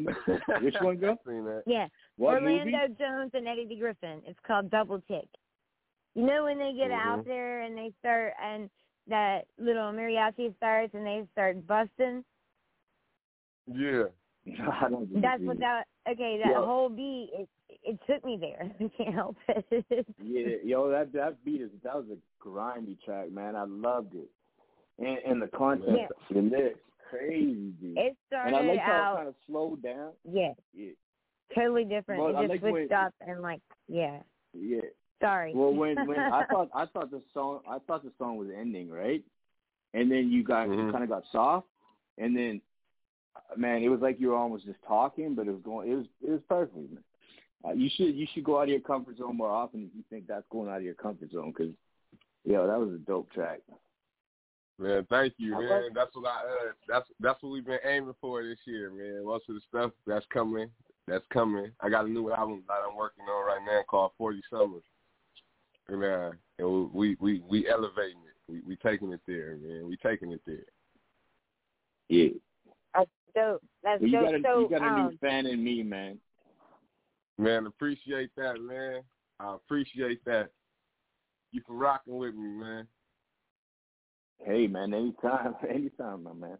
[0.61, 1.17] Which one, girl?
[1.25, 1.63] Seen that.
[1.65, 2.95] Yeah, What Orlando movie?
[2.99, 4.21] Jones and Eddie the Griffin.
[4.25, 5.27] It's called Double Tick.
[6.13, 7.05] You know when they get Mhm.
[7.05, 8.69] out there and they start and
[9.07, 12.25] that little mariachi starts and they start busting.
[13.67, 14.03] Yeah.
[14.81, 15.83] I don't That's what that.
[16.09, 16.65] Okay, that Yeah.
[16.65, 17.29] whole beat.
[17.33, 17.49] It
[17.83, 18.69] it took me there.
[18.79, 20.05] I can't help it.
[20.21, 23.55] Yeah, yo, that that beat is that was a grindy track, man.
[23.55, 24.29] I loved it,
[24.99, 26.07] and and the content, Yeah.
[26.29, 26.79] the lyrics,
[27.11, 27.97] crazy, dude.
[27.97, 29.15] It and I started like how it out.
[29.17, 30.11] kind of slowed down.
[30.29, 30.91] Yeah, Yeah,
[31.55, 32.23] totally different.
[32.23, 34.19] Well, I it just like switched when- up and like yeah.
[34.53, 34.81] yeah.
[35.21, 35.53] Sorry.
[35.53, 38.89] Well, when when I thought I thought the song I thought the song was ending
[38.89, 39.23] right,
[39.93, 40.91] and then you got you Mhm.
[40.91, 41.67] kind of got soft,
[42.17, 42.61] and then
[43.55, 46.05] man, it was like you were almost just talking, but it was going it was
[46.25, 46.75] it was perfect.
[46.75, 47.03] Man.
[47.63, 50.03] Uh, you should you should go out of your comfort zone more often if you
[50.09, 51.71] think that's going out of your comfort zone because,
[52.43, 53.59] yo, that was a dope track.
[54.81, 55.69] Man, thank you, man.
[55.69, 59.23] love- That's what I uh, that's that's what we've been aiming for this year, man.
[59.25, 60.71] Most of the stuff that's coming,
[61.07, 61.71] that's coming.
[61.81, 64.81] I got a new album that I'm working on right now called Forty Summers.
[65.87, 68.51] And uh and we we we elevating it.
[68.51, 69.87] We we taking it there, man.
[69.87, 70.65] We taking it there.
[72.09, 72.29] Yeah.
[72.95, 73.63] That's dope.
[73.83, 74.25] That's Well, you dope.
[74.25, 76.17] got a so you got a um, new fan in me, man.
[77.37, 79.01] Man, appreciate that, man.
[79.39, 80.49] I appreciate that.
[81.51, 82.87] You for rocking with me, man.
[84.45, 86.57] Hey, man, anytime, anytime, my man.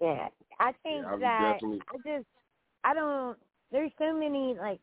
[0.00, 0.28] Yeah,
[0.60, 2.26] I think Yeah, I that definitely- I just
[2.84, 3.38] I don't.
[3.72, 4.80] There's so many like.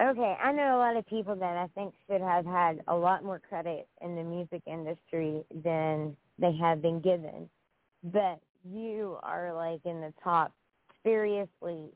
[0.00, 3.24] Okay, I know a lot of people that I think should have had a lot
[3.24, 7.50] more credit in the music industry than they have been given,
[8.04, 10.52] but you are like in the top,
[11.02, 11.86] seriously,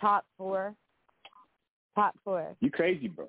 [0.00, 0.74] top four,
[1.94, 2.56] top four.
[2.60, 3.28] You crazy, bro.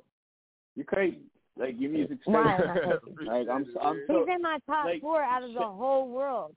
[0.77, 1.25] You crazy.
[1.57, 2.79] Like your music's Why crazy.
[2.79, 4.25] am like I'm, I'm so.
[4.25, 6.55] He's in my top like, four out of the whole world.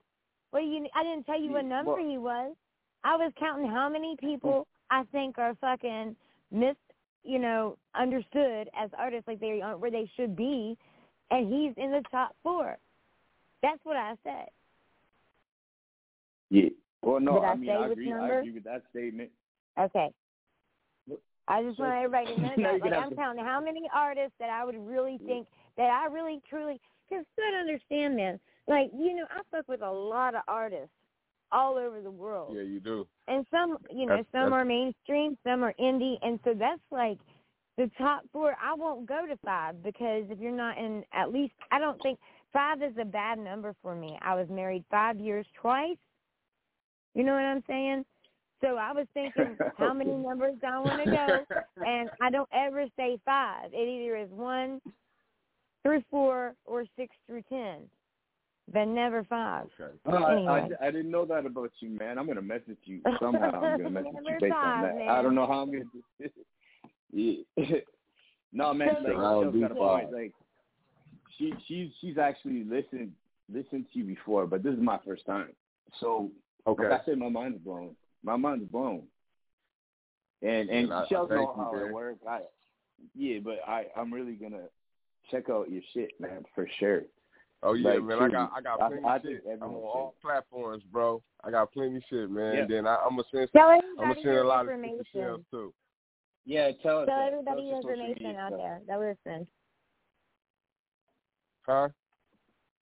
[0.51, 2.55] Well, you, I didn't tell you what number well- he was.
[3.03, 4.99] I was counting how many people hmm.
[4.99, 6.15] I think are fucking
[6.51, 6.75] mis,
[7.23, 10.75] you know, understood as artists, like they aren't where they should be,
[11.29, 12.77] and he's in the top four.
[13.61, 14.47] That's what I said.
[16.49, 16.69] Yeah.
[17.01, 18.11] Well, no, Did I I mean I agree.
[18.11, 19.29] I agree with that statement.
[19.79, 20.09] Okay.
[21.47, 22.81] I just want everybody to know Now that.
[22.81, 25.27] Like, I'm counting how many artists that I would really mm-hmm.
[25.27, 26.79] think that I really truly
[27.09, 28.39] because gotta understand this.
[28.67, 30.91] Like, you know, I fuck with a lot of artists
[31.51, 32.53] all over the world.
[32.53, 33.07] Yeah, you do.
[33.27, 36.81] And some, you know, That's- some that's- are mainstream, some are indie, and so that's
[36.91, 37.19] like
[37.77, 38.57] the top four.
[38.61, 42.19] I won't go to five because if you're not in at least, I don't think
[42.51, 44.17] five is a bad number for me.
[44.21, 45.97] I was married five years twice.
[47.13, 48.05] You know what I'm saying?
[48.61, 51.45] So I was thinking how many numbers do I want to go,
[51.85, 53.69] and I don't ever say five.
[53.71, 54.81] It either is one
[55.83, 57.81] through four or six through ten,
[58.73, 59.67] but never five.
[59.79, 59.93] Okay.
[60.07, 60.75] Oh, I, Anyway.
[60.81, 62.17] I, I didn't know that about you, man.
[62.17, 63.51] I'm gonna message you somehow.
[63.61, 64.95] I'm gonna message you based five, on that.
[64.97, 65.09] man.
[65.09, 66.31] I don't know how I'm gonna do this.
[67.13, 67.35] Yeah.
[68.51, 68.89] no, man.
[69.01, 70.03] So- Like, I'll Michelle's do got a point.
[70.05, 70.13] five.
[70.13, 70.33] Like,
[71.37, 73.13] she she's she's actually listened
[73.53, 75.49] listened to you before, but this is my first time.
[76.01, 76.29] So
[76.67, 76.83] Okay.
[76.89, 77.95] like I said, my mind's blown.
[78.23, 79.03] My mind's blown.
[80.41, 82.19] And and And I- I know how it works.
[82.27, 82.41] I
[83.15, 84.67] yeah, but I I'm really gonna
[85.31, 87.03] check out your shit, man, for sure.
[87.63, 88.19] Oh yeah, Like, man.
[88.21, 88.51] I got.
[88.55, 89.43] I got I- plenty I of think shit.
[89.47, 91.23] I'm on everyone all platforms, bro.
[91.43, 92.55] I got plenty of shit, man.
[92.55, 92.65] Yeah.
[92.67, 94.83] Then I, I'm gonna send Tell I'm gonna everybody send a lot of shit to
[94.89, 95.21] information.
[95.21, 95.73] Shellz too.
[96.45, 97.07] Yeah, tell us.
[97.07, 99.47] Tell everybody Tell your us your social information out there that listen.
[101.65, 101.89] Huh?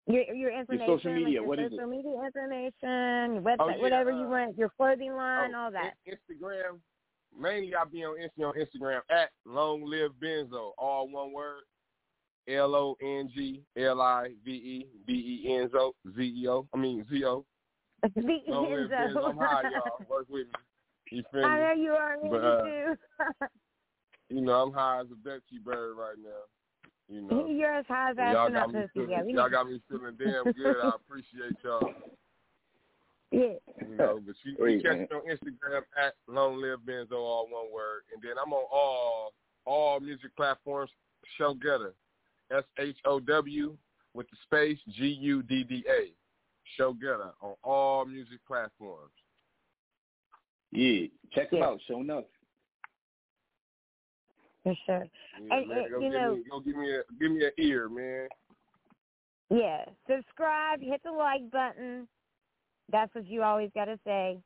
[0.08, 1.76] Your your information, social media, like what your is it?
[1.76, 5.60] social media information, your website, Oh, yeah, whatever uh, you want, your clothing line, Oh,
[5.66, 5.93] all that.
[6.05, 6.80] In- Instagram.
[7.38, 11.62] Mainly I be on Insta- on Instagram at Long Live Benzo, all one word.
[12.47, 16.47] L O N G L I V E B E N Z O Z E
[16.47, 16.66] O.
[16.74, 17.45] I mean Z O.
[18.47, 19.30] Long Live Benzo.
[19.30, 20.05] I'm high, y'all.
[20.10, 20.53] Work with me.
[21.12, 22.18] You feel I know you are.
[22.24, 23.47] Me But, uh.
[24.30, 26.30] You know, I'm high as a Dutchy bird right now.
[27.10, 27.47] You know.
[27.47, 30.51] You're as high as And y'all got me feeling, Yeah, y'all got me feeling damn
[30.51, 30.82] good.
[30.82, 31.93] I appreciate y'all.
[33.32, 33.53] yeah.
[33.88, 37.47] You know, but you, Hey, you catch me on Instagram at Long Live Benzo, all
[37.49, 39.34] one word, and then I'm on all
[39.66, 40.91] all music platforms.
[41.39, 41.91] Showgudda,
[42.51, 43.78] S H O W
[44.14, 46.12] with the space G U D D A.
[46.78, 49.12] Showgudda on all music platforms.
[50.72, 51.68] Yeah, check them Yeah.
[51.68, 51.80] out.
[51.88, 52.26] Show enough.
[54.68, 55.05] For sure.
[55.45, 57.45] Yeah, And, man, uh, go you give know- me, go give me a give me
[57.45, 58.28] an ear, man.
[59.49, 59.86] Yeah.
[60.09, 60.82] Subscribe.
[60.82, 62.07] Hit the like button.
[62.91, 64.39] That's what you always got to say.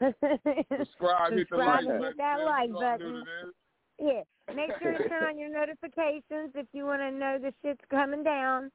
[0.00, 2.02] Subscribe, hit the like button.
[2.02, 3.12] hit that like button.
[3.14, 3.52] what it is.
[3.98, 4.54] Yeah.
[4.54, 8.22] Make sure to turn on your notifications if you want to know the shit's coming
[8.22, 8.70] down.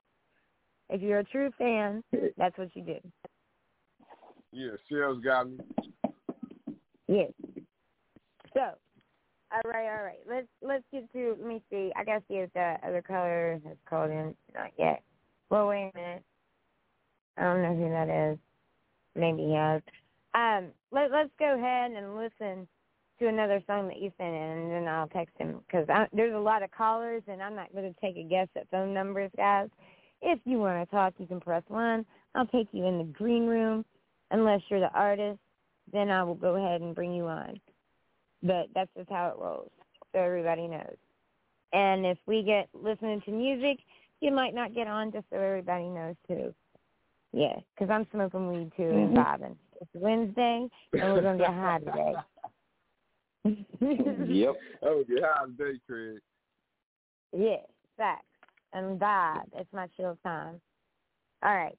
[0.90, 2.04] If you're a true fan,
[2.38, 2.98] that's what you do.
[4.52, 5.58] Yeah, Shellz got me.
[7.08, 7.32] Yes.
[8.54, 8.72] So,
[9.54, 10.20] all right, all right.
[10.28, 11.36] Let's let's get to.
[11.40, 11.92] Let me see.
[11.96, 14.36] I gotta see if the other caller has called in.
[14.54, 15.04] Not yet.
[15.50, 16.24] Well, wait a minute.
[17.38, 18.38] I don't know who that is.
[19.16, 19.82] Maybe he has.
[20.34, 22.68] Um, let let's go ahead and listen
[23.20, 26.40] to another song that you sent in, and then I'll text him because there's a
[26.40, 29.70] lot of callers, and I'm not going to take a guess at phone numbers, guys.
[30.22, 32.06] If you want to talk, you can press one.
[32.34, 33.86] I'll take you in the green room,
[34.32, 35.40] unless you're the artist.
[35.92, 37.60] Then I will go ahead and bring you on.
[38.44, 39.72] But that's just how it rolls,
[40.14, 40.98] so everybody knows.
[41.74, 43.80] And if we get listening to music,
[44.20, 46.54] you might not get on, just so everybody knows too.
[47.34, 49.44] Yeah, because I'm smoking weed too and mm-hmm.
[49.44, 49.56] vibing.
[49.80, 52.14] It's Wednesday, and we're gonna get high today.
[54.28, 54.56] yep.
[54.84, 56.20] Oh, yeah, how's day, Craig?
[57.36, 57.58] Yeah,
[57.98, 58.26] facts
[58.74, 59.48] and vibe.
[59.56, 60.62] It's my chill time.
[61.44, 61.78] All right.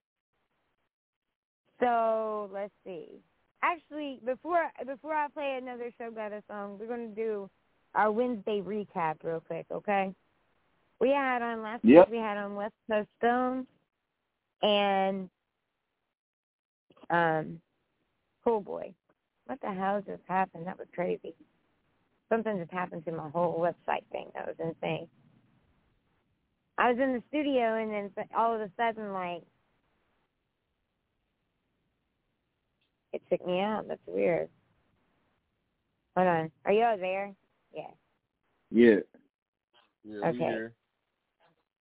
[1.81, 3.07] So let's see.
[3.63, 7.49] Actually, before before I play another Showgudda song, we're gonna do
[7.95, 10.13] our Wednesday recap real quick, okay?
[11.01, 12.09] We had on last Yep.
[12.09, 12.13] week.
[12.13, 13.67] We had on West Coast Stone
[14.63, 15.29] and
[17.11, 17.61] um,
[18.45, 18.95] Cool Boy.
[19.47, 20.67] What the hell just happened?
[20.67, 21.35] That was crazy.
[22.29, 24.31] Something just happened to my whole website thing.
[24.35, 25.09] That was insane.
[26.79, 29.43] I was in the studio and then all of a sudden, like,
[33.13, 33.87] it took me out.
[33.89, 34.49] That's weird.
[36.17, 36.51] Hold on.
[36.65, 37.33] Are you all there?
[37.75, 37.83] Yeah.
[38.71, 38.97] Yeah.
[40.05, 40.69] Yeah, Okay.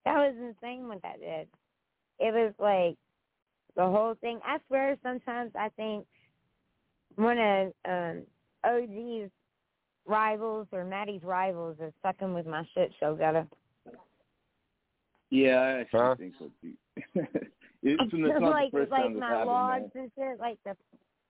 [0.06, 1.48] That was insane what that did.
[2.20, 2.98] It was like
[3.76, 4.40] the whole thing.
[4.46, 6.06] I swear sometimes I think
[7.16, 8.24] one of um
[8.64, 9.32] OG's
[10.06, 13.48] rivals or Matty's rivals is fucking with my shit Showgudda.
[15.30, 16.16] Yeah, I actually Huh?
[16.18, 16.74] think so too.
[17.84, 20.04] it's, it's not like the first like time this my happened, logs man.
[20.04, 20.40] and shit.
[20.40, 20.76] Like the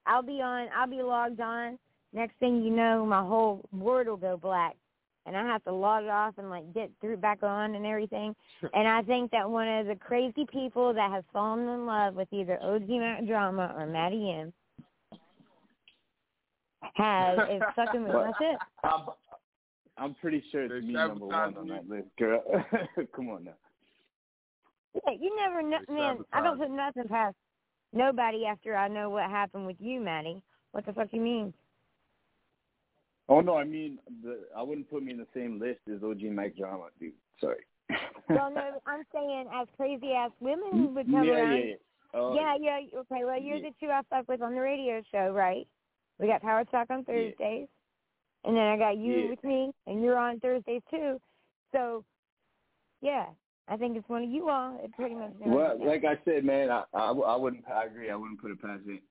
[0.06, 1.78] I'll be on I'll be logged on.
[2.14, 4.76] Next thing you know, my whole board will go black.
[5.26, 8.36] And I have to log it off and like get through back on and everything.
[8.74, 12.28] And I think that one of the crazy people that has fallen in love with
[12.32, 14.52] either OG Mack Drama or Matty M
[16.95, 18.58] has is fucking with my shit.
[18.84, 19.06] I'm,
[19.97, 22.41] I'm pretty sure it's They me number one on that list, girl.
[23.16, 23.52] Come on now.
[25.06, 26.18] Yeah, you never know, man.
[26.34, 26.68] I don't sabotage.
[26.68, 27.36] put nothing past
[27.94, 30.42] nobody after I know what happened with you, Matty.
[30.72, 31.54] What the fuck you mean?
[33.30, 36.24] Oh no, I mean, the, I wouldn't put me in the same list as OG
[36.24, 37.14] Mack Drama, dude.
[37.39, 37.64] Sorry.
[38.30, 41.58] Well, no, I'm saying as crazy as women mm, would come yeah, around.
[41.58, 41.76] yeah, yeah.
[42.14, 43.00] Oh, yeah, yeah.
[43.00, 43.70] Okay, well, you're Yeah.
[43.70, 45.66] the two I fuck with on the radio show, right?
[46.20, 47.68] We got Power Talk on Thursdays,
[48.44, 49.30] and then I got you Yeah.
[49.30, 51.22] with me, and you're on Thursdays too.
[51.72, 52.04] So,
[53.02, 53.28] yeah,
[53.72, 54.78] I think it's one of you all.
[54.84, 55.32] It pretty much.
[55.39, 57.63] Well, like I said, man, I, I, I wouldn't.
[57.67, 58.11] I agree.
[58.11, 59.01] I wouldn't put it past it.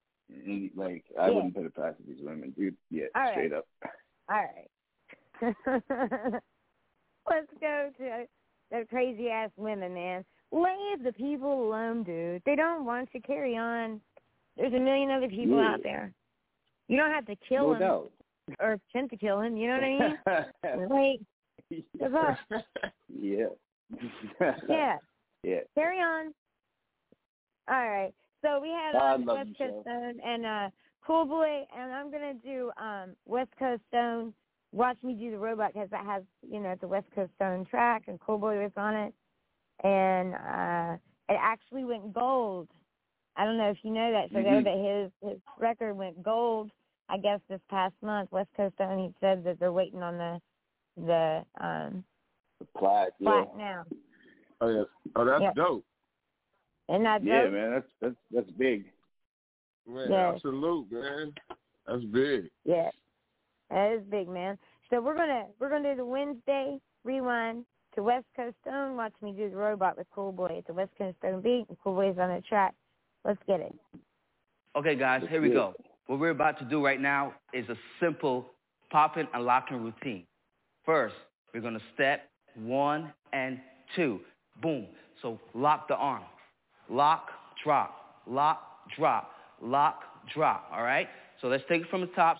[0.46, 1.34] Any like, I Yeah.
[1.34, 2.76] wouldn't put it past these women, dude.
[2.90, 3.32] Yeah, All right.
[3.32, 3.66] straight up.
[4.28, 4.68] All right.
[7.28, 8.26] Let's go to
[8.70, 10.24] the crazy ass women, man.
[10.52, 12.42] Leave the people alone, dude.
[12.44, 14.00] They don't want to carry on.
[14.56, 15.70] There's a million other people Yeah.
[15.74, 16.12] out there.
[16.88, 18.12] You don't have to kill no him doubt.
[18.60, 19.56] or attempt to kill him.
[19.56, 20.88] You know what I mean?
[20.90, 21.20] Like,
[23.08, 23.46] yeah.
[24.68, 24.96] yeah.
[25.42, 25.60] Yeah.
[25.74, 26.34] Carry on.
[27.68, 28.12] All right.
[28.42, 30.68] So we had um, West you, Coast Stone and uh
[31.06, 34.34] Cool Boy, and I'm gonna do um West Coast Stone.
[34.72, 38.02] Watch me do the robot because that has you know the West Coast Stone track,
[38.06, 39.14] and Cool Boy was on it,
[39.82, 40.96] and uh
[41.32, 42.68] it actually went gold.
[43.36, 44.64] I don't know if you know that, so Mhm.
[44.64, 46.70] that his his record went gold.
[47.08, 48.98] I guess this past month, West Coast Stone.
[48.98, 50.40] He said that they're waiting on the
[50.96, 52.04] the um
[52.60, 53.12] The plaque.
[53.18, 53.30] Yeah.
[53.44, 53.84] plaque now,
[54.60, 54.82] Oh, yeah.
[55.16, 55.54] Oh, that's Yep.
[55.56, 55.84] dope.
[56.88, 57.52] and that's Yeah, dope?
[57.52, 57.70] man.
[57.72, 58.92] That's that's that's big.
[59.86, 60.34] Man, Yes.
[60.36, 61.34] absolute, man.
[61.86, 62.50] That's big.
[62.64, 62.90] Yeah,
[63.70, 64.58] that is big, man.
[64.90, 68.96] So we're gonna we're gonna do the Wednesday rewind to West Coast Stone.
[68.96, 70.56] Watch me do the robot with Cool Boy.
[70.58, 72.74] It's a West Coast Stone beat, and Cool Boy's on the track.
[73.24, 73.74] Let's get it.
[74.76, 75.74] Okay, guys, here we go.
[76.06, 78.46] What we're about to do right now is a simple
[78.90, 80.26] popping and locking routine.
[80.84, 81.14] First,
[81.54, 83.58] we're gonna step one and
[83.96, 84.20] two.
[84.62, 84.86] Boom.
[85.22, 86.24] So lock the arm.
[86.88, 87.28] Lock,
[87.62, 88.20] drop.
[88.26, 88.62] Lock,
[88.96, 89.32] drop.
[89.62, 90.02] Lock,
[90.34, 90.70] drop.
[90.72, 91.08] All right?
[91.40, 92.38] So let's take it from the top.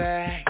[0.00, 0.49] Back.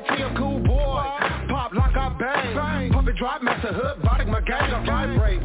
[0.00, 1.04] White a cool boy.
[1.48, 2.92] Pop like I bang.
[2.92, 5.42] Puppet drop, master hood, body my gang, I vibrate.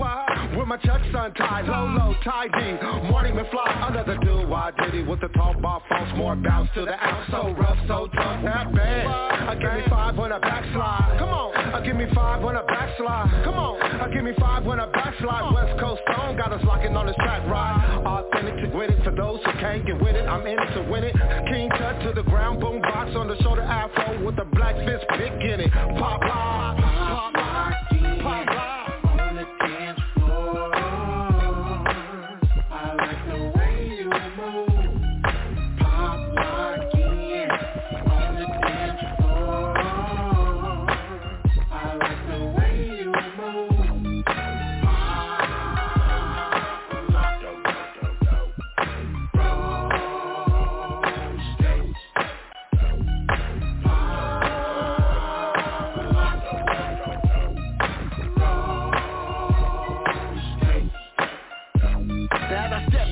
[0.58, 3.10] With my Chuck sun tied, low low, tie D.
[3.10, 6.70] Morning McFly under the do why did he with the talk bar false, more bounce
[6.76, 7.26] to the out.
[7.32, 9.08] So rough, so tough, that bad.
[9.08, 11.20] I give me five when I backslide.
[11.20, 13.44] Come on, I give me five when I backslide.
[13.44, 15.54] Come on, I give me five when I backslide.
[15.54, 17.83] West Coast Stone got us locking on this track ride.
[18.44, 20.28] Authentic to win it for those who can't get with it.
[20.28, 21.16] I'm in it to win it.
[21.48, 25.06] King Tut to the ground, boom box on the shoulder afro with the black fist
[25.12, 25.72] pick in it.
[25.72, 27.33] Pop pop pop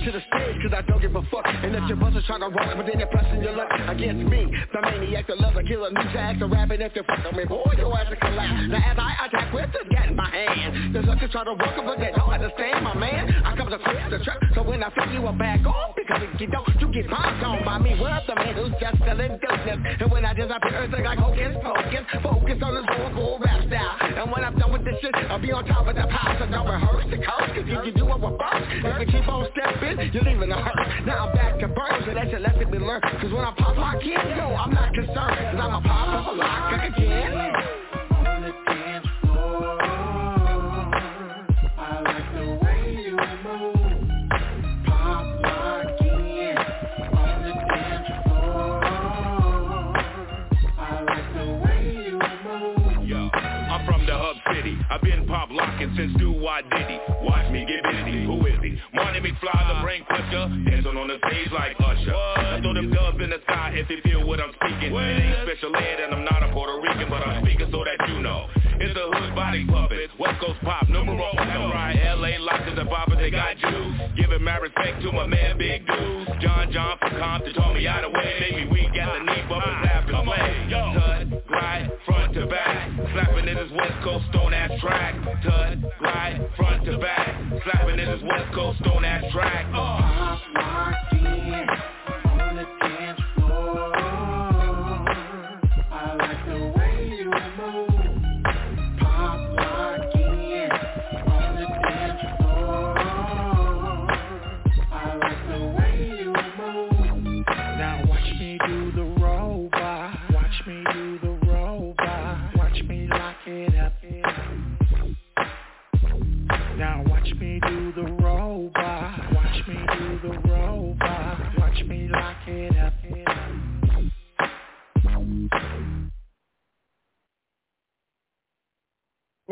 [0.05, 1.45] to the cause I don't give a fuck.
[1.45, 4.45] And if your buzzers trying to rock but then they're pressing your luck against me.
[4.74, 7.74] The maniac, the lover, killer, new tags, the rapping if you fuck with me Boy,
[7.78, 10.95] your ass will collapse Now as I attack with this gat in my hand.
[10.95, 13.34] The suckers try to walk up but they don't understand my man.
[13.43, 15.95] I come to quit the trap So when I feel you will back off.
[15.97, 17.97] Because if you don't, you get bombed on by me.
[17.99, 22.05] Where the man who's just selling dopeness And when I disappear, it's like hocus pocus
[22.22, 23.97] Focus on this whole vocal rap style.
[24.01, 26.38] And when I'm done with this shit, I'll be on top of the pile.
[26.38, 29.47] So don't rehearse the curse Cause if you do it reverse If you keep on
[29.57, 30.50] stepping, you're leaving
[31.05, 33.77] Now I'm back to burn, so that shit let me learn Cause when I pop
[33.77, 37.90] lock in, yo, I'm not concerned Cause I'm a pop up lock again
[54.91, 56.99] I've been pop locking since do why diddy.
[57.23, 58.25] Watch me get busy.
[58.27, 58.75] Who is he?
[58.93, 60.51] Marty McFly, the brain pusher.
[60.67, 62.11] Dancing on the stage like Usher.
[62.11, 64.91] I throw them dubs in the sky if you feel what I'm speaking.
[64.91, 68.03] It ain't special ed and I'm not a Puerto Rican, but I'm speaking so that
[68.11, 68.51] you know.
[68.83, 70.11] It's a hood body puppet.
[70.19, 71.71] West Coast pop, numero uno.
[71.71, 73.95] Right, LA lockers and poppers, they got Jews.
[74.17, 76.31] Giving my respect to my man Big Dudes.
[76.43, 78.11] John John from Compton told me out of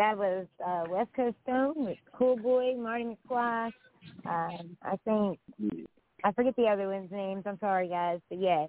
[0.09, 3.69] That was uh, West Coast Stone with Cool Boy, Marty McFly.
[4.25, 5.39] Um, I think
[6.23, 7.43] I forget the other ones' names.
[7.45, 8.65] I'm sorry, guys, but yeah.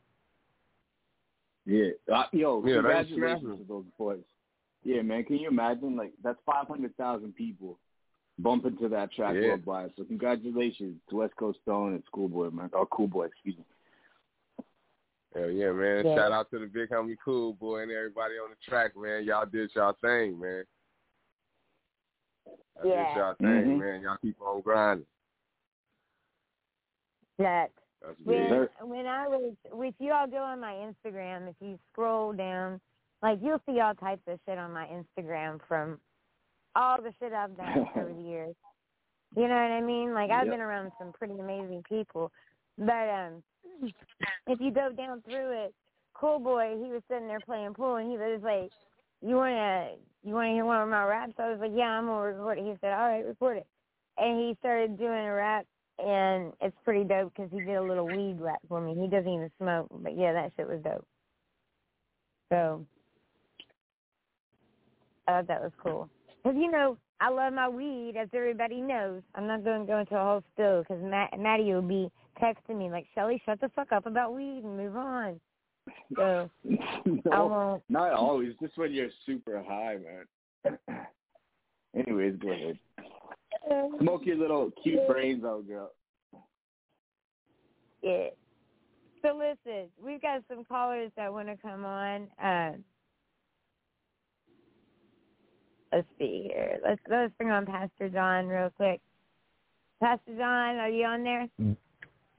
[1.65, 1.93] Yeah.
[2.15, 3.59] Uh, yo, Yeah, that's congratulations snapping.
[3.59, 4.21] to those boys.
[4.85, 5.25] Yeah, man.
[5.25, 5.97] Can you imagine?
[5.97, 7.79] Like, that's 500,000 people
[8.39, 9.49] bumping to that track Yeah.
[9.49, 9.93] worldwide.
[9.97, 12.69] So congratulations to West Coast Stone and Schoolboy, man.
[12.75, 13.65] Or Cool Boy, excuse me.
[15.35, 16.05] Hell yeah, man.
[16.05, 16.17] Yeah.
[16.17, 19.25] Shout out to the big homie Cool Boy and everybody on the track, man.
[19.25, 20.65] Y'all did y'all thing, man.
[22.77, 23.15] Y'all Yeah.
[23.15, 23.79] did y'all thing, Mhm.
[23.79, 24.01] man.
[24.03, 25.07] Y'all keep on grinding.
[27.39, 27.71] That
[28.03, 28.51] That's big.
[28.51, 32.81] when when I was if you all go on my Instagram, if you scroll down,
[33.23, 36.01] like you'll see all types of shit on my Instagram from
[36.77, 38.55] all the shit I've done over the years.
[39.37, 40.13] You know what I mean?
[40.13, 40.55] Like I've Yep.
[40.55, 42.31] been around some pretty amazing people.
[42.79, 43.43] But um
[44.47, 45.75] if you go down through it,
[46.15, 48.71] Cool Boy, he was sitting there playing pool and he was like
[49.23, 49.91] you wanna
[50.23, 51.35] you wanna hear one of my raps?
[51.39, 52.65] I was like, yeah, I'm gonna record it.
[52.65, 53.67] He said, all right, record it.
[54.19, 55.67] And he started doing a rap,
[55.99, 58.95] and it's pretty dope because he did a little weed rap for me.
[59.01, 61.07] He doesn't even smoke, but yeah, that shit was dope.
[62.51, 62.85] So
[65.27, 66.09] I thought that was cool.
[66.43, 69.23] Because you know, I love my weed, as everybody knows.
[69.35, 72.11] I'm not going to go into a whole spill because Matt, Matty will be
[72.43, 75.39] texting me like, Shelly, shut the fuck up about weed and move on.
[76.17, 76.77] So I
[77.25, 77.83] no, won't.
[77.89, 78.55] not always.
[78.61, 79.97] Just when you're super high,
[80.65, 80.79] man.
[81.97, 82.79] Anyways, go ahead.
[84.01, 85.93] Smoke your little cute brains out, girl.
[88.03, 88.29] Yeah.
[89.23, 92.29] So listen, we've got some callers that want to come on.
[92.43, 92.73] Uh,
[95.93, 96.79] let's see here.
[96.83, 99.01] Let's let's bring on Pastor John real quick.
[100.01, 101.49] Pastor John, are you on there?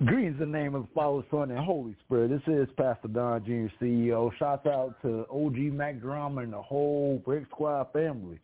[0.06, 2.30] Greetings in the name of the Father, Son, and Holy Spirit.
[2.30, 4.32] This is Pastor Don Jr., CEO.
[4.40, 8.40] Shout out to OG Mack Drama and the whole Brick Squad family.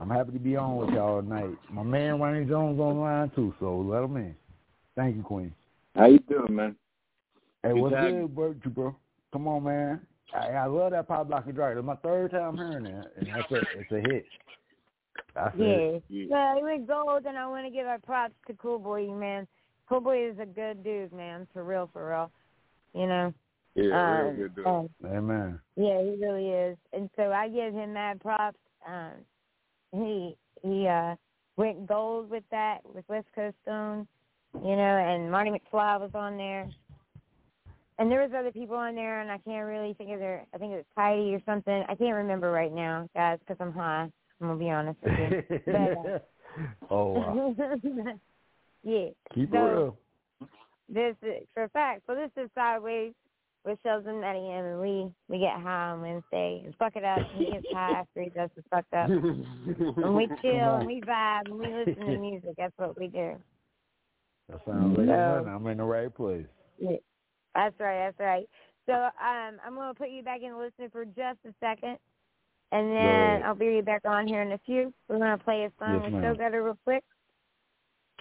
[0.00, 1.50] I'm happy to be on with y'all tonight.
[1.68, 4.36] My man Ronnie Jones on the line too, so let him in.
[4.94, 5.52] Thank you, Queen.
[5.96, 6.76] How you doing, man?
[7.64, 8.94] Hey, Good what's to have good, Bert, you, bro?
[9.32, 10.00] Come on, man.
[10.32, 11.76] I, I love that Pop Block and Drake.
[11.76, 14.26] It's my third time hearing it, and that's a, it's a hit.
[15.34, 15.66] That's Yeah.
[15.66, 16.04] it.
[16.30, 19.48] Well, it was gold, and I want to give our props to Cool Boy, man.
[19.90, 22.30] Cool Boy is a good dude, man, for real, for real.
[22.94, 23.34] You know.
[23.74, 24.66] Yeah, real Um, good dude.
[24.66, 25.60] um, Amen.
[25.74, 26.78] Yeah, he really is.
[26.92, 28.58] And so I give him mad props.
[28.86, 29.12] Um
[29.92, 31.16] he he uh
[31.56, 34.06] went gold with that with West Coast Stone,
[34.54, 36.68] you know, and Marty McFly was on there.
[37.98, 40.46] And there was other people on there, and I can't really think of their.
[40.54, 41.84] I think it was Tidy or something.
[41.86, 44.08] I can't remember right now, guys, because I'm high.
[44.40, 45.58] I'm gonna be honest with you.
[45.66, 46.18] But, uh,
[46.90, 47.54] oh, wow.
[48.82, 49.08] yeah.
[49.34, 49.96] Keep it real.
[50.88, 52.02] This is for a fact.
[52.06, 53.12] So this is Sidewayz
[53.64, 57.18] with Sheldon Matty M, and we we get high on Wednesday and fuck it up.
[57.18, 59.08] And he gets high after he does the fuck up.
[59.10, 62.50] and we chill and we vibe and we listen to music.
[62.58, 63.36] That's what we do.
[64.48, 66.46] That sounds like So- I'm in the right place.
[66.78, 66.96] Yeah.
[67.54, 68.06] That's right.
[68.06, 68.48] That's right.
[68.86, 71.98] So um, I'm gonna put you back in listening for just a second,
[72.72, 73.42] and then.
[73.44, 74.92] I'll bring you back on here in a few.
[75.08, 76.22] We're gonna play a song Yes, with.
[76.24, 77.04] Showgudda real quick,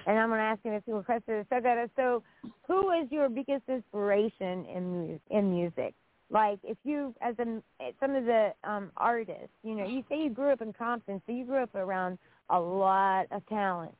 [0.06, 1.46] and I'm gonna ask him a few more questions.
[1.52, 1.90] Showgudda.
[1.96, 2.24] So,
[2.68, 5.94] who is your biggest inspiration in mu- in music?
[6.32, 7.62] Like, if you, as a
[8.00, 11.32] some of the um artists, you know, you say you grew up in Compton, so
[11.32, 12.18] you grew up around
[12.50, 13.96] a lot of talent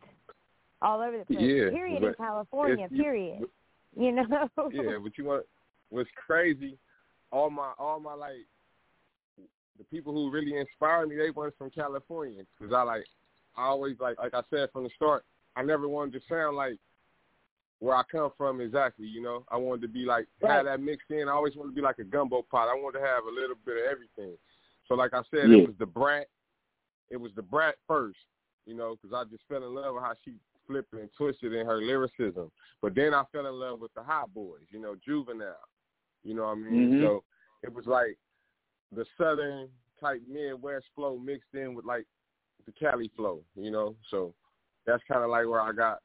[0.82, 1.40] all over the place.
[1.40, 2.88] Yeah, period in California.
[2.90, 3.44] you- period.
[3.96, 4.50] You know.
[4.72, 5.46] yeah, but you want
[5.90, 6.78] what's crazy?
[7.32, 8.46] All my all my like
[9.78, 13.06] the people who really inspired me, they weren't from California because I like
[13.58, 16.78] I always like like I said from the start, I never wanted to sound like
[17.80, 19.08] where I come from exactly.
[19.08, 20.52] You know, I wanted to be like Right.
[20.52, 21.28] have that mixed in.
[21.30, 22.68] I always wanted to be like a gumbo pot.
[22.68, 24.38] I wanted to have a little bit of everything.
[24.88, 25.60] So like I said, Yeah.
[25.60, 26.28] it was Da Brat.
[27.10, 28.20] It was Da Brat first.
[28.66, 30.36] You know, because I just fell in love with how she
[30.68, 32.52] flipped and twisted in her lyricism.
[32.82, 35.56] But then I fell in love with the hot boys, you know, juvenile.
[36.24, 36.92] You know what I mean?
[36.92, 37.02] Mhm.
[37.02, 37.24] So
[37.64, 38.20] it was like
[38.92, 42.06] the southern type Midwest flow mixed in with like
[42.66, 43.96] the Cali flow, you know.
[44.10, 44.36] So
[44.86, 46.00] that's kind of like where I got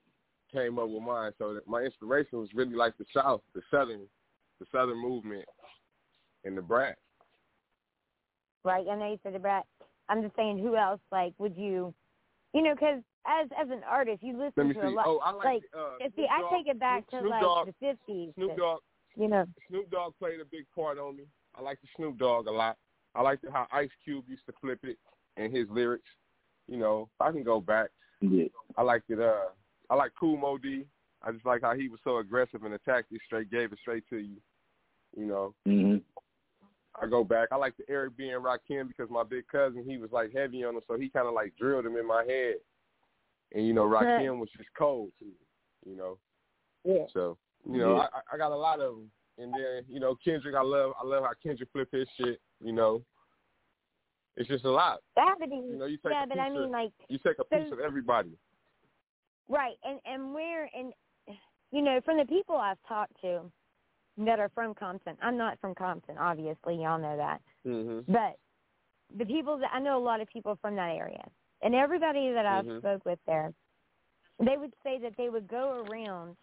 [0.52, 1.32] came up with mine.
[1.38, 4.02] So my inspiration was really like the South, the southern,
[4.60, 5.44] the southern movement,
[6.44, 6.96] and Da Brat.
[8.64, 8.86] right?
[8.88, 9.64] I know you said Da Brat.
[10.08, 11.00] I'm just saying, who else?
[11.10, 11.94] Like, would you,
[12.52, 14.86] you know, because as as an artist, you listen to see.
[14.86, 15.06] a lot.
[15.08, 17.66] Oh, I like, uh, see, Snoop I Dogg- take it back to Snoop like Dogg-
[17.80, 18.34] the '50s.
[18.34, 18.80] Snoop Dogg.
[19.16, 21.24] You know, Snoop Dogg played a big part on me.
[21.56, 22.76] I like the Snoop Dogg a lot.
[23.14, 24.98] I like how Ice Cube used to flip it
[25.36, 26.08] and his lyrics.
[26.68, 27.90] You know, I can go back.
[28.32, 28.46] Yeah.
[28.76, 29.20] I liked it.
[29.20, 29.48] Uh,
[29.90, 30.86] I like Kool Moe Dee.
[31.22, 34.04] I just like how he was so aggressive and attacked you straight, gave it straight
[34.10, 34.36] to you.
[35.16, 36.02] You know, Mhm.
[37.00, 37.48] I go back.
[37.50, 40.64] I like the Eric B and Rakim because my big cousin he was like heavy
[40.64, 42.56] on him, so he kind of like drilled him in my head.
[43.52, 45.32] And you know, Rakim was just cold too.
[45.86, 46.18] You know,
[46.84, 47.06] yeah.
[47.12, 47.36] so
[47.70, 48.06] you know, Yeah.
[48.12, 49.10] I, I got a lot of them.
[49.38, 52.40] And then you know, Kendrick, I love, I love how Kendrick flip his shit.
[52.62, 53.02] You know,
[54.36, 55.00] it's just a lot.
[55.16, 57.38] That would be, You know, you take yeah, but I mean, of- like, You take
[57.38, 58.36] a piece So- of everybody.
[59.48, 59.76] right?
[59.84, 60.92] And and where and
[61.70, 63.50] you know, from the people I've talked to
[64.18, 65.16] that are from Compton.
[65.20, 67.40] I'm not from Compton, obviously, y'all know that.
[67.66, 68.12] Mm-hmm.
[68.12, 68.36] But
[69.16, 71.24] the people that I know a lot of people from that area,
[71.62, 72.78] and everybody that I've Mhm.
[72.78, 73.52] spoke with there,
[74.38, 76.36] they would say that they would go around,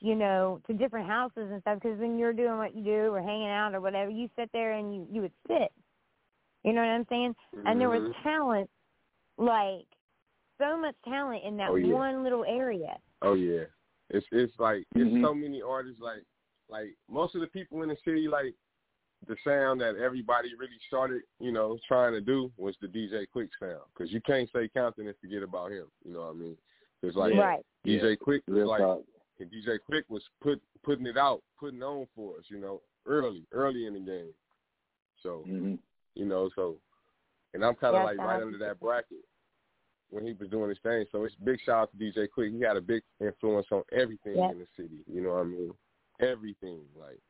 [0.00, 1.78] you know, to different houses and stuff.
[1.80, 4.72] Because when you're doing what you do or hanging out or whatever, you sit there
[4.72, 5.72] and you you would sit.
[6.66, 7.36] You know what I'm saying?
[7.64, 8.22] And there was Mhm.
[8.24, 8.70] talent,
[9.38, 9.86] like
[10.58, 11.94] so much talent in that Oh, yeah.
[11.94, 13.00] one little area.
[13.22, 13.66] Oh yeah,
[14.10, 15.22] it's it's like it's Mhm.
[15.22, 16.24] so many artists like
[16.68, 18.54] like most of the people in the city like
[19.28, 23.48] the sound that everybody really started, you know, trying to do was the DJ Quik
[23.58, 23.82] sound.
[23.94, 25.90] Because you can't say Compton and forget about him.
[26.04, 26.58] You know what I mean?
[27.02, 27.64] It's like Right.
[27.84, 28.16] DJ Yeah.
[28.16, 29.04] Quik was like talk.
[29.38, 32.50] and DJ Quik was put putting it out, putting on for us.
[32.50, 34.34] You know, early, early in the game.
[35.22, 35.76] So Mm-hmm.
[36.16, 36.76] You know, so
[37.54, 39.24] and I'm kind of Yeah, like right under that bracket
[40.10, 41.04] when he was doing his thing.
[41.12, 42.56] So it's big shout out to DJ Quik.
[42.56, 44.50] He had a big influence on everything Yeah.
[44.50, 45.04] in the city.
[45.06, 45.74] You know what I mean?
[46.20, 47.20] Everything, like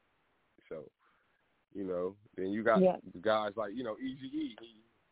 [0.69, 0.85] so.
[1.75, 2.97] You know, then you got Yeah.
[3.21, 4.57] guys like you know Easy E.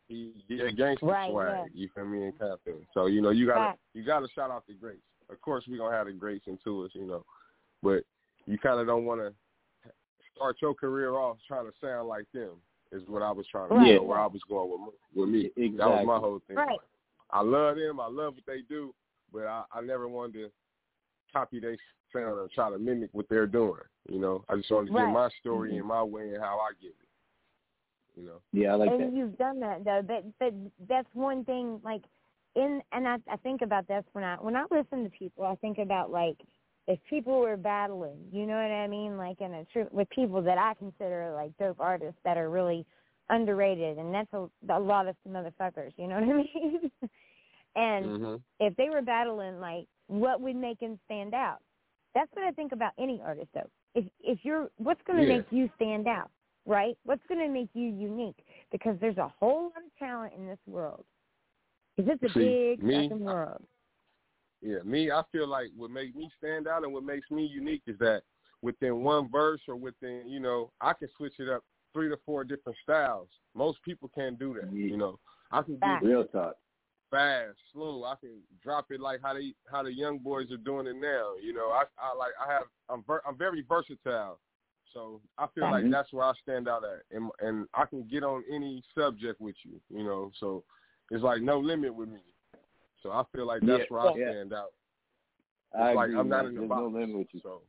[0.06, 1.70] He he yeah, gangster Right, swag.
[1.74, 2.26] You feel me?
[2.26, 2.86] And thing.
[2.94, 3.80] So you know you gotta Fact.
[3.92, 5.02] you gotta shout out the greats.
[5.30, 6.94] Of course we gonna have the greats into us.
[6.94, 7.24] You know,
[7.82, 8.04] but
[8.46, 9.34] you kind of don't want to
[10.34, 12.60] start your career off trying to sound like them.
[12.94, 13.96] Is what I was trying to Right.
[13.96, 15.50] know where I was going with m- with me.
[15.76, 16.56] That was my whole thing.
[16.56, 16.78] Right.
[17.30, 17.98] I love them.
[17.98, 18.94] I love what they do,
[19.32, 20.50] but I, I never wanted to
[21.32, 21.76] copy their
[22.12, 23.80] sound or try to mimic what they're doing.
[24.08, 25.06] You know, I just wanted to Right.
[25.06, 25.80] get my story Mhm.
[25.80, 27.08] in my way and how I get it.
[28.16, 28.40] You know.
[28.52, 29.12] Yeah, I like and that.
[29.12, 30.02] you've done that though.
[30.02, 30.54] But but
[30.86, 31.80] that's one thing.
[31.82, 32.02] Like
[32.54, 35.44] in and I I think about this when I when I listen to people.
[35.44, 36.36] I think about like
[36.86, 38.18] if people were battling.
[38.30, 39.16] You know what I mean?
[39.16, 42.84] Like in a true with people that I consider like dope artists that are really
[43.30, 45.92] underrated, and that's a, a lot of motherfuckers.
[45.96, 46.90] You know what I mean?
[47.76, 48.40] and Mhm.
[48.60, 51.58] if they were battling, like what would make them stand out?
[52.14, 53.70] That's what I think about any artist though.
[53.94, 55.38] If if you're what's going to Yeah.
[55.38, 56.30] make you stand out,
[56.66, 56.96] right?
[57.04, 58.44] What's going to make you unique?
[58.70, 61.04] Because there's a whole lot of talent in this world.
[61.96, 62.44] Because it's a See,
[62.76, 63.62] big me, fucking world.
[64.64, 67.82] Yeah, me, I feel like what makes me stand out and what makes me unique
[67.86, 68.22] is that
[68.62, 71.62] within one verse or within, you know, I can switch it up
[71.92, 73.28] three to four different styles.
[73.54, 74.72] Most people can't do that.
[74.72, 75.18] You know,
[75.52, 76.56] I can do Real talk.
[77.10, 78.04] fast, slow.
[78.04, 81.34] I can drop it like how they how the young boys are doing it now.
[81.42, 84.40] You know, I I like I have I'm ver- I'm very versatile.
[84.94, 85.90] So I feel like Mhm.
[85.90, 89.56] that's where I stand out at, and and I can get on any subject with
[89.62, 89.80] you.
[89.90, 90.64] You know, so
[91.10, 92.20] it's like no limit with me.
[93.04, 94.30] So I feel like that's Yeah, where I yeah.
[94.30, 94.72] stand out.
[95.74, 96.46] It's I like agree, I'm not man.
[96.46, 96.80] in the There's box.
[96.80, 97.40] no limit you.
[97.40, 97.62] So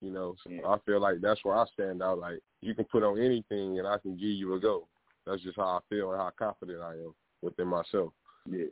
[0.00, 2.18] you know, so I feel like that's where I stand out.
[2.18, 4.86] Like you can put on anything, and I can give you a go.
[5.24, 8.12] That's just how I feel and how confident I am within myself.
[8.44, 8.66] Yeah.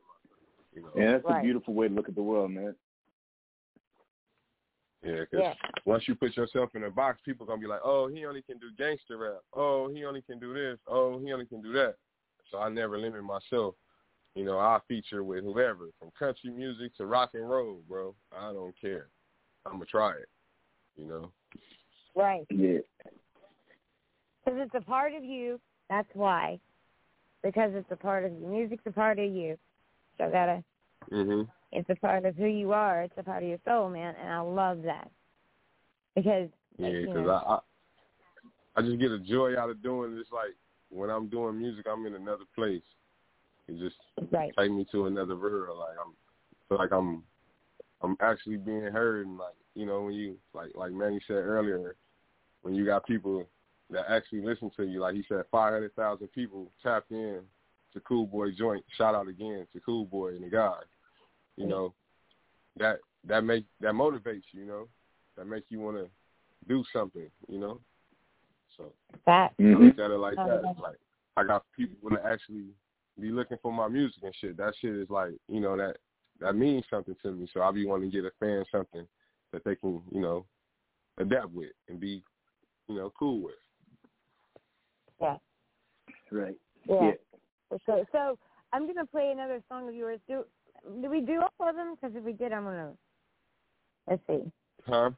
[0.74, 0.92] You know.
[0.94, 1.38] Yeah, that's Right.
[1.38, 2.76] a beautiful way to look at the world, man.
[5.02, 5.54] Yeah, 'cause Yeah.
[5.86, 8.58] once you put yourself in a box, people gonna be like, "Oh, he only can
[8.58, 9.40] do gangster rap.
[9.54, 10.78] Oh, he only can do this.
[10.86, 11.96] Oh, he only can do that."
[12.50, 13.74] So I never limit myself.
[14.34, 18.14] You know, I'll feature with whoever, from country music to rock and roll, bro.
[18.36, 19.08] I don't care.
[19.66, 20.28] I'm gonna try it.
[20.96, 21.32] You know.
[22.14, 22.46] Right.
[22.50, 22.78] Yeah.
[24.44, 25.60] Because it's a part of you.
[25.90, 26.58] That's why.
[27.42, 28.46] Because it's a part of you.
[28.46, 29.58] Music's a part of you.
[30.18, 30.64] So gotta.
[31.10, 31.48] Mhm.
[31.72, 33.02] It's a part of who you are.
[33.02, 34.14] It's a part of your soul, man.
[34.16, 35.10] And I love that.
[36.14, 36.48] Because
[36.78, 37.30] Yeah, you because know.
[37.30, 37.58] I, I
[38.76, 40.26] I just get a joy out of doing this.
[40.32, 40.54] Like
[40.88, 42.82] when I'm doing music, I'm in another place.
[43.68, 43.96] It just
[44.30, 44.52] Right.
[44.58, 45.78] take me to another world.
[45.78, 46.14] Like I'm
[46.68, 47.22] feel like I'm
[48.02, 49.26] I'm actually being heard.
[49.26, 51.96] And like you know when you like like Manny said earlier
[52.62, 53.48] when you got people
[53.90, 57.40] that actually listen to you like he said five hundred thousand people tapped in
[57.92, 58.84] to Cool Boy joint.
[58.96, 60.84] Shout out again to Cool Boy and the guys.
[61.56, 61.94] You know
[62.78, 64.88] that that make that motivates you you know
[65.36, 66.08] that makes you want to
[66.68, 67.80] do something you know?
[68.76, 68.92] So
[69.26, 69.52] That.
[69.58, 70.62] I look at it like that.
[70.80, 70.96] Like
[71.36, 72.66] I got people that actually
[73.20, 74.56] be looking for my music and shit.
[74.56, 75.96] That shit is like, you know, that
[76.40, 77.48] that means something to me.
[77.52, 79.06] So I be wanting to get a fan something
[79.52, 80.46] that they can, you know,
[81.18, 82.22] adapt with and be,
[82.88, 83.54] you know, cool with.
[85.20, 85.36] Yeah.
[86.30, 86.56] Right.
[86.88, 87.02] Yeah.
[87.02, 87.12] Yeah.
[87.68, 88.04] For sure.
[88.12, 88.38] So
[88.72, 90.18] I'm gonna play another song of yours.
[90.26, 90.44] Do
[91.00, 91.94] do we do all of them?
[91.94, 92.92] Because if we did, I'm gonna.
[94.08, 94.50] Let's see.
[94.86, 95.10] Huh?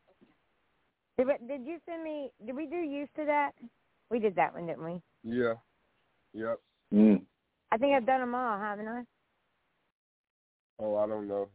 [1.16, 2.30] Did, did you send me?
[2.44, 3.52] Did we do used to that?
[4.10, 5.00] We did that one, didn't we?
[5.22, 5.54] Yeah.
[6.34, 6.60] Yep.
[6.92, 7.22] Mm.
[7.74, 9.02] I think I've done them all, haven't I?
[10.78, 11.48] Oh, I don't know.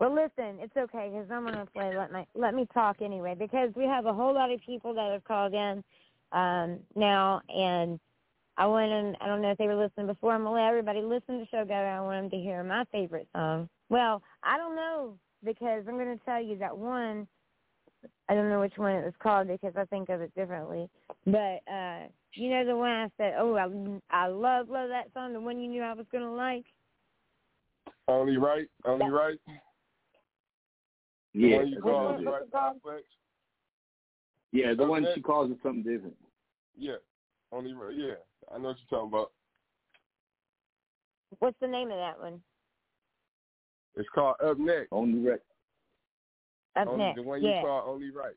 [0.00, 1.96] Well, listen, it's okay because I'm gonna play.
[1.96, 5.12] Let me let me talk anyway because we have a whole lot of people that
[5.12, 5.84] have called in
[6.32, 8.00] um, now, and
[8.56, 9.14] I want them.
[9.20, 10.32] I don't know if they were listening before.
[10.32, 11.74] I'm gonna let everybody listen to Show Go.
[11.74, 13.68] I want them to hear my favorite song.
[13.90, 15.14] Well, I don't know
[15.44, 17.28] because I'm gonna tell you that one.
[18.28, 20.88] I don't know which one it was called because I think of it differently.
[21.26, 23.66] But uh you know the one I said, "Oh, I
[24.16, 26.64] I love love that song." The one you knew I was gonna like.
[28.08, 28.68] Only right?
[28.84, 29.38] Only right?
[31.34, 31.56] The Yeah.
[31.56, 32.80] one you that's call what only it is.
[32.84, 33.04] right?
[34.52, 36.16] Yeah, the one she calls it something different.
[36.76, 36.96] Yeah.
[37.52, 37.94] Only right.
[37.94, 38.14] Yeah.
[38.52, 39.32] I know what you're talking about.
[41.38, 42.42] What's the name of that one?
[43.96, 44.88] It's called Up Next.
[44.92, 45.40] Only right.
[46.80, 47.16] Up only, next.
[47.16, 47.60] The one yeah.
[47.60, 48.34] you call Only Right.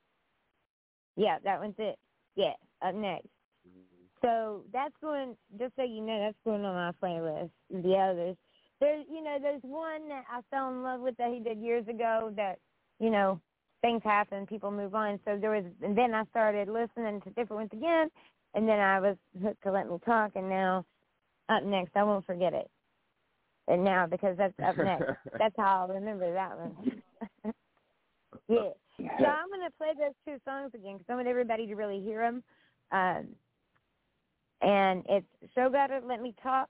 [1.15, 1.98] Yeah, that one's it.
[2.36, 2.53] Yeah.
[2.82, 3.28] up next.
[3.68, 4.06] Mm-hmm.
[4.22, 5.36] So that's going.
[5.60, 7.52] Just so you know, that's going on my playlist.
[7.70, 8.36] The others,
[8.80, 11.88] there's you know, there's one that I fell in love with that he did years
[11.88, 12.34] ago.
[12.36, 12.57] That
[12.99, 13.40] you know,
[13.82, 15.20] things happen, people move on.
[15.26, 18.10] So there was, and then I started listening to different ones again,
[18.56, 20.86] and then I was hooked to Let Me Talk, and now
[21.49, 22.70] up next, I won't forget it.
[23.68, 25.03] And now because that's up next,
[25.38, 27.02] that's how I'll remember that one.
[28.48, 28.70] Yeah.
[28.98, 32.20] So I'm gonna play those two songs again because I want everybody to really hear
[32.22, 32.44] them.
[32.91, 33.28] Um,
[34.61, 36.70] and it's Showgudda Let Me Talk,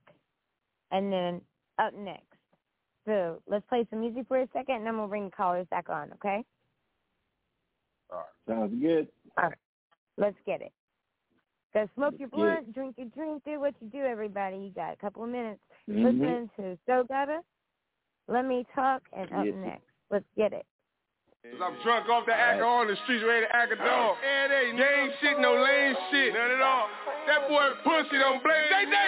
[0.92, 1.42] and then
[1.80, 2.26] up next.
[3.06, 5.90] So let's play some music for a second, and then we'll bring the callers back
[5.90, 6.12] on.
[6.14, 6.46] Okay?
[8.12, 8.28] All right.
[8.48, 9.08] Sounds good.
[9.38, 9.58] All right.
[10.18, 10.72] Let's get it.
[11.74, 14.58] Go smoke your blunt, drink your drink, do what you do, everybody.
[14.58, 15.60] You got a couple of minutes.
[15.90, 16.04] Mhm.
[16.04, 17.44] Listening to Showgudda,
[18.28, 19.84] Let Me Talk, and up next.
[20.10, 20.66] Let's get it.
[21.44, 24.16] Cause I'm drunk off the alcohol on the streets, ready to act a dog.
[24.24, 26.32] And they gang shit, no lame shit.
[26.32, 26.88] None at all.
[27.28, 28.72] That boy pussy don't blame.
[28.72, 29.08] They, they,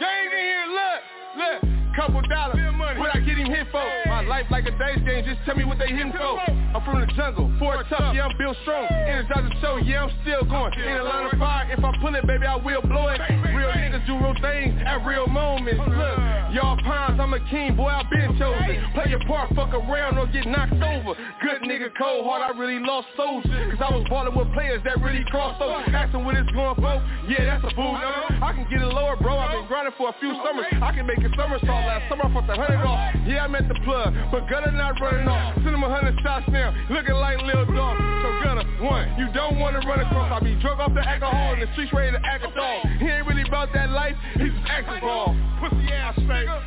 [0.00, 1.00] gang in here, look,
[1.36, 1.60] look.
[1.92, 2.56] Couple dollars,
[2.96, 3.84] what I get him hit for?
[4.08, 6.40] My life like a dice game, just tell me what they hitting for.
[6.74, 8.90] I'm from the jungle, Fort tough, yeah, I'm built strong.
[8.90, 10.74] Energize the show, yeah, I'm still going.
[10.74, 13.22] In a line of fire, if I pull it, baby, I will blow it.
[13.54, 15.78] Real niggas do real things at real moments.
[15.78, 16.18] Look,
[16.50, 18.90] y'all pounds, I'm a king, boy, I been chosen.
[18.90, 21.14] Play your part, fuck around or get knocked over.
[21.46, 23.70] Good nigga, cold heart, I really lost soldiers.
[23.70, 25.78] Cause I was balling with players that really crossed over.
[25.94, 26.98] Asking what it's going for,
[27.30, 28.34] yeah, that's a fool number.
[28.42, 30.66] I can get it lower, bro, I've been grinding for a few summers.
[30.82, 33.14] I can make a somersault last summer, I fucked a hundred off.
[33.30, 35.54] Yeah, I'm at the plug, but Gunner not running off.
[35.62, 37.96] Send him a hundred shots now, looking like Lil Dog.
[37.98, 40.30] So Gunner, one, you don't wanna run across.
[40.32, 42.86] I be drunk off the alcohol in the streets ready to act a dog.
[42.98, 45.36] He ain't really about that life, he's just acting ball.
[45.60, 46.62] Pussy ass nigga.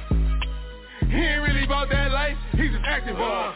[1.10, 3.54] He ain't really about that life, he's just acting ball.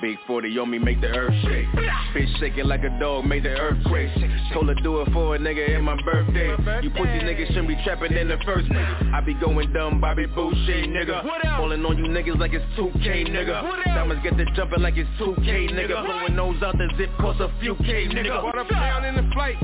[0.00, 1.66] Big 40 on me, make the earth shake.
[2.14, 4.10] Bitch shaking like a dog, make the earthquake.
[4.52, 6.50] Told her do it for a nigga in my birthday.
[6.82, 8.86] You pussy niggas shouldn't be trapping in the first place.
[9.14, 11.22] I be going dumb, Bobby Boucher, nigga.
[11.56, 13.84] Falling on you niggas like it's 2K, nigga.
[13.84, 16.04] Diamonds get the jumping like it's 2K, nigga.
[16.04, 18.40] Blowing nose out the zip cost a few K, nigga.
[18.40, 19.56] Brought up down in the flight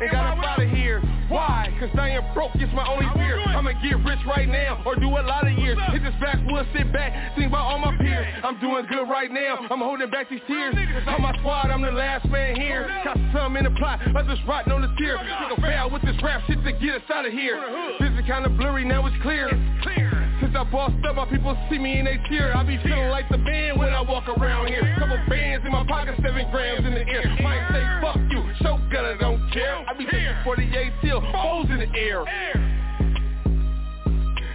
[0.00, 1.00] and got up out of here.
[1.28, 1.74] Why?
[1.80, 3.40] Cause I am broke, it's my only fear.
[3.40, 5.78] I'ma get rich right now or do a lot of years.
[5.90, 8.26] Hit this backwoods, sit back, think about all my peers.
[8.44, 10.74] I'm doing good right now, I'm holding back these tears.
[11.06, 12.88] On my squad, I'm the last man here.
[13.04, 15.16] Got some in the plot, others rotting on the tier.
[15.16, 17.58] Took a fail with this rap shit to get us out of here.
[18.00, 19.48] This is kinda blurry, now it's clear.
[19.48, 20.23] Since
[20.56, 22.54] I bossed up, my people see me and they cheer.
[22.54, 24.82] I be feeling like the man when I walk around here.
[24.98, 27.24] Couple bands in my pocket, seven grams in the air.
[27.42, 29.84] Might say fuck you, show gunner don't care.
[29.88, 32.24] I be taking 48 till foes in the air.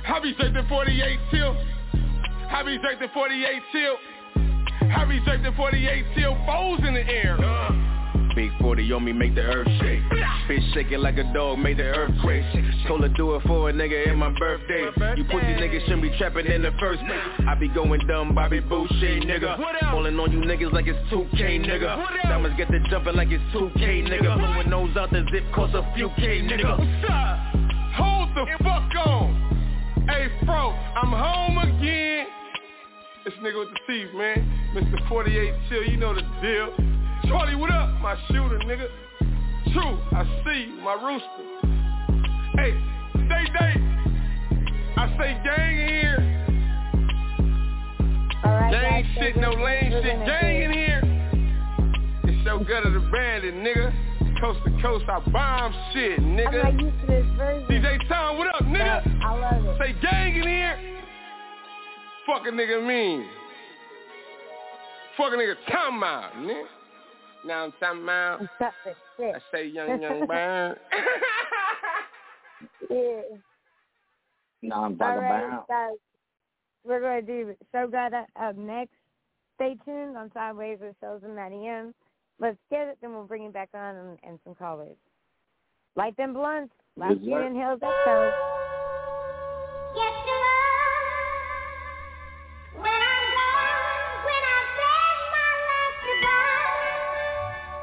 [0.08, 1.58] I be taking 48 till.
[2.50, 3.98] I be taking 48 till.
[4.96, 7.38] I be taking 48 till foes in the air.
[8.36, 10.02] Big 40 on me, make the earth shake.
[10.48, 12.44] Bitch shaking like a dog, make the earthquake.
[12.88, 14.86] Told her do it for a nigga in my birthday.
[15.18, 17.48] You pussy niggas shouldn't be trapping in the first place.
[17.48, 19.58] I be going dumb, Bobby Boucher, nigga.
[19.92, 22.24] Falling on you niggas like it's 2K, nigga.
[22.24, 24.38] Diamonds get the jumping like it's 2K, nigga.
[24.38, 26.78] Blowing nose out the zip cost a few K, nigga.
[27.96, 30.06] Hold the fuck on.
[30.08, 32.26] Hey, bro, I'm home again.
[33.26, 34.72] This nigga with the teeth, man.
[34.74, 35.08] Mr.
[35.10, 36.99] 48 Chill, you know the deal.
[37.28, 37.90] Charlie, what up?
[38.02, 38.88] My shooter, nigga.
[39.74, 41.60] True, I see you, my rooster.
[42.56, 42.72] Hey,
[43.28, 43.90] day day.
[44.98, 46.20] I say gang in here.
[48.72, 50.26] gang shit, no lame shit.
[50.26, 51.02] Gang in here.
[52.24, 53.94] It's so good at the bandit, nigga.
[54.42, 56.66] Coast to coast, I bomb shit, nigga.
[56.66, 57.68] I'm not used to this version.
[57.70, 59.24] DJ Tom, what up, nigga?
[59.24, 59.78] I love it.
[59.80, 61.00] Say gang in here.
[62.26, 63.28] Fuck a nigga mean.
[65.18, 66.79] Fuck a nigga talking about, nigga.
[67.46, 68.42] Now I'm talking about.
[68.58, 68.98] Stop it.
[69.18, 69.36] Shit.
[69.36, 70.78] I say young, young bird.
[72.90, 73.22] yeah.
[74.62, 75.68] Now I'm talking right, about.
[75.68, 75.98] guys.
[76.84, 78.94] We're going to do Showgudda up next.
[79.56, 81.94] Stay tuned on Sidewayz with Shows and Matty M.
[82.40, 84.96] Let's get it, then we'll bring it back on and, and some callers.
[85.96, 86.74] Light them blunts.
[86.96, 88.32] Last Yes, year in Hills Echo.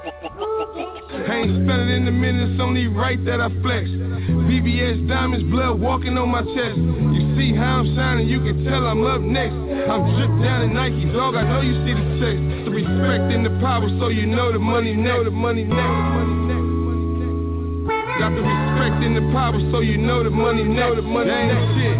[0.07, 3.91] I ain't spending in the minutes, only right that I flex.
[3.91, 6.79] VVS diamonds, blood walking on my chest.
[6.79, 9.55] You see how I'm shining, you can tell I'm up next.
[9.55, 12.39] I'm dripped down in Nike, dog, I know you see the text.
[12.67, 15.75] The respect and the power, so you know the money know the money next.
[18.23, 21.67] Got the respect and the power, so you know the money know the money next.
[21.75, 21.99] Shit.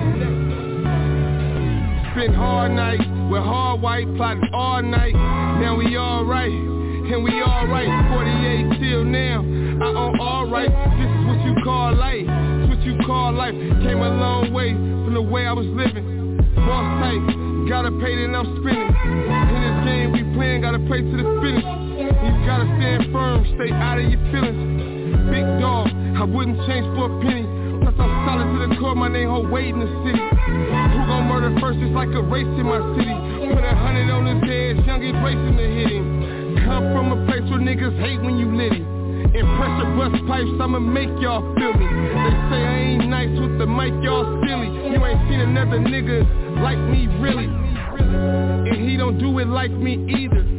[2.15, 5.15] Spent hard nights with hard white, plotting all night.
[5.59, 6.76] Now we alright.
[7.07, 9.39] And we alright, 48 till now.
[9.39, 10.75] I own all rights.
[10.99, 12.27] This is what you call life.
[12.27, 13.55] This is what you call life.
[13.55, 16.35] Came a long way from the way I was living.
[16.67, 17.23] Boss tight,
[17.71, 18.91] gotta pay then I'm spinning.
[18.91, 21.63] In this game we playing, gotta pray to the finish.
[21.63, 25.31] You gotta stand firm, stay out of your feelings.
[25.31, 25.87] Big dog,
[26.19, 27.47] I wouldn't change for a penny.
[27.87, 30.19] Plus I'm solid to the core, my name hold weight in the city.
[30.19, 31.79] Who gon' murder first?
[31.79, 33.15] It's like a race in my city.
[33.55, 36.16] Put a hundred on his head, youngest racing to hit him.
[36.65, 38.87] Come from a place where niggas hate when you lit him.
[39.35, 41.87] In pressure bust pipes, I'ma make y'all feel me.
[41.87, 44.71] They say I ain't nice with the mic, y'all silly.
[44.71, 46.25] You ain't seen another nigga
[46.63, 47.47] like me, really.
[47.47, 50.56] And he don't do it like me either.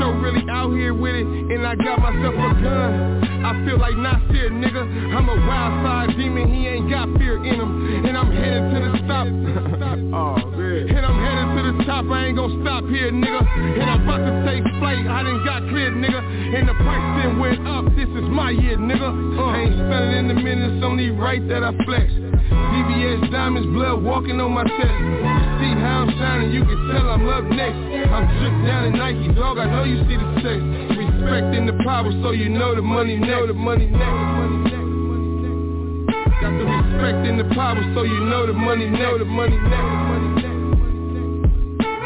[0.00, 3.26] So really out here with it, and I got myself a gun.
[3.46, 4.82] I feel like Nasir, nigga.
[5.14, 8.04] I'm a wild side demon, he ain't got fear in him.
[8.06, 9.26] And I'm headed to the stop.
[10.18, 10.90] oh, man.
[10.90, 13.40] And I'm headed to the top, I ain't gon' stop here, nigga.
[13.46, 16.18] And I'm about to take flight, I done got cleared, nigga.
[16.18, 19.10] And the price then went up, this is my year, nigga.
[19.38, 22.10] I ain't spending in the minutes, only right that I flex.
[22.10, 25.35] VVS diamonds, blood walking on my chest.
[25.56, 27.80] See how I'm shining, you can tell I'm up next.
[28.12, 28.28] I'm
[28.66, 30.60] down in Nike, dog, I know you see the sex.
[31.00, 33.16] Respecting the power, so you know the money
[33.46, 34.76] the money next.
[36.42, 38.84] Got the respect in the power, so you know the money
[39.16, 40.44] the money next.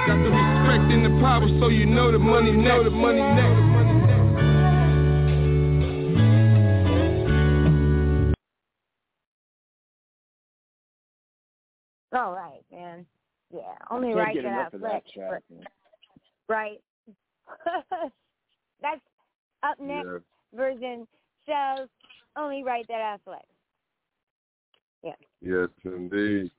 [0.06, 2.52] Got the respect in the power, so you know the money
[2.84, 3.70] the money next.
[12.12, 13.06] All right, man.
[13.52, 15.42] Yeah, only right get that I that flex.
[16.48, 16.80] Right.
[18.82, 19.00] That's
[19.62, 20.24] up next
[20.54, 21.06] version
[21.46, 21.88] shows
[22.36, 23.44] only right that I flex.
[25.02, 25.12] Yeah.
[25.40, 26.50] Yes, indeed.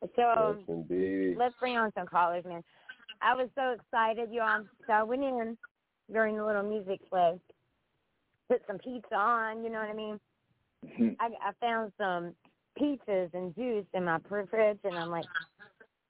[0.00, 1.36] So Yes, um, indeed.
[1.36, 2.62] let's bring on some callers, man.
[3.20, 4.64] I was so excited, y'all.
[4.86, 5.56] So I went in
[6.12, 7.38] during the little music play,
[8.48, 9.62] put some pizza on.
[9.62, 10.20] You know what I mean?
[11.20, 12.34] I, I found some
[12.80, 15.24] pizzas and juice in my fridge, and I'm like,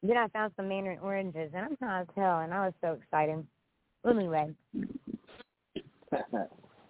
[0.02, 2.98] then I found some mandarin oranges, and I'm high as hell, and I was so
[3.00, 3.46] excited.
[4.08, 4.52] Anyway,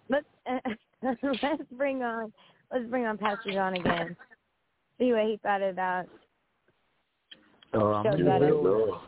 [0.09, 0.25] let's
[1.03, 2.33] let's bring on
[2.71, 4.15] let's bring on Pastor John again.
[4.97, 6.05] See what he thought about.
[7.75, 9.03] Oh, I'm Show here, What's,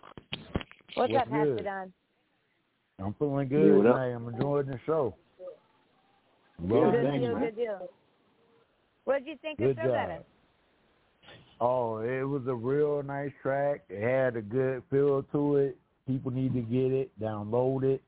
[0.95, 1.63] What's up, Pastor good?
[1.63, 1.93] Don?
[2.99, 3.95] I'm feeling good what up?
[3.97, 5.15] I'm enjoying the show.
[6.61, 7.89] Good Well, deal, good deal.
[9.03, 10.25] What did you think Good of Show job.
[11.61, 13.83] Oh, it was a real nice track.
[13.89, 15.77] It had a good feel to it.
[16.05, 18.01] People need to get it, download it,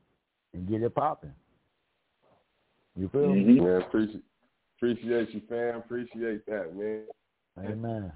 [0.52, 1.32] and get it popping.
[2.96, 3.60] You feel me?
[3.60, 4.22] Man, appreciate
[4.76, 5.76] appreciate you, fam.
[5.76, 7.02] Appreciate that, man.
[7.58, 8.12] Amen.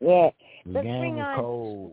[0.00, 0.30] Yeah.
[0.66, 1.92] The Let's game bring is on cold.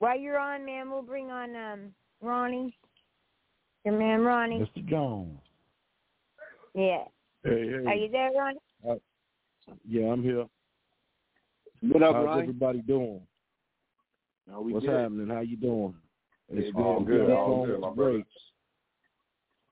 [0.00, 0.90] while you're on, man.
[0.90, 1.80] We'll bring on um
[2.20, 2.76] Ronnie,
[3.84, 4.68] your man Ronnie.
[4.76, 4.86] Mr.
[4.88, 5.38] Jones.
[6.74, 7.04] Yeah.
[7.42, 7.84] Hey, hey.
[7.86, 9.00] Are you there, Ronnie?
[9.88, 10.46] Yeah, I'm here.
[11.82, 12.42] What up, How's Ronnie?
[12.42, 13.20] everybody doing?
[14.48, 14.98] No, we What's good.
[14.98, 15.28] happening?
[15.28, 15.94] How you doing?
[16.48, 17.26] It's all good.
[17.26, 18.24] good, all good, my brother.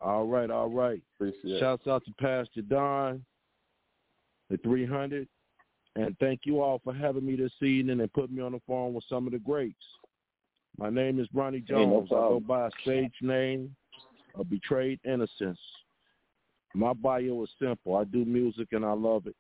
[0.01, 1.03] All right, all right.
[1.17, 1.61] Appreciate it.
[1.61, 3.25] Shouts out to Pastor Don,
[4.49, 5.27] the 300,
[5.97, 8.95] and thank you all for having me this evening and putting me on the phone
[8.95, 9.75] with some of the greats.
[10.79, 12.09] My name is Ronnie Hey, no Jones.
[12.13, 13.75] I go by a stage name
[14.37, 15.59] of Betrayed Innocence.
[16.75, 17.97] My bio is simple.
[17.97, 19.35] I do music and I love it.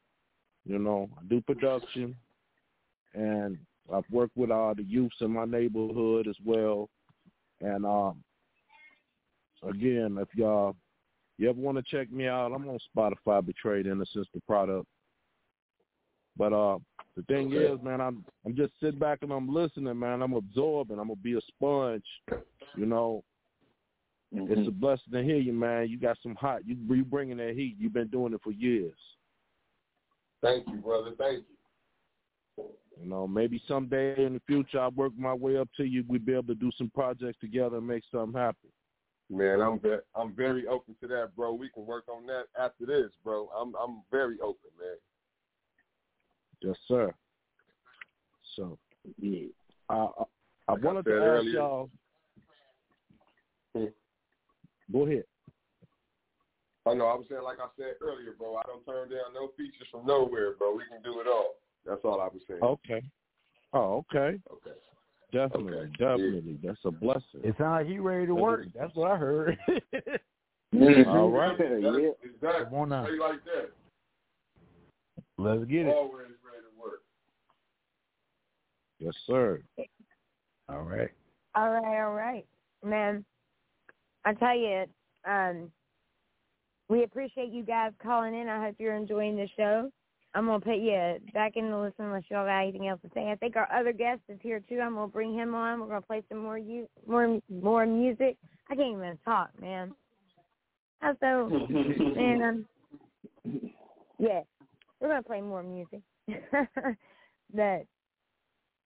[0.68, 2.14] You know, I do production,
[3.14, 3.56] and
[3.92, 6.90] I've worked with uh, the youths in my neighborhood as well.
[7.62, 8.22] And um,
[9.66, 10.76] again, if y'all
[11.38, 14.86] you ever want to check me out, I'm on Spotify, Betrayed Innocence, the product.
[16.36, 16.78] But uh,
[17.16, 17.56] the thing Okay.
[17.56, 20.20] is, man, I'm I'm just sitting back and I'm listening, man.
[20.20, 20.98] I'm absorbing.
[20.98, 22.04] I'm gonna be a sponge,
[22.76, 23.24] you know.
[24.34, 24.52] Mm-hmm.
[24.52, 25.88] It's a blessing to hear you, man.
[25.88, 26.66] You got some hot.
[26.66, 27.76] You you bringing that heat.
[27.78, 28.92] You've been doing it for years.
[30.42, 31.12] Thank you, brother.
[31.18, 31.44] Thank
[32.56, 32.64] you.
[33.00, 36.04] You know, maybe someday in the future I'll work my way up to you.
[36.08, 38.70] We'll be able to do some projects together and make something happen.
[39.30, 41.52] Man, I'm ve- I'm very open to that, bro.
[41.52, 43.48] We can work on that after this, bro.
[43.56, 44.96] I'm I'm very open, man.
[46.62, 47.14] Yes, sir.
[48.56, 48.78] So,
[49.20, 49.46] yeah.
[49.90, 50.06] I I,
[50.68, 51.90] I Like wanted said to ask earlier- y'all.
[53.76, 53.84] Hmm.
[54.92, 55.24] Go ahead.
[56.90, 57.06] I know.
[57.06, 58.56] I was saying, like I said earlier, bro.
[58.56, 60.76] I don't turn down no features from nowhere, bro.
[60.76, 61.56] We can do it all.
[61.86, 62.62] That's all I was saying.
[62.62, 63.02] Okay.
[63.72, 64.38] Oh, okay.
[64.50, 64.76] Okay.
[65.32, 65.90] Definitely, Okay.
[65.98, 66.58] definitely.
[66.62, 67.40] That's a blessing.
[67.44, 68.66] It sounds like he ready to work.
[68.74, 69.58] That's what I heard.
[71.08, 71.58] All right.
[71.58, 72.64] That's, exactly.
[72.64, 73.04] Come on now.
[73.04, 73.70] Straight like that.
[75.38, 75.94] Let's get it.
[75.94, 77.02] Always ready to work.
[78.98, 79.60] Yes, sir.
[80.68, 81.10] All right.
[81.54, 82.46] All right, all right,
[82.84, 83.24] man.
[84.24, 84.84] I tell you,
[85.26, 85.70] um,
[86.88, 88.48] we appreciate you guys calling in.
[88.48, 89.90] I hope you're enjoying the show.
[90.34, 93.30] I'm gonna put you back in the listen unless y'all got anything else to say.
[93.30, 94.80] I think our other guest is here too.
[94.80, 95.80] I'm gonna bring him on.
[95.80, 98.36] We're gonna play some more you more more music.
[98.70, 99.92] I can't even talk, man.
[101.00, 102.42] I'm so man.
[102.42, 103.64] Um,
[104.18, 104.40] yeah,
[105.00, 106.02] we're gonna play more music.
[106.28, 107.86] but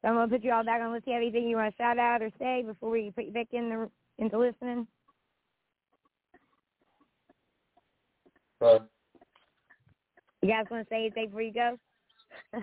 [0.00, 0.92] so I'm gonna put you all back on.
[0.92, 3.48] Let's see anything you want to shout out or say before we put you back
[3.52, 4.86] in the into listening.
[10.40, 11.78] You guys want to say anything before you go?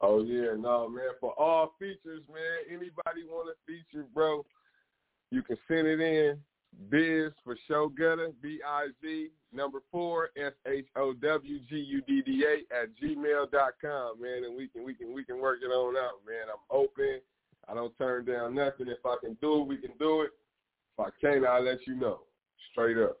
[0.00, 1.04] oh yeah, no man.
[1.20, 2.66] For all features, man.
[2.68, 4.44] Anybody want a feature, bro?
[5.30, 6.38] You can send it in.
[6.88, 12.22] Biz for Showgudda, B I Z number four S H O W G U D
[12.22, 15.58] D A at gmail dot com, man, and we can we can we can work
[15.62, 16.46] it on out, man.
[16.50, 17.20] I'm open.
[17.68, 18.88] I don't turn down nothing.
[18.88, 20.30] If I can do it, we can do it.
[20.96, 22.20] If I can't, I'll let you know.
[22.72, 23.18] Straight up.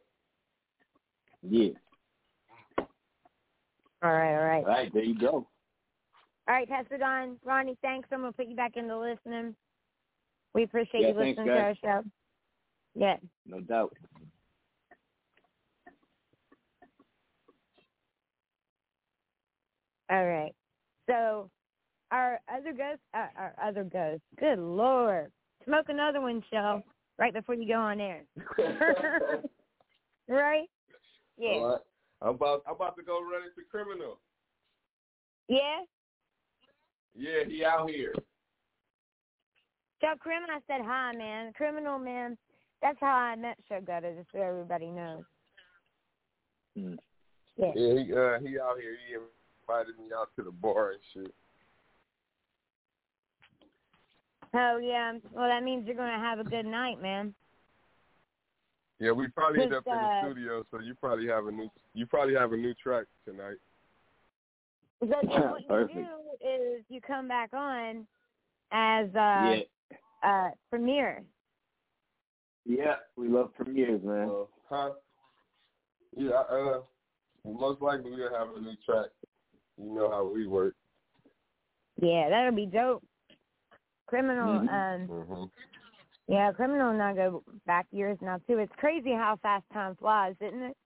[1.42, 1.70] Yeah.
[4.02, 4.64] All right, all right.
[4.64, 5.28] All right, there you go.
[5.30, 5.46] All
[6.48, 7.36] right, pass it on.
[7.44, 8.08] Ronnie, thanks.
[8.12, 9.54] I'm to put you back into listening.
[10.54, 12.04] We appreciate Yeah, you thanks, listening to our show.
[12.94, 13.16] Yeah.
[13.46, 13.96] No doubt.
[20.10, 20.54] All right.
[21.08, 21.50] So
[22.10, 25.30] our other ghost, uh, our other ghost, good Lord.
[25.66, 26.82] Smoke another one, Shell,
[27.18, 28.24] right before you go on air.
[30.28, 30.68] right?
[31.40, 31.48] Yeah.
[31.52, 31.80] All right.
[32.20, 34.18] I'm about I'm about to go run into criminal.
[35.48, 35.80] Yeah?
[37.16, 38.14] Yeah, he out here.
[40.00, 41.52] Tell Criminal I said hi, man.
[41.54, 42.36] Criminal, man.
[42.82, 45.24] That's how I met Showgudda, just so everybody knows.
[46.74, 46.94] Yeah.
[47.56, 48.96] Yeah, he uh he out here.
[49.08, 49.16] He
[49.62, 51.34] invited me out to the bar and shit.
[54.52, 55.12] Oh, yeah.
[55.32, 57.34] Well, that means you're going to have a good night, man.
[59.00, 61.70] Yeah, we probably end Just, up in the studio, so you probably have a new
[61.94, 63.56] you probably have a new track tonight.
[65.00, 68.06] So then what you do is you come back on
[68.70, 69.60] as uh, Yeah.
[70.22, 71.24] uh, premiere.
[72.66, 74.28] Yeah, we love premieres, man.
[74.30, 74.90] Uh, huh?
[76.14, 76.80] Yeah, uh,
[77.46, 79.06] most likely we'll have a new track.
[79.78, 80.74] You know how we work.
[82.02, 83.02] Yeah, that'll be dope.
[84.06, 84.68] Criminal, um,
[85.08, 85.44] Mm-hmm.
[86.30, 88.58] Yeah, criminal and I go back years now too.
[88.58, 90.76] It's crazy how fast time flies, isn't it?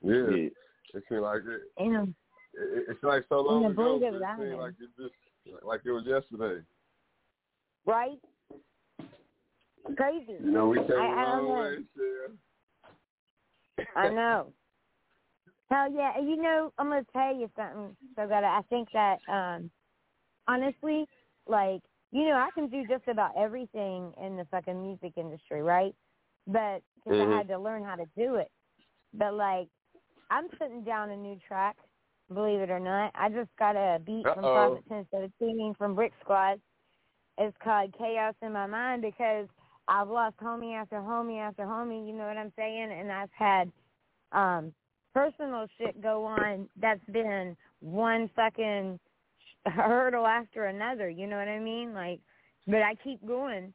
[0.00, 0.48] Yeah.
[0.94, 2.02] It seemed like it, You know,
[2.54, 2.84] it.
[2.88, 3.98] It's like so long the ago.
[4.00, 6.62] but of It an seemed like it just like it was yesterday.
[7.84, 8.18] right?
[9.96, 10.36] Crazy.
[10.40, 11.60] You know, we came I, a I don't long know.
[11.62, 11.76] way.
[13.78, 13.86] Shit.
[13.96, 14.52] I know.
[15.70, 16.18] Hell yeah.
[16.20, 19.68] You know, I'm gonna tell you something so that I think that um
[20.46, 21.06] honestly,
[21.46, 21.82] like,
[22.12, 25.94] you know, I can do just about everything in the fucking music industry, right?
[26.46, 27.32] But because Mhm.
[27.32, 28.50] I had to learn how to do it.
[29.12, 29.68] But like
[30.30, 31.76] I'm putting down a new track,
[32.32, 33.12] believe it or not.
[33.14, 34.52] I just got a beat from Uh-oh.
[34.52, 36.60] Prophet Ten Seventeen from Brick Squad.
[37.38, 39.48] It's called Chaos in My Mind because
[39.86, 42.92] I've lost homie after homie after homie, you know what I'm saying?
[42.92, 43.72] And I've had
[44.32, 44.74] um
[45.14, 48.98] personal shit go on that's been one fucking
[49.66, 51.92] hurdle after another, you know what I mean?
[51.94, 52.20] Like
[52.66, 53.72] but I keep going.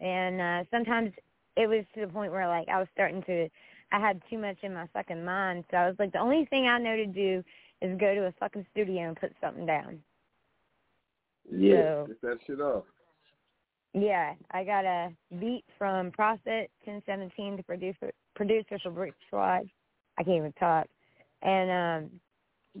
[0.00, 1.12] And uh sometimes
[1.56, 3.48] it was to the point where like I was starting to
[3.92, 5.64] I had too much in my fucking mind.
[5.70, 7.42] So I was like the only thing I know to do
[7.82, 9.98] is go to a fucking studio and put something down.
[11.50, 11.74] Yeah.
[11.74, 12.84] So- Get that shit off.
[13.94, 19.68] Yeah, I got a beat from Prophet ten seventeen, the producer producer for Brick Squad.
[20.18, 20.86] I can't even talk.
[21.42, 22.10] And um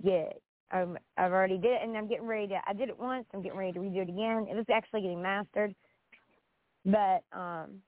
[0.02, 0.30] yeah,
[0.72, 2.60] I've already did it, and I'm getting ready to.
[2.66, 3.26] I did it once.
[3.32, 4.46] I'm getting ready to redo it again.
[4.50, 5.74] It was actually getting mastered,
[6.84, 7.82] but um,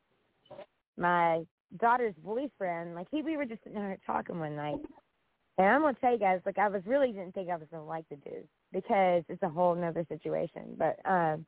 [0.99, 1.45] my
[1.81, 4.79] daughter's boyfriend, like he, we were just sitting there talking one night,
[5.59, 7.87] and I'm gonna tell you guys, like I was really didn't think I was gonna
[7.87, 10.77] like the dude because it's a whole nother situation.
[10.77, 11.47] But um,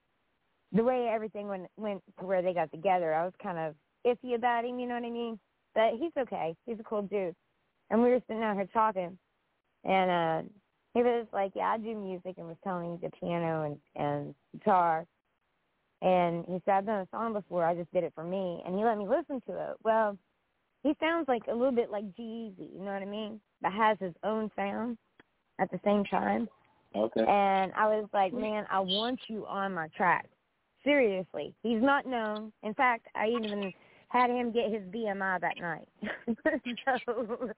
[0.73, 3.75] the way everything went went to where they got together, I was kind of
[4.07, 4.79] iffy about him.
[4.79, 5.39] You know what I mean?
[5.75, 6.57] But he's okay.
[6.65, 7.35] He's a cool dude.
[7.91, 9.17] And we were sitting out here talking,
[9.85, 10.49] and uh,
[10.97, 14.35] he was like, "Yeah, I do music," and was telling me the piano and and
[14.53, 15.07] guitar.
[16.03, 17.65] And he said, "I've done a song before.
[17.65, 19.77] I just did it for me." And he let me listen to it.
[19.83, 20.17] Well,
[20.83, 23.41] he sounds like a little bit like G-Eazy, you know what I mean?
[23.61, 24.97] But has his own sound
[25.59, 26.49] at the same time.
[26.95, 27.25] Okay.
[27.27, 30.27] And I was like, man, I want you on my track.
[30.85, 31.53] Seriously.
[31.63, 32.53] He's not known.
[32.63, 33.73] In fact, I even
[34.09, 35.89] had him get his BMI that night.
[36.45, 37.51] so,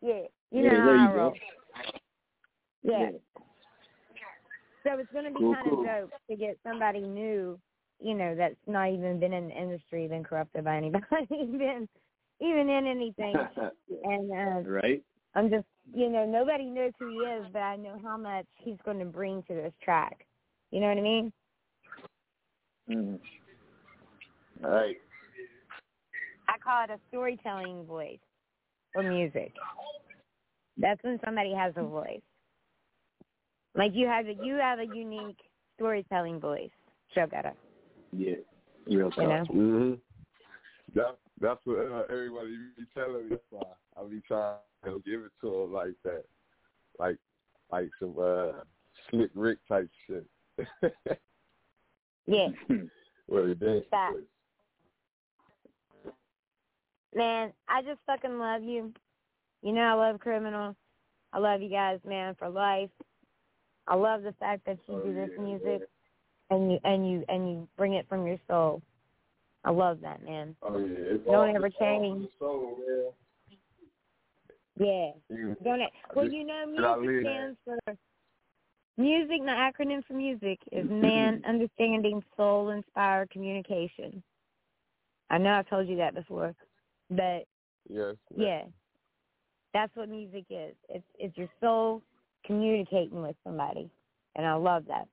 [0.00, 1.34] yeah, you know Yeah, how I roll.
[2.82, 3.10] Yeah.
[3.10, 3.18] Yeah.
[4.82, 5.80] So it's going to be Cool, kind cool.
[5.80, 7.58] of dope to get somebody new
[8.02, 11.88] you know that's not even been in the industry, been corrupted by anybody, been
[12.40, 13.36] even in anything.
[14.04, 15.02] and uh, right?
[15.34, 18.78] I'm just, you know, nobody knows who he is, but I know how much he's
[18.84, 20.26] going to bring to this track.
[20.72, 21.32] You know what I mean?
[22.90, 23.18] Mm.
[24.64, 24.96] All right.
[26.48, 28.18] I call it a storytelling voice
[28.92, 29.52] for music.
[30.76, 32.20] That's when somebody has a voice.
[33.74, 35.38] Like you have a you have a unique
[35.76, 36.70] storytelling voice.
[37.14, 37.52] Better.
[38.12, 38.36] Yeah.
[38.86, 39.44] Real You know?
[39.44, 39.46] talk.
[39.48, 39.92] hmm
[40.94, 43.30] That, that's what uh, everybody be telling me.
[43.30, 43.62] That's why
[43.98, 46.24] I be trying to give it to them like that,
[46.98, 47.16] like
[47.72, 48.52] like some uh,
[49.10, 50.26] slick Rick type shit.
[52.26, 52.48] Yeah.
[53.28, 53.84] Well, it is.
[57.14, 58.92] Man, I just fucking love you.
[59.62, 60.74] You know I love criminal.
[61.32, 62.90] I love you guys, man, for life.
[63.90, 65.82] I love the fact that you oh, do this music
[66.48, 68.80] and you and you and you bring it from your soul.
[69.64, 70.54] I love that, man.
[70.62, 72.28] Oh yeah, it's Don't all, ever it's change.
[72.38, 72.78] soul.
[74.78, 75.10] Yeah.
[75.28, 75.90] You- Don't it?
[76.14, 77.78] Well, you know, music stands for
[78.96, 79.40] music.
[79.40, 84.22] The acronym for music is man understanding soul inspired communication.
[85.30, 86.54] I know I've told you that before,
[87.10, 87.42] but
[87.88, 88.14] Yes.
[88.36, 88.62] yeah,
[89.74, 90.76] that's what music is.
[90.88, 92.02] It's it's your soul
[92.44, 93.90] communicating with somebody,
[94.36, 95.06] and I love that.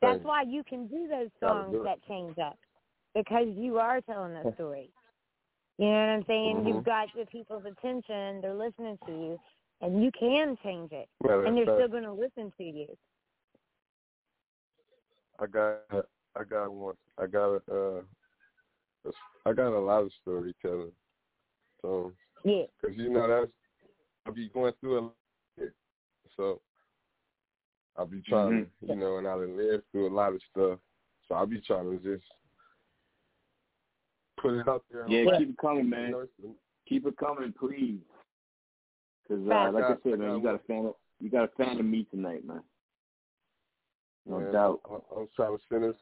[0.00, 2.56] That's why you can do those songs that change up
[3.14, 4.90] because you are telling a story.
[5.78, 6.56] You know what I'm saying?
[6.58, 6.68] Mhm.
[6.68, 9.40] You've got the people's attention; they're listening to you,
[9.80, 12.96] and you can change it, Well, and they're that's still going to listen to you.
[15.40, 15.80] I got
[16.36, 16.96] I got one.
[17.16, 18.02] I got a,
[19.06, 19.10] uh
[19.46, 20.92] I got a lot of storytelling.
[21.82, 22.12] So
[22.44, 22.66] Yeah.
[22.80, 23.52] cuz you know that's
[24.26, 25.12] I be going through
[26.38, 26.60] a lot.
[27.96, 30.40] So I be trying to, you know, and I done lived through a lot of
[30.50, 30.78] stuff.
[31.28, 32.24] So I'll be trying to just
[34.40, 35.04] put it out there.
[35.08, 36.14] Yeah, keep it coming, man.
[36.88, 38.00] Keep it coming, please.
[39.28, 40.86] Because, uh, like I I said, man, you got a fan.
[40.86, 42.62] Of, you got a fan of me tonight, man.
[44.26, 44.80] No man, doubt.
[44.90, 45.96] I, I'm trying to finish.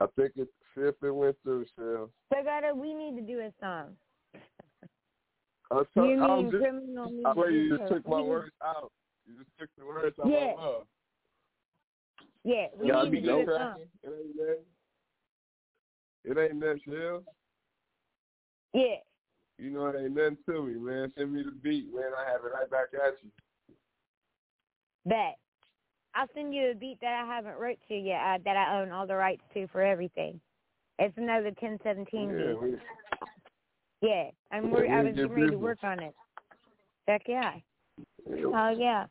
[0.00, 2.10] I think it's fifth it went through, Shell.
[2.32, 3.96] So, Gata, we need to do a song.
[5.70, 7.32] I You I'm just, criminal I music?
[7.32, 8.90] swear you just took my words out.
[9.30, 10.52] You just took the words out Yeah.
[10.52, 10.86] of my mouth.
[12.42, 13.48] Yeah, we Yeah, need I'd to be do a It
[14.04, 14.58] ain't that.
[16.24, 17.22] It ain't that shell.
[18.74, 18.96] Yeah.
[19.58, 21.12] You know it ain't nothing to me, man.
[21.16, 22.10] Send me the beat, man.
[22.16, 23.30] I have it right back at you.
[25.06, 25.36] Bet.
[26.14, 28.90] I'll send you a beat that I haven't wrote to yet, uh, that I own
[28.90, 30.40] all the rights to for everything.
[30.98, 32.60] It's another 1017 Yeah, beat.
[32.60, 36.14] we, Yeah, and we're, Yeah, I we was getting ready to work on it.
[37.06, 37.52] Heck yeah.
[38.28, 39.06] Oh yeah.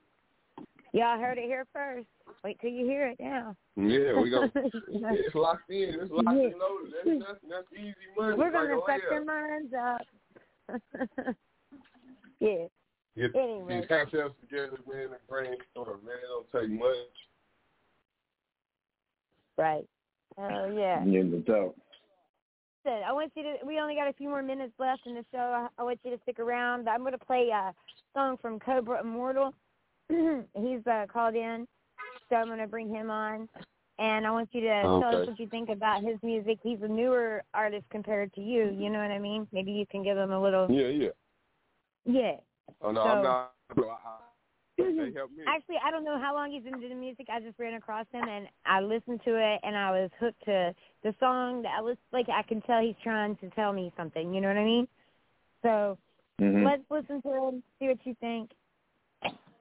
[0.93, 2.07] Y'all heard it here first.
[2.43, 3.55] Wait till you hear it now.
[3.75, 4.43] yeah, we go.
[4.55, 5.95] it's locked in.
[6.01, 6.45] It's locked Yeah.
[6.49, 6.93] and loaded.
[7.05, 8.35] That's, that's, that's easy money.
[8.37, 9.09] We're gonna a set layup.
[9.09, 10.01] their minds up.
[12.39, 12.65] yeah.
[13.17, 13.79] Get Anyway.
[13.81, 16.15] these concepts together, man, and brainstorm, man.
[16.15, 16.95] It don't take much.
[19.57, 19.85] Right.
[20.37, 21.03] Oh yeah.
[21.05, 21.75] Yeah, no doubt.
[22.85, 23.55] Listen, I want you to.
[23.65, 25.37] We only got a few more minutes left in the show.
[25.37, 26.87] I, I want you to stick around.
[26.87, 27.73] I'm going to play a
[28.13, 29.53] song from Cobra Immortal.
[30.55, 31.67] He's uh, called in,
[32.29, 33.47] so I'm going to bring him on.
[33.99, 36.59] And I want you to tell us what you think about his music.
[36.63, 38.73] He's a newer artist compared to you.
[38.73, 39.45] You know what I mean?
[39.51, 40.71] Maybe you can give him a little.
[40.71, 41.09] Yeah, yeah.
[42.05, 42.35] Yeah.
[42.81, 43.51] Oh no, So- I'm not.
[43.77, 44.17] I, I,
[44.79, 45.43] me.
[45.45, 47.27] Actually, I don't know how long he's been doing music.
[47.29, 50.73] I just ran across him and I listened to it and I was hooked to
[51.03, 51.63] the song.
[51.63, 54.33] That was like I can tell he's trying to tell me something.
[54.33, 54.87] You know what I mean?
[55.61, 55.97] So
[56.39, 56.63] Mhm.
[56.65, 58.51] let's listen to him, see what you think.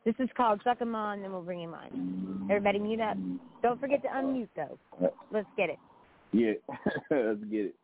[0.05, 2.47] This is called Suck 'em On, then we'll bring him on.
[2.51, 3.17] Everybody mute up.
[3.63, 4.79] Don't forget to unmute though.
[5.31, 5.79] Let's get it.
[6.33, 6.53] Yeah,
[7.11, 7.75] let's get it.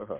[0.00, 0.16] Uh-huh.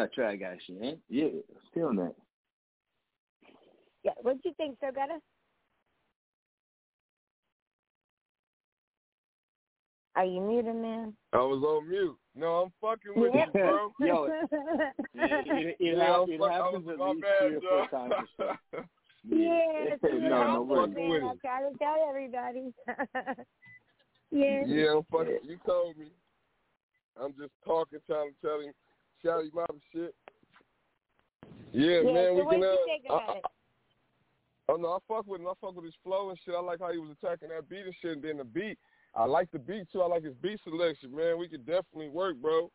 [0.00, 0.98] That track actually, man.
[1.10, 2.14] Yeah, I was feeling that.
[4.02, 5.18] Yeah, what do you think, Showgudda?
[10.16, 11.12] Are you muted, man?
[11.34, 12.16] I was on mute.
[12.34, 13.92] No, I'm fucking with you, bro.
[14.00, 14.32] Yo, it,
[15.14, 18.82] it, Yeah, hap- it happens at least bad, three or four times or so.
[19.28, 20.94] Yeah, no, see, no I'm worries.
[20.94, 22.72] fucking with I to tell everybody.
[24.30, 24.64] yeah.
[24.66, 25.40] Yeah, I'm fucking.
[25.42, 26.06] You told me.
[27.20, 28.72] I'm just talking, trying to tell him,
[29.24, 30.14] shout him out shit.
[31.72, 32.62] Yeah, Yeah, man, so we can.
[32.62, 33.44] Uh, you I- about it?
[34.68, 35.48] Oh no, I fuck with him.
[35.48, 36.54] I fuck with his flow and shit.
[36.54, 38.12] I like how he was attacking that beat and shit.
[38.12, 38.78] And then the beat,
[39.16, 40.00] I like the beat too.
[40.00, 41.38] I like his beat selection, man.
[41.38, 42.70] We could definitely work, bro.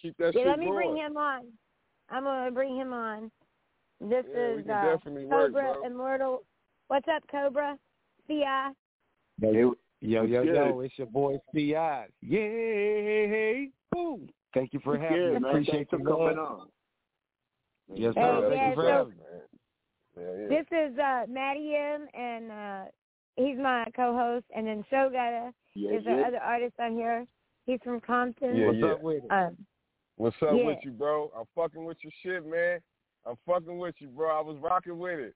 [0.00, 0.76] Keep that Yeah, shit let me going.
[0.76, 1.46] bring him on.
[2.10, 3.30] I'm gonna bring him on.
[4.00, 5.84] This Yeah, is uh, definitely work, Cobra.
[5.84, 6.44] Immortal.
[6.86, 7.76] What's up, Cobra?
[8.28, 8.44] Ci.
[9.40, 10.54] Yo, yo, yo, good?
[10.54, 11.74] yo, it's your boy Ci.
[12.20, 13.70] Yay!
[13.92, 14.28] Woo!
[14.54, 15.40] Thank you for having good, me.
[15.40, 15.44] man?
[15.50, 16.68] Appreciate Thanks the coming on.
[17.94, 18.46] Yes, Hey, sir.
[18.48, 19.24] Thank yeah, you for so- having me.
[20.16, 20.48] Yeah, yeah.
[20.48, 22.84] This is uh, Matty M, and uh,
[23.36, 26.26] he's my co-host, and then Showgudda Yeah, is our yeah.
[26.26, 27.26] other artist on here.
[27.66, 28.56] He's from Compton.
[28.56, 28.86] Yeah, What's yeah.
[28.88, 29.30] up with it?
[29.30, 29.56] Um,
[30.16, 30.66] What's up Yeah.
[30.66, 31.30] with you, bro?
[31.36, 32.80] I'm fucking with your shit, man.
[33.24, 34.36] I'm fucking with you, bro.
[34.36, 35.34] I was rocking with it.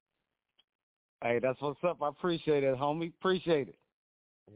[1.22, 2.02] Hey, that's what's up.
[2.02, 3.14] I appreciate it, homie.
[3.14, 3.78] Appreciate it.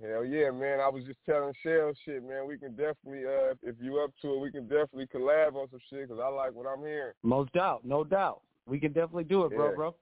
[0.02, 0.80] Hell yeah, man.
[0.80, 2.46] I was just telling Shell shit, man.
[2.46, 5.80] We can definitely, uh, if you up to it, we can definitely collab on some
[5.90, 7.14] shit because I like what I'm hearing.
[7.22, 8.42] Most doubt, no doubt.
[8.66, 9.74] We can definitely do it, bro, Yeah.
[9.74, 9.94] bro.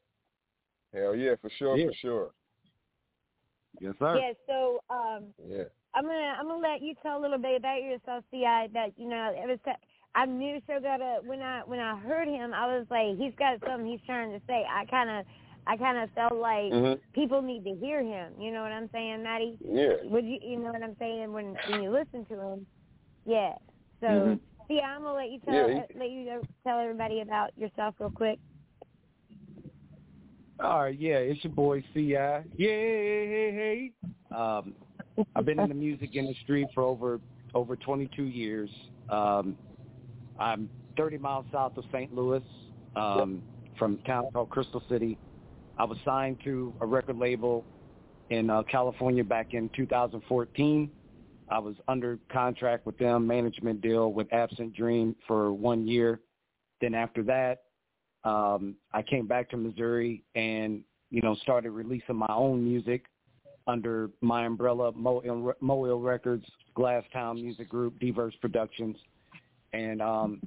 [0.93, 1.87] Hell yeah, for sure, Yeah.
[1.87, 2.31] for sure.
[3.81, 4.17] Yes, sir.
[4.19, 5.65] yeah, so um, Yeah.
[5.95, 8.43] I'm gonna I'm gonna let you tell a little bit about yourself, Ci.
[8.73, 9.59] That you know, it was
[10.15, 13.87] I knew Showgudda when I when I heard him, I was like, he's got something
[13.87, 14.65] he's trying to say.
[14.69, 15.27] I kind of
[15.67, 17.01] I kind of felt like Mhm.
[17.13, 18.41] people need to hear him.
[18.41, 19.59] You know what I'm saying, Matty?
[19.61, 19.97] Yeah.
[20.05, 22.67] Would you you know what I'm saying when when you listen to him?
[23.25, 23.55] Yeah.
[24.01, 24.41] So Mhm.
[24.69, 28.11] see, I'm gonna let you tell Yeah, he- let you tell everybody about yourself real
[28.11, 28.39] quick.
[30.61, 32.13] All right, yeah, it's your boy Ci.
[32.57, 33.93] Yay!
[34.31, 34.75] Um,
[35.35, 37.21] I've been in the music industry for over
[37.55, 38.71] over 22 years.
[39.09, 39.57] Um,
[40.39, 42.13] I'm 30 miles south of St.
[42.15, 42.43] Louis,
[42.97, 43.43] um,
[43.79, 45.19] from a town called Crystal City.
[45.79, 47.65] I was signed to a record label
[48.31, 50.91] in uh, California back in 2014.
[51.49, 56.21] I was under contract with them, management deal with Absent Dream for one year.
[56.81, 57.63] Then after that,
[58.25, 63.05] um, I came back to Missouri and you know started releasing my own music
[63.69, 66.45] under my umbrella, Mo Moil Records,
[66.77, 68.97] Glasstown Music Group, Diverse Productions,
[69.73, 70.41] and um,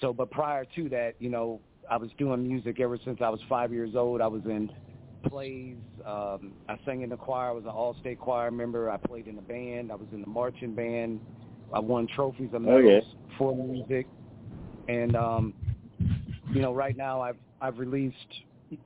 [0.00, 0.12] so.
[0.12, 1.60] But prior to that, you know,
[1.90, 4.20] I was doing music ever since I was five years old.
[4.20, 4.70] I was in
[5.28, 5.76] plays.
[6.04, 7.50] Um, I sang in the choir.
[7.50, 8.90] I was an all-state choir member.
[8.90, 9.90] I played in the band.
[9.90, 11.20] I was in the marching band.
[11.72, 13.38] I won trophies and medals yeah.
[13.38, 14.06] for music.
[14.88, 15.54] And um,
[16.52, 18.16] you know, right now I've I've released.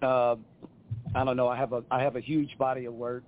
[0.02, 0.36] Uh,
[1.14, 1.48] I don't know.
[1.48, 3.22] I have a I have a huge body of work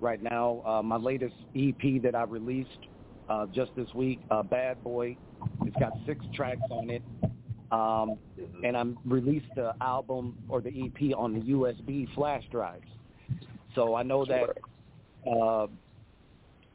[0.00, 0.62] right now.
[0.66, 2.86] Uh, my latest EP that I released
[3.28, 5.16] uh, just this week, uh, Bad Boy.
[5.64, 7.02] It's got six tracks on it.
[7.70, 8.16] Um,
[8.64, 12.86] and I'm released the album or the EP on the USB flash drives.
[13.74, 14.58] So I know that,
[15.30, 15.66] uh,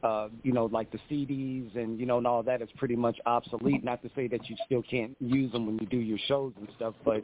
[0.06, 3.18] uh, you know, like the CDs and you know and all that is pretty much
[3.26, 3.82] obsolete.
[3.82, 6.68] Not to say that you still can't use them when you do your shows and
[6.76, 7.22] stuff, but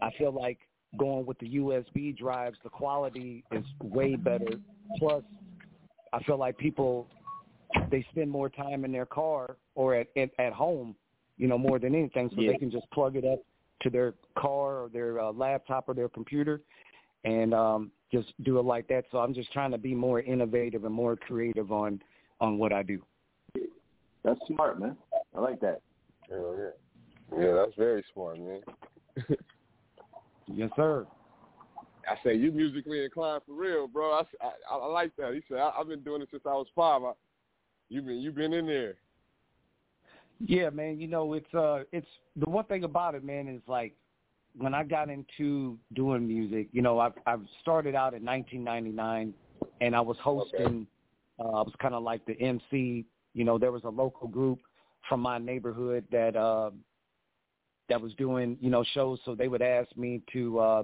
[0.00, 0.58] I feel like
[0.98, 4.50] going with the USB drives, the quality is way better.
[4.98, 5.24] Plus,
[6.12, 7.08] I feel like people
[7.90, 10.94] they spend more time in their car or at at, at home,
[11.36, 12.52] you know, more than anything, so Yeah.
[12.52, 13.40] they can just plug it up
[13.80, 16.60] to their car or their uh, laptop or their computer,
[17.24, 19.04] and um, just do it like that.
[19.10, 22.00] So I'm just trying to be more innovative and more creative on
[22.40, 23.02] on what I do.
[24.24, 24.96] That's smart, man.
[25.34, 25.80] I like that.
[26.28, 27.38] Hell yeah.
[27.38, 28.60] Yeah, that's very smart, man.
[30.48, 31.06] Yes, sir.
[32.08, 34.12] I say you musically inclined for real, bro.
[34.12, 34.22] I,
[34.70, 35.34] I, I like that.
[35.34, 37.02] He said I, I've been doing it since I was five.
[37.02, 37.12] I,
[37.88, 38.96] you've been you've been in there.
[40.44, 40.98] Yeah, man.
[41.00, 42.06] You know, it's uh, it's
[42.36, 43.94] the one thing about it, man, is like
[44.56, 46.68] when I got into doing music.
[46.72, 49.34] You know, I've I've started out in 1999,
[49.80, 50.86] and I was hosting.
[51.38, 53.04] Uh, I was kind of like the MC.
[53.34, 54.60] You know, there was a local group
[55.08, 56.70] from my neighborhood that uh,
[57.88, 60.58] that was doing you know shows, so they would ask me to.
[60.58, 60.82] Uh,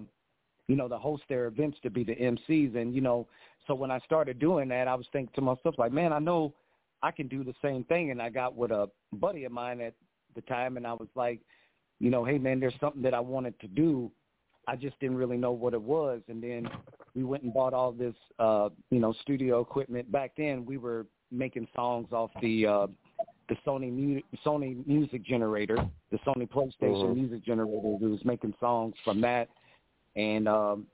[0.69, 2.77] you know, to host their events to be the MCs.
[2.77, 3.27] And, you know,
[3.67, 6.53] so when I started doing that, I was thinking to myself, like, man, I know
[7.03, 8.11] I can do the same thing.
[8.11, 9.95] And I got with a buddy of mine at
[10.35, 11.41] the time, and I was like,
[12.01, 14.11] you know, hey, man, there's something that I wanted to do.
[14.67, 16.21] I just didn't really know what it was.
[16.29, 16.69] And then
[17.15, 20.11] we went and bought all this, uh, you know, studio equipment.
[20.13, 22.87] Back then, we were making songs off the uh,
[23.49, 25.79] the Sony mu- Sony music generator,
[26.11, 27.15] the Sony PlayStation Mhm.
[27.15, 27.89] music generator.
[28.01, 29.49] We was making songs from that
[30.17, 30.87] and um,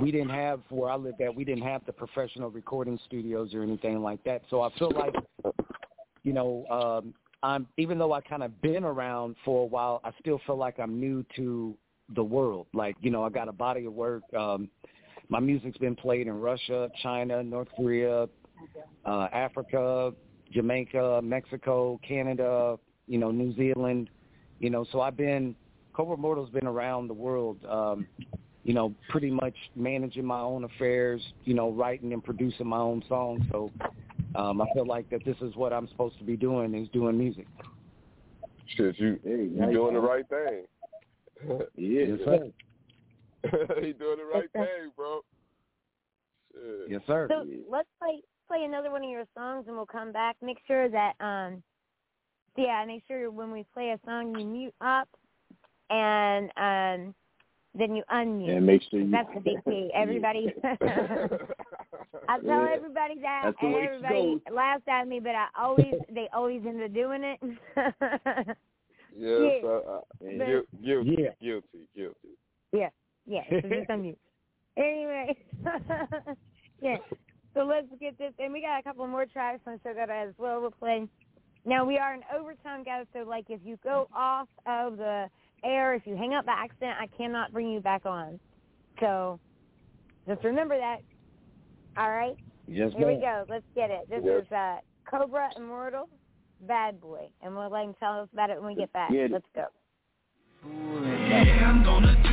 [0.00, 1.34] we didn't have where I lived at.
[1.34, 4.42] We didn't have the professional recording studios or anything like that.
[4.50, 5.14] So I feel like,
[6.22, 10.10] you know, um, I'm even though I kind of been around for a while, I
[10.20, 11.76] still feel like I'm new to
[12.14, 12.66] the world.
[12.72, 14.22] Like, you know, I got a body of work.
[14.36, 14.68] Um,
[15.28, 18.28] my music's been played in Russia, China, North Korea,
[19.04, 20.12] uh, Africa,
[20.52, 24.10] Jamaica, Mexico, Canada, you know, New Zealand.
[24.58, 25.54] You know, so I've been
[25.94, 28.06] Cobra Immortal's been around the world, um,
[28.64, 33.04] you know, pretty much managing my own affairs, you know, writing and producing my own
[33.08, 33.42] songs.
[33.52, 33.70] So
[34.34, 37.16] um, I feel like that this is what I'm supposed to be doing is doing
[37.16, 37.46] music.
[38.76, 40.64] Shit, you you nice, doing the right thing.
[41.76, 42.04] Yeah.
[42.06, 42.38] Yes, sir.
[43.82, 45.20] he doing the right thing, bro.
[46.54, 46.90] Shit.
[46.90, 47.26] Yes, sir.
[47.28, 50.36] So let's play play another one of your songs, and we'll come back.
[50.40, 51.62] Make sure that um,
[52.56, 55.08] yeah, make sure when we play a song you mute up,
[55.90, 57.14] and um,
[57.76, 58.56] then you unmute.
[58.56, 59.90] And make sure you- That's the big key.
[59.94, 60.52] Everybody.
[62.28, 62.68] I tell Yeah.
[62.74, 66.92] everybody that, That's and everybody laughs at me, but I always they always end up
[66.94, 67.38] doing it.
[69.16, 69.68] Yes, Yeah.
[69.68, 71.30] uh, uh, But- guil- guilty, Yeah.
[71.40, 72.28] guilty, guilty.
[72.72, 72.88] Yeah,
[73.26, 73.42] yeah.
[73.50, 74.16] So just unmute.
[74.76, 75.36] Anyway,
[76.80, 76.96] yeah.
[77.54, 80.60] So let's get this, and we got a couple more tracks on Showgudda as well.
[80.60, 81.06] We'll play.
[81.64, 83.06] Now we are in overtime, guys.
[83.12, 85.26] So like, if you go off of the
[85.64, 88.38] air, if you hang up by accident, I cannot bring you back on.
[89.00, 89.40] So
[90.26, 90.98] just remember that.
[91.96, 92.36] All right.
[92.66, 93.44] Yes, Here we go.
[93.48, 94.08] Let's get it.
[94.08, 94.44] This Yes.
[94.44, 96.08] is uh, Cobra Immortal,
[96.62, 99.10] Bad Boy, and we'll let him tell us about it when we get back.
[99.10, 99.30] Get.
[99.30, 99.66] Let's go.
[100.64, 102.23] Yeah,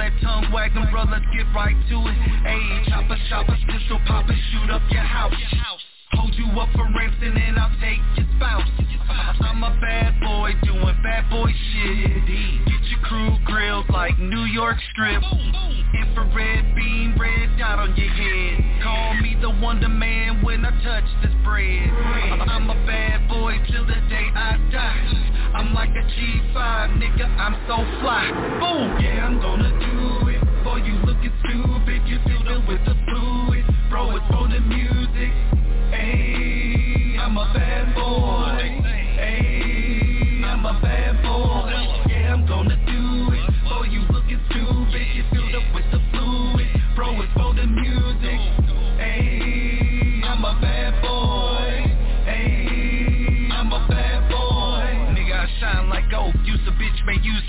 [0.00, 0.88] that tongue wagging.
[0.96, 2.16] Let's get right to it.
[2.48, 5.34] Ayy, chopper, chopper, pistol popper, shoot up your house.
[6.12, 8.19] Hold you up for ransom and I'll take
[14.30, 15.20] New York Strip.
[15.90, 18.62] Infrared beam, red dot on your head.
[18.80, 21.90] Call me the Wonder Man when I touch this bread.
[22.46, 25.50] I'm a bad boy till the day I die.
[25.58, 26.54] I'm like a G5,
[27.02, 28.30] nigga, I'm so fly.
[28.62, 29.02] Boom!
[29.02, 30.38] Yeah, I'm gonna do it.
[30.62, 33.66] For you looking stupid, you filled it with the fluid.
[33.90, 35.49] Bro, it's for the music.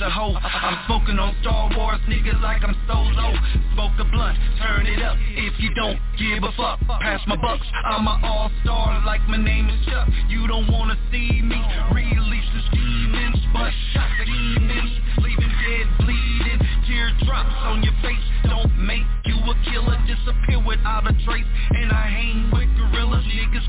[0.02, 0.34] A hoe.
[0.34, 3.38] I'm smoking on Star Wars, nigga, like I'm solo.
[3.74, 5.16] Smoke a blunt, turn it up.
[5.38, 7.66] If you don't give a fuck, pass my bucks.
[7.86, 10.10] I'm a all-star, like my name is Chuck.
[10.28, 11.62] You don't wanna see me
[11.94, 14.92] release the demons, but shot the demons,
[15.22, 16.60] leaving dead bleeding.
[16.88, 19.98] Teardrops on your face don't make you a killer.
[20.08, 21.46] Disappear without a trace.
[21.78, 22.62] And I hang with.
[22.62, 22.71] Niggas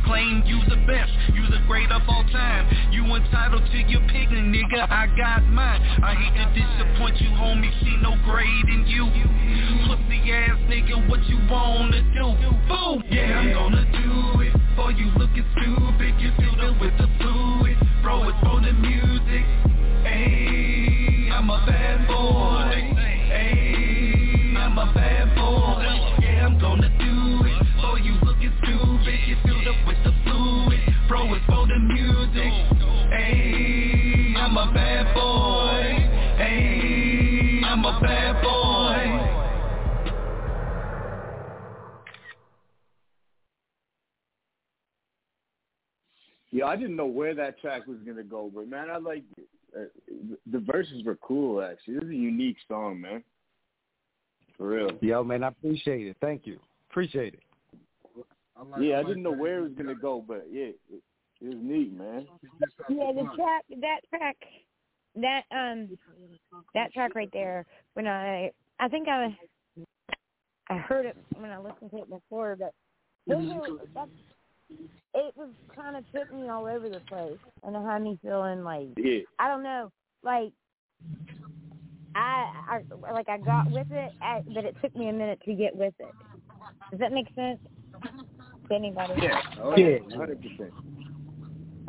[0.04, 2.66] claim you the best, you the great of all time.
[2.92, 4.88] You entitled to your picking, nigga.
[4.90, 5.80] I got mine.
[6.02, 7.72] I hate to disappoint you, homie.
[7.80, 9.06] See no grade in you.
[9.86, 12.34] Pussy ass nigga, what you wanna do?
[12.68, 13.02] Boom!
[13.10, 14.52] Yeah, I'm gonna do it.
[14.76, 17.76] For you looking stupid, you filled it with the fluid.
[18.02, 19.44] Bro, it's for the music.
[20.04, 22.96] Ayy, I'm a bad boy.
[23.30, 25.41] Ayy, I'm a bad boy.
[37.84, 39.28] I'm a bad boy.
[46.52, 49.24] Yeah, I didn't know where that track was gonna go, but man, I like
[49.76, 49.86] uh,
[50.50, 51.60] the verses were cool.
[51.60, 53.24] Actually, this is a unique song, man.
[54.56, 54.90] For real.
[55.00, 56.16] Yo, man, I appreciate it.
[56.20, 56.60] Thank you.
[56.90, 57.40] Appreciate it.
[58.80, 61.02] yeah, I didn't know where it was gonna go, but yeah, it,
[61.40, 62.28] it was neat, man.
[62.88, 64.36] Yeah, the track, that track,
[65.16, 65.88] that um,
[66.74, 67.66] that track right there.
[67.94, 69.36] When I, I think I,
[70.68, 72.72] I heard it when I listened to it before, but
[73.26, 74.08] were, that,
[75.14, 78.64] it was kind of took me all over the place, and it had me feeling
[78.64, 79.20] like Yeah.
[79.38, 79.90] I don't know,
[80.22, 80.52] like
[82.14, 85.54] I, I like I got with it, I, but it took me a minute to
[85.54, 86.14] get with it.
[86.90, 87.58] Does that make sense
[88.68, 89.14] to anybody?
[89.22, 89.40] Yeah.
[89.60, 89.98] Oh, Yeah.
[90.14, 90.72] Hundred percent.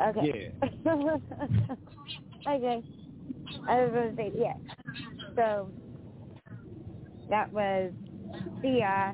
[0.02, 0.52] Okay.
[2.48, 2.82] okay.
[3.68, 4.54] I was going to say, yeah.
[5.36, 5.70] So,
[7.30, 7.92] that was,
[8.62, 9.12] see, I,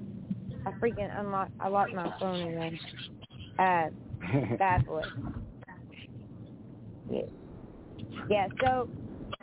[0.67, 2.81] I freaking unlocked, I locked my phone again.
[3.59, 5.03] Uh, bad boy.
[7.11, 7.21] Yeah.
[8.29, 8.89] Yeah, so,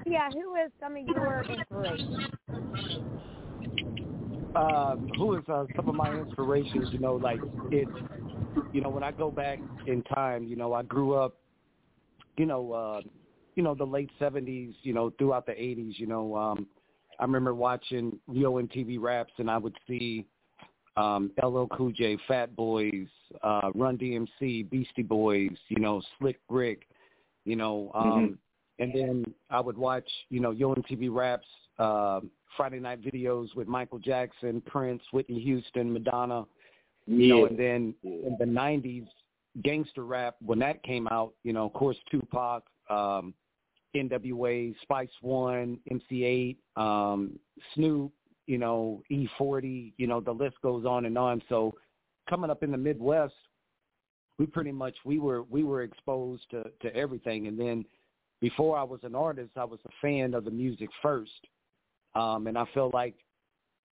[0.05, 2.27] yeah, who is some of your inspirations?
[4.57, 6.87] um, who is uh, some of my inspirations?
[6.91, 7.39] You know, like
[7.71, 7.91] it's,
[8.73, 11.35] you know, when I go back in time, you know, I grew up,
[12.37, 13.01] you know, uh,
[13.57, 15.95] you know, the late seventies, you know, throughout the eighties.
[15.97, 16.67] You know, um,
[17.19, 20.25] I remember watching Yo MTV Raps, and I would see
[20.95, 23.07] um, LL Cool J, Fat Boys,
[23.43, 26.83] uh, Run DMC, Beastie Boys, you know, Slick Rick,
[27.45, 28.37] you know, um,
[28.77, 31.47] and then I would watch, you know, Yo MTV Raps,
[31.79, 32.19] uh,
[32.55, 36.45] Friday night videos with Michael Jackson, Prince, Whitney Houston, Madonna,
[37.07, 39.07] you know, and then in the '90s,
[39.63, 43.33] gangster rap when that came out, you know, of course Tupac, um,
[43.95, 47.39] NWA, Spice One, MC Eiht, um,
[47.73, 48.11] Snoop,
[48.45, 51.41] you know, E40, you know, the list goes on and on.
[51.49, 51.75] So
[52.29, 53.33] coming up in the Midwest,
[54.37, 57.85] we pretty much we were we were exposed to to everything, and then
[58.39, 61.47] before I was an artist, I was a fan of the music first,
[62.13, 63.15] um, and I feel like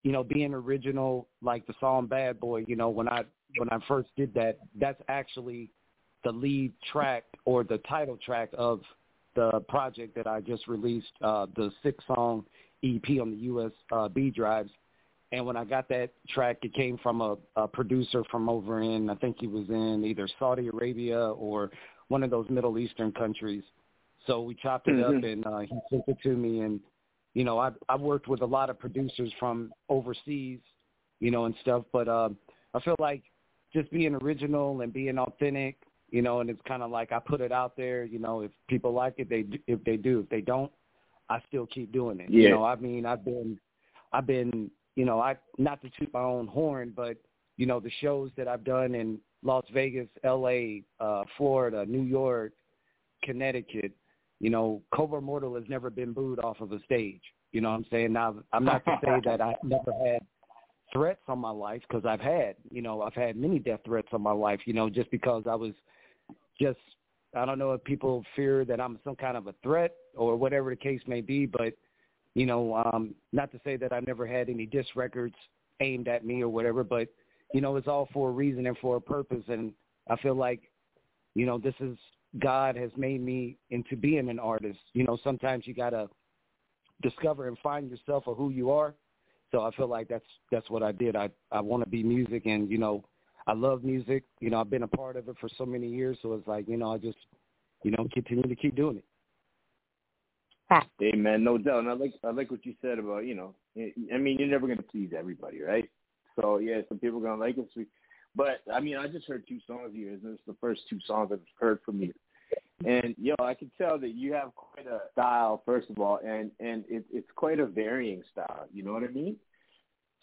[0.03, 3.23] you know, being original, like the song "Bad Boy," you know, when I
[3.57, 5.71] when I first did that, that's actually
[6.23, 8.81] the lead track or the title track of
[9.35, 12.45] the project that I just released, uh, the six song
[12.83, 14.71] EP on the US uh, B drives.
[15.31, 19.09] And when I got that track, it came from a, a producer from over in,
[19.09, 21.69] I think he was in either Saudi Arabia or
[22.07, 23.63] one of those Middle Eastern countries.
[24.25, 25.33] So we chopped it up Mhm.
[25.33, 26.61] and uh, he sent it to me.
[26.61, 26.79] And,
[27.35, 30.59] you know, I, I've worked with a lot of producers from overseas,
[31.19, 31.83] you know, and stuff.
[31.93, 32.29] But uh,
[32.73, 33.23] I feel like
[33.71, 35.77] just being original and being authentic,
[36.11, 38.51] you know, and it's kind of like I put it out there, you know, if
[38.67, 40.21] people like it, they if they do.
[40.21, 40.71] If they don't,
[41.29, 42.29] I still keep doing it.
[42.29, 43.59] You know, I mean, I've been,
[44.13, 47.17] I've been, you know, I not to toot my own horn, but
[47.57, 52.53] you know, the shows that I've done in Las Vegas, L.A., uh, Florida, New York,
[53.23, 53.91] Connecticut,
[54.39, 57.21] you know, Cobra Immortal has never been booed off of a stage.
[57.51, 58.13] You know what I'm saying?
[58.13, 60.21] Now, I'm not to say that I never had
[60.93, 64.21] threats on my life because I've had, you know, I've had many death threats on
[64.21, 65.73] my life, you know, just because I was
[66.59, 66.79] just,
[67.35, 70.69] I don't know if people fear that I'm some kind of a threat or whatever
[70.69, 71.73] the case may be, but,
[72.35, 75.35] you know, um, not to say that I never had any diss records
[75.79, 77.07] aimed at me or whatever, but,
[77.53, 79.43] you know, it's all for a reason and for a purpose.
[79.47, 79.71] And
[80.09, 80.71] I feel like,
[81.35, 81.97] you know, this is,
[82.39, 84.79] God has made me into being an artist.
[84.93, 86.09] You know, sometimes you got to
[87.01, 88.93] discover and find yourself or who you are
[89.51, 91.15] so I feel like that's that's what I did.
[91.15, 93.03] I I want to be music, and you know,
[93.49, 94.23] I love music.
[94.39, 96.19] You know, I've been a part of it for so many years.
[96.21, 97.17] So it's like you know, I just
[97.83, 99.05] you know continue to keep doing it.
[100.99, 101.79] Hey man, no doubt.
[101.79, 104.67] And I like I like what you said about you know, I mean you're never
[104.67, 105.89] gonna please everybody, right?
[106.39, 107.87] So yeah, some people are gonna like it,
[108.35, 110.99] but I mean I just heard two songs of yours, and it's the first two
[111.07, 112.13] songs I've heard from you.
[112.85, 116.51] And yo, I can tell that you have quite a style, first of all, and
[116.59, 118.67] and it, it's quite a varying style.
[118.71, 119.37] You know what I mean?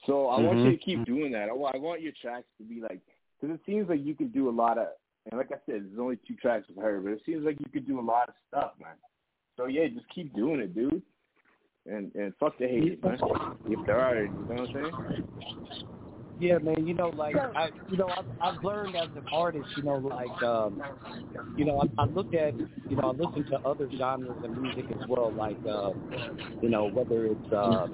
[0.07, 0.47] So I mm-hmm.
[0.47, 1.48] want you to keep doing that.
[1.48, 3.01] I want I want your tracks to be like,
[3.41, 4.89] because it seems like you can do a lot of.
[5.31, 7.71] And like I said, there's only two tracks with her, but it seems like you
[7.73, 8.95] could do a lot of stuff, man.
[9.57, 11.03] So yeah, just keep doing it, dude.
[11.87, 13.19] And and fuck the haters, man.
[13.67, 15.95] If there are, you know what I'm saying?
[16.39, 16.87] Yeah, man.
[16.87, 19.67] You know, like I, you know, I've, I've learned as an artist.
[19.77, 20.83] You know, like, um,
[21.57, 24.85] you know, I, I look at, you know, I listen to other genres of music
[24.91, 25.93] as well, like, uh,
[26.61, 27.87] you know, whether it's uh,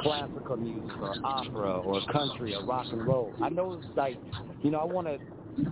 [0.00, 3.32] classical music or opera or country or rock and roll.
[3.40, 4.18] I know it's like,
[4.62, 5.18] you know, I want to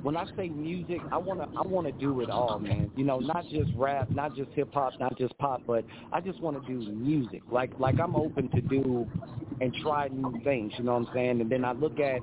[0.03, 2.91] when I say music, I wanna I wanna do it all, man.
[2.97, 6.41] You know, not just rap, not just hip hop, not just pop, but I just
[6.41, 7.43] wanna do music.
[7.51, 9.07] Like like I'm open to do
[9.61, 11.41] and try new things, you know what I'm saying?
[11.41, 12.21] And then I look at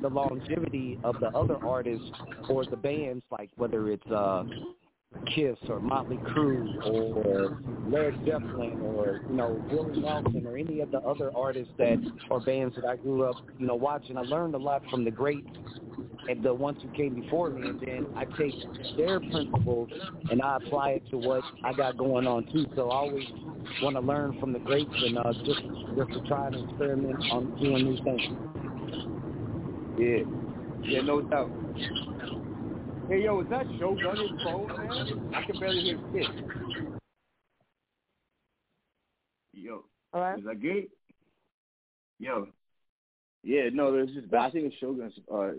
[0.00, 2.10] the longevity of the other artists
[2.48, 4.44] or the bands, like whether it's uh
[5.34, 10.90] Kiss or Motley Crue or Led Zeppelin or you know Willie Nelson or any of
[10.90, 11.98] the other artists that
[12.30, 14.16] or bands that I grew up you know watching.
[14.18, 15.48] I learned a lot from the greats
[16.28, 18.54] and the ones who came before me, and then I take
[18.96, 19.88] their principles
[20.30, 22.66] and I apply it to what I got going on too.
[22.74, 23.26] So I always
[23.82, 25.60] want to learn from the greats and uh, just
[25.96, 28.22] just to try and experiment on doing new things.
[29.98, 31.50] Yeah, yeah, no doubt.
[33.08, 35.34] Hey, yo, is that Showgudda his phone, man?
[35.34, 36.26] I can barely hear shit.
[39.52, 40.34] Yo, Hello?
[40.36, 40.88] is that good?
[42.18, 42.48] Yo,
[43.46, 44.34] yeah, no, there's just.
[44.34, 45.20] I think it's Showgudda's.
[45.32, 45.52] Uh,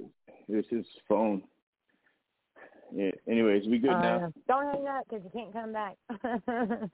[0.49, 1.41] it's his phone.
[2.93, 3.11] Yeah.
[3.30, 4.34] Anyways, we good uh, now.
[4.47, 5.95] Don't hang up because you can't come back.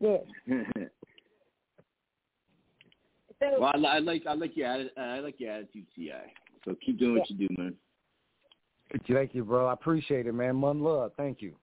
[0.00, 0.18] yeah.
[3.40, 6.12] so, well, I, I like I like your I like your attitude, Ci.
[6.64, 7.20] So keep doing yeah.
[7.20, 7.74] what you do, man.
[9.08, 9.66] Thank you, bro.
[9.66, 10.60] I appreciate it, man.
[10.60, 11.10] One love.
[11.16, 11.54] Thank you.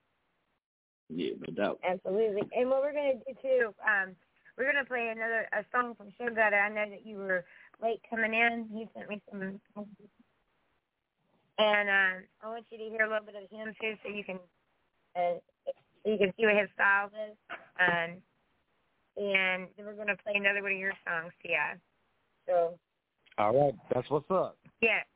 [1.08, 1.80] Yeah, no doubt.
[1.88, 2.42] Absolutely.
[2.54, 4.14] And what we're gonna do too, um,
[4.58, 6.52] we're gonna play another a song from Showgudda.
[6.52, 7.44] I know that you were
[7.82, 8.66] late coming in.
[8.72, 9.60] You sent me some,
[11.58, 14.24] and uh, I want you to hear a little bit of him too, so you
[14.24, 14.38] can
[15.16, 15.38] uh,
[16.02, 17.36] so you can see what his style is.
[17.80, 18.22] Um,
[19.16, 21.74] and then we're gonna play another one of your songs, yeah.
[22.46, 22.78] So.
[23.38, 24.56] All right, that's what's up.
[24.82, 25.06] Yeah.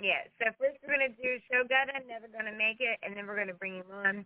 [0.00, 3.36] Yeah, so first we're going to do Showgudda, Never Gonna Make It, and then we're
[3.36, 4.24] going to bring him on.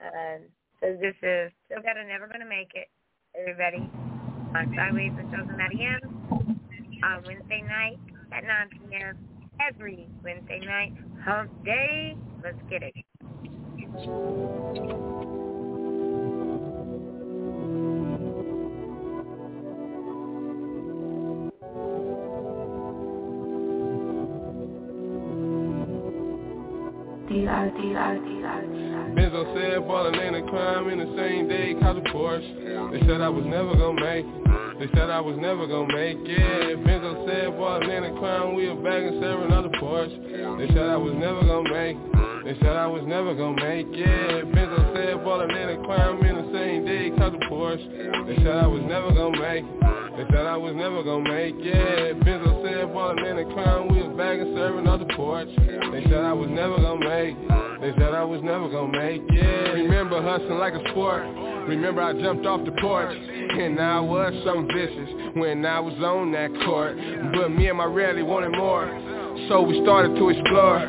[0.00, 0.38] Uh,
[0.80, 2.88] so this is Showgudda, Never Gonna Make It,
[3.38, 3.88] everybody,
[4.56, 6.57] on Sidewayz with Joseph Matty M
[7.02, 7.98] on Wednesday night
[8.32, 9.18] at 9 p.m.
[9.60, 10.92] every Wednesday night.
[11.24, 12.16] Hump Day.
[12.42, 12.94] Let's get it.
[29.18, 32.92] Benzo said ballin' ain't a crime in the same day, cause a Porsche.
[32.92, 34.78] They said I was never gonna make it.
[34.78, 36.78] They said I was never gonna make it.
[36.86, 40.14] Benzo said ballin' ain't a crime, we a bag and serving other Porsche.
[40.58, 42.44] They said I was never gonna make it.
[42.44, 44.54] They said I was never gonna make it.
[44.54, 48.26] Benzo said ballin' ain't a crime in the same day, cause a Porsche.
[48.28, 49.97] They said I was never gonna make it.
[50.18, 52.18] They said I was never gonna make it.
[52.26, 55.54] Benzo said ballin' ain't a crime, we a bag and serving other Porsche.
[55.92, 57.80] They said I was never gonna make it.
[57.80, 59.74] They said I was never gonna make it.
[59.78, 61.22] Remember hustling like a sport.
[61.70, 63.14] Remember I jumped off the porch.
[63.14, 66.98] And I was some vicious when I was on that court.
[67.38, 68.90] But me and my rally wanted more.
[69.48, 70.80] So we started to explore.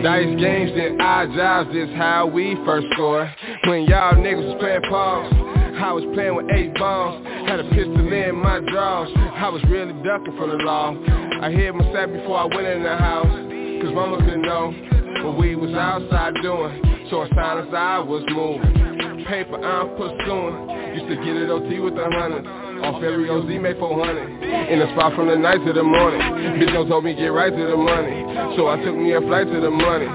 [0.00, 3.28] Dice games and odd jobs is how we first scored.
[3.66, 5.49] When y'all niggas was playing pause.
[5.80, 7.24] I was playing with eight balls.
[7.48, 9.08] Had a pistol in my drawers.
[9.16, 10.92] I was really ducking from the law.
[11.40, 13.32] I hid my sack before I went in the house
[13.80, 14.76] Cause mama couldn't know
[15.24, 19.24] what we was outside doing So as silence I was moving.
[19.24, 20.68] Paper I'm pursuing.
[21.00, 22.44] Used to get it OT with the hundreds.
[22.84, 26.20] Off every OZ made 400 In the spot from the night to the morning.
[26.60, 28.20] Bitch don't told me get right to the money.
[28.60, 30.12] So I took me a flight to the money.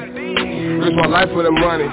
[0.77, 1.89] Risk my life for the money.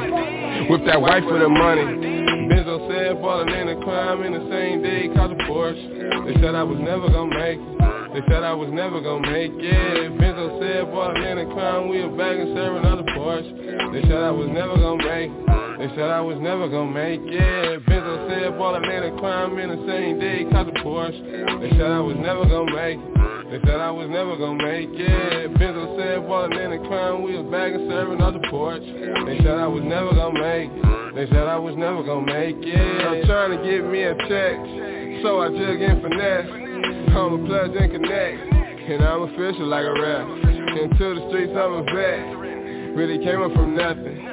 [0.68, 2.22] Whip that wife for the money
[2.52, 6.26] Benzo said falling in a crime in the same day cause a Porsche.
[6.26, 8.12] They said I was never gonna make it.
[8.12, 10.12] They said I was never gonna make it.
[10.20, 13.92] Benzo said falling in a crime we were back and serving other Porsche.
[13.92, 17.20] They said I was never gonna make it They said I was never gonna make
[17.24, 17.86] it.
[17.86, 21.16] Benzo said in a crime in the same day cause a Porsche.
[21.60, 23.50] They said I was never gonna make it.
[23.50, 25.54] They said I was never gonna make it.
[25.56, 26.20] Benzo said
[26.60, 28.84] in a crime we was back and serving other Porsche
[29.24, 31.14] They said I was never gonna make it.
[31.16, 32.76] They said I was never gonna make it.
[32.76, 34.56] I'm trying to get me a check
[35.24, 36.52] So I jug in finesse.
[37.16, 38.38] I'm a pledge and connect
[38.92, 42.96] And I'm official like a rap Into the streets I'm a vet.
[42.96, 44.31] Really came up from nothing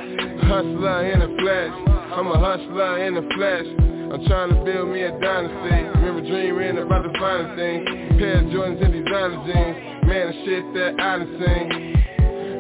[0.50, 1.70] Hustler in the flesh
[2.10, 3.70] I'm a hustler in the flesh
[4.10, 5.78] I'm trying to build me a dynasty.
[6.02, 7.86] Remember dreaming about the finest things
[8.18, 9.78] Pair of Jordans and designer jeans.
[10.10, 11.70] Man, the shit that I done seen.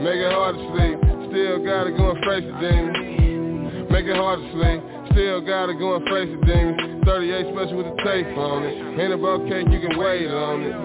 [0.05, 1.01] Make it hard to sleep.
[1.33, 3.89] Still gotta go and face the demons.
[3.89, 4.85] Make it hard to sleep.
[5.09, 7.01] Still gotta go and face the demons.
[7.09, 9.01] 38 special with the tape on it.
[9.01, 10.77] Ain't about cake, you can wait on it.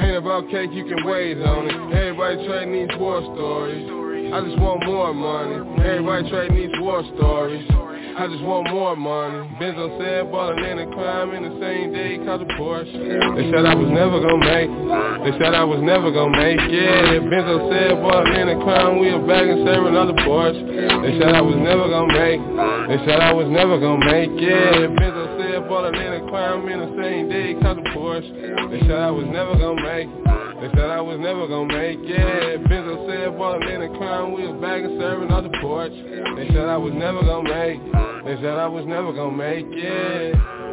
[0.00, 1.76] Ain't about cake, you can wait on it.
[1.92, 4.01] Everybody trading these war stories
[4.32, 5.60] I just want more money.
[5.84, 7.68] Everybody trading these war stories.
[8.16, 9.44] I just want more money.
[9.60, 12.96] Benzo said ballin' in a crime in the same day cause a Porsche.
[13.36, 15.24] They said I was never gonna make it.
[15.28, 17.20] They said I was never gonna make it.
[17.28, 20.64] Benzo said ballin' in a crime we were back and serving other Porsche.
[20.64, 22.88] They said I was never gonna make it.
[22.88, 24.96] They said I was never gonna make it.
[24.96, 28.32] Benzo said ballin' in a crime in the same day cause a Porsche.
[28.72, 31.98] They said I was never gonna make it They said I was never gonna make
[32.02, 32.64] it.
[32.70, 36.68] Benzo said ballin' in a crime we was back and serving other Porsche They said
[36.68, 38.24] I was never gonna make it.
[38.24, 40.71] They said I was never gonna make it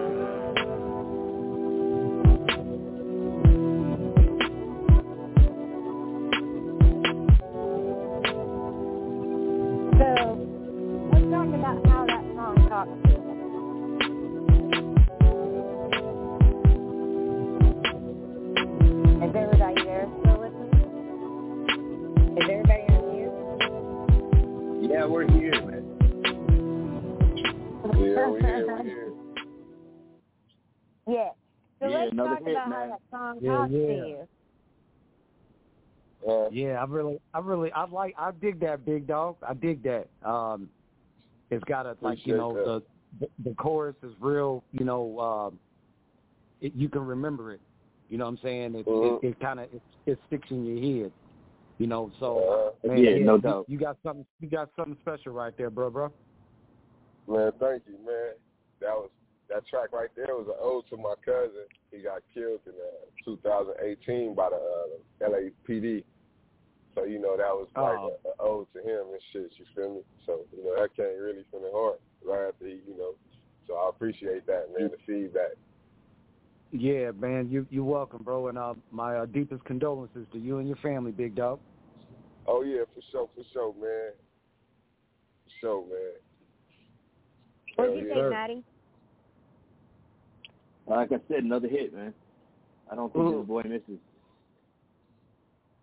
[33.42, 33.88] that song Yeah, talks yeah.
[33.88, 34.28] to you.
[36.52, 39.38] Yeah, I really, I really, I like, I dig that big dog.
[39.48, 40.08] I dig that.
[40.24, 40.70] Um,
[41.50, 42.84] it's got a like, you know, the,
[43.20, 44.64] the the chorus is real.
[44.72, 45.60] You know, um,
[46.62, 47.62] it, you can remember it.
[48.10, 48.76] You know what I'm saying?
[48.76, 49.24] It Mhm.
[49.24, 51.12] it, it kind of it, it sticks in your head.
[51.78, 53.66] You know, so Uh, man, yeah, no you- doubt.
[53.70, 56.12] You got something, you got something special right there, bro, bro.
[57.28, 58.34] Man, thank you, man.
[58.82, 59.10] That was
[59.48, 61.66] that track right there was an ode to my cousin.
[61.92, 64.56] He got killed in uh, 2018 by the
[65.26, 66.04] uh, LAPD.
[66.96, 68.14] So you know that was like Oh.
[68.26, 69.52] a, a ode to him and shit.
[69.58, 70.02] You feel me?
[70.26, 73.14] So you know that came really from the heart right after he, you know.
[73.68, 74.90] So I appreciate that, man.
[74.92, 75.54] The feedback.
[76.72, 80.68] Yeah, man, you you're welcome, bro, and uh, my uh, deepest condolences to you and
[80.68, 81.60] your family, big dog.
[82.48, 84.12] Oh yeah, for sure, for sure, man.
[85.46, 86.00] For sure, man.
[87.76, 88.16] What'd Hell you yeah.
[88.16, 88.64] say, Matty?
[90.90, 92.14] Like I said, another hit, man.
[92.92, 94.00] I don't think this boy misses.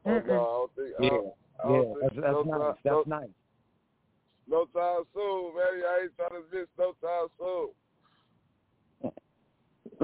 [0.04, 0.94] Oh, no, I don't think.
[0.98, 2.58] I Yeah, don't, I don't think that's, that's no nice.
[2.58, 3.28] time, That's no, nice.
[4.48, 5.64] no time soon, man.
[5.86, 7.68] I ain't trying to miss no time soon.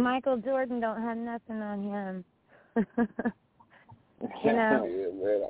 [0.02, 2.24] Michael Jordan don't have nothing on him.
[4.44, 5.40] you know, yeah, man.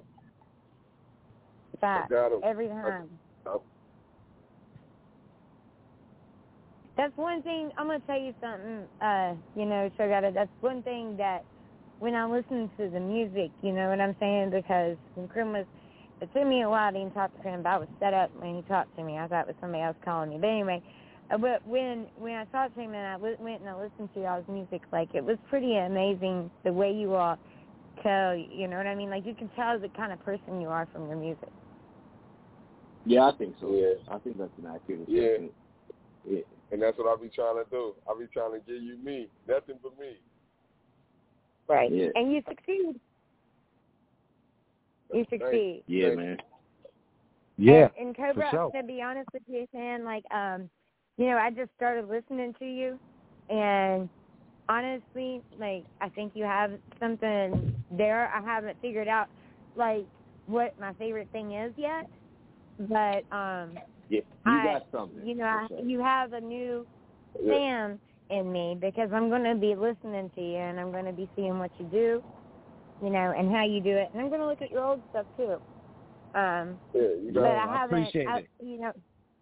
[1.80, 2.40] that got him.
[2.42, 3.08] every time.
[3.46, 3.56] I-
[6.96, 7.70] That's one thing.
[7.78, 8.84] I'm gonna tell you something.
[9.00, 10.34] Uh, you know, Showgudda.
[10.34, 11.44] That's one thing that
[12.00, 14.50] when I listen to the music, you know what I'm saying?
[14.50, 15.66] Because when Krim was,
[16.20, 17.62] it took me a while to even talk to Krim.
[17.62, 19.18] But I was set up when he talked to me.
[19.18, 20.38] I thought it was somebody else calling me.
[20.38, 20.82] But anyway,
[21.30, 24.20] uh, but when when I talked to him and I went and I listened to
[24.20, 27.38] y'all's music, like it was pretty amazing the way you all
[28.02, 28.36] tell.
[28.36, 29.08] You know what I mean?
[29.08, 31.48] Like you can tell the kind of person you are from your music.
[33.04, 33.72] Yeah, I think so.
[33.72, 34.14] Yeah.
[34.14, 35.22] I think that's an accurate Yeah.
[35.22, 35.52] assessment.
[36.28, 36.40] Yeah.
[36.72, 37.92] And that's what I be trying to do.
[38.08, 40.16] I be trying to give you me, nothing but me.
[41.68, 41.92] Right.
[41.92, 42.08] Yeah.
[42.14, 42.98] And you succeed.
[45.12, 45.82] You succeed.
[45.86, 46.36] Yeah, Thank man.
[47.58, 48.70] Yeah, And, and Cobra, for sure.
[48.80, 50.70] to be honest with you, man, like, um,
[51.18, 52.98] you know, I just started listening to you,
[53.50, 54.08] and
[54.68, 58.32] honestly, like, I think you have something there.
[58.34, 59.28] I haven't figured out,
[59.76, 60.06] like,
[60.46, 62.08] what my favorite thing is yet,
[62.80, 63.78] but um,
[64.12, 65.26] Yeah, you I, got something.
[65.26, 66.86] You know, I, you have a new
[67.42, 67.54] Yeah.
[67.54, 71.12] fan in me because I'm going to be listening to you and I'm going to
[71.12, 72.22] be seeing what you do,
[73.02, 75.00] you know, and how you do it, and I'm going to look at your old
[75.10, 75.56] stuff too.
[76.38, 78.48] Um, Yeah, you but got I haven't, appreciate I, it.
[78.62, 78.92] you know,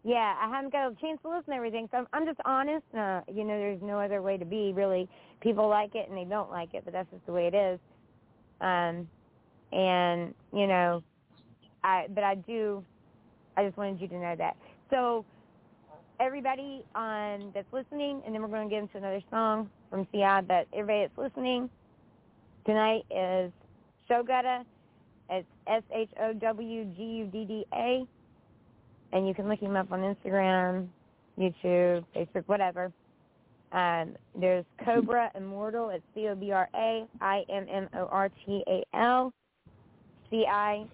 [0.05, 2.85] yeah, I haven't got a chance to listen to everything, so I'm, I'm just honest.
[2.97, 4.73] Uh, you know, there's no other way to be.
[4.73, 5.09] Really,
[5.43, 7.79] people like it and they don't like it, but that's just the way it is.
[8.61, 9.09] Um,
[9.73, 11.03] and you know,
[11.85, 12.85] I but I do.
[13.61, 14.57] I just wanted you to know that.
[14.89, 15.23] So
[16.19, 20.41] everybody on that's listening, and then we're going to get into another song from CI.
[20.49, 21.69] But everybody that's listening
[22.65, 23.53] tonight is
[24.09, 24.65] Showgudda.
[25.29, 28.07] It's S H O W G U D D A,
[29.13, 30.89] and you can look him up on Instagram,
[31.39, 32.91] YouTube, Facebook, whatever.
[33.73, 35.91] Um, there's Cobra Immortal.
[35.91, 39.35] It's C O B R A I M M O R T A L.
[40.31, 40.87] C I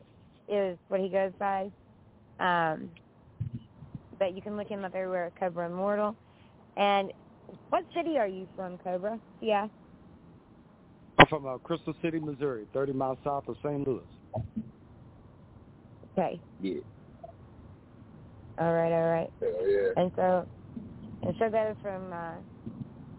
[0.49, 1.71] is what he goes by.
[2.41, 2.91] Um,
[4.19, 6.17] but you can look him up everywhere at Cobra Immortal.
[6.77, 7.13] And
[7.71, 9.19] what city are you from, Cobra?
[9.41, 9.69] Yeah.
[11.19, 13.87] I'm from uh, Crystal City, Missouri, 30 miles south of St.
[13.87, 14.03] Louis.
[16.19, 16.41] Okay.
[16.61, 16.81] Yeah.
[18.59, 19.31] All right, all right.
[19.41, 20.03] Hell yeah.
[20.03, 20.47] And so,
[21.23, 22.13] and so that is from.
[22.13, 22.35] Uh,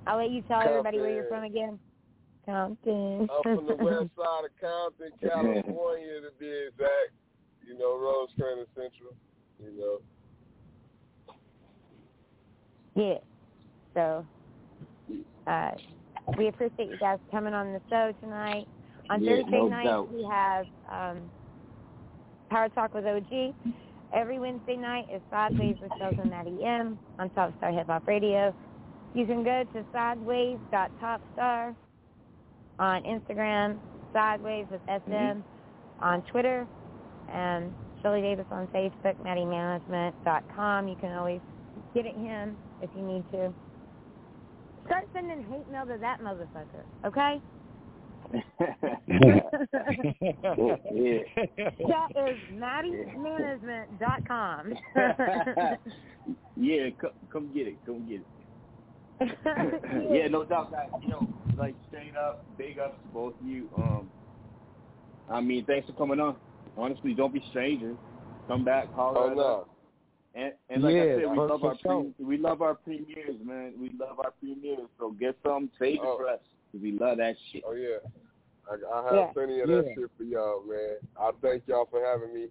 [0.07, 1.79] I'll let you tell everybody where you're from again.
[2.45, 3.29] Compton.
[3.29, 7.13] I'm from the west side of Compton, California to be exact.
[7.67, 9.13] You know, Rosecrans Central.
[9.59, 9.99] You know.
[12.95, 13.17] Yeah.
[13.93, 14.25] So,
[15.47, 15.71] uh,
[16.37, 18.67] we appreciate you guys coming on the show tonight.
[19.09, 20.13] On Yeah, Thursday no night, doubt.
[20.13, 21.21] we have um,
[22.49, 23.53] Power Talk with OG.
[24.13, 28.53] Every Wednesday night is Sidewayz with Sheldon at EM on Top Star Hip Hop Radio.
[29.13, 31.75] You can go to sidewayz.topstar
[32.79, 33.77] on Instagram,
[34.13, 35.43] Sidewayz with SM Mhm.
[36.01, 36.67] on Twitter,
[37.33, 40.87] and Shelly Davis on Facebook, MattyManagement.com.
[40.87, 41.41] You can always
[41.93, 43.53] get at him if you need to.
[44.85, 47.41] Start sending hate mail to that motherfucker, okay?
[48.33, 48.41] yeah.
[51.87, 54.73] That is MattyManagement.com.
[56.55, 57.77] yeah, come, come get it.
[57.85, 58.27] Come get it.
[60.11, 61.27] yeah, no doubt that you know,
[61.57, 63.67] like straight up, big ups to both of you.
[63.77, 64.09] Um,
[65.29, 66.35] I mean, thanks for coming on.
[66.77, 67.97] Honestly, don't be strangers.
[68.47, 69.67] Come back, call Oh us no.
[70.35, 72.03] And and like Yeah, I said, we love our sure.
[72.15, 73.73] pre- we love our premieres, man.
[73.79, 74.87] We love our premieres.
[74.99, 76.17] So get some, save it Oh.
[76.17, 76.39] for us.
[76.71, 77.63] 'cause We love that shit.
[77.65, 77.97] Oh yeah.
[78.69, 79.31] I, I have Yeah.
[79.33, 79.93] plenty of that Yeah.
[79.95, 80.97] shit for y'all, man.
[81.19, 82.47] I thank y'all for having me.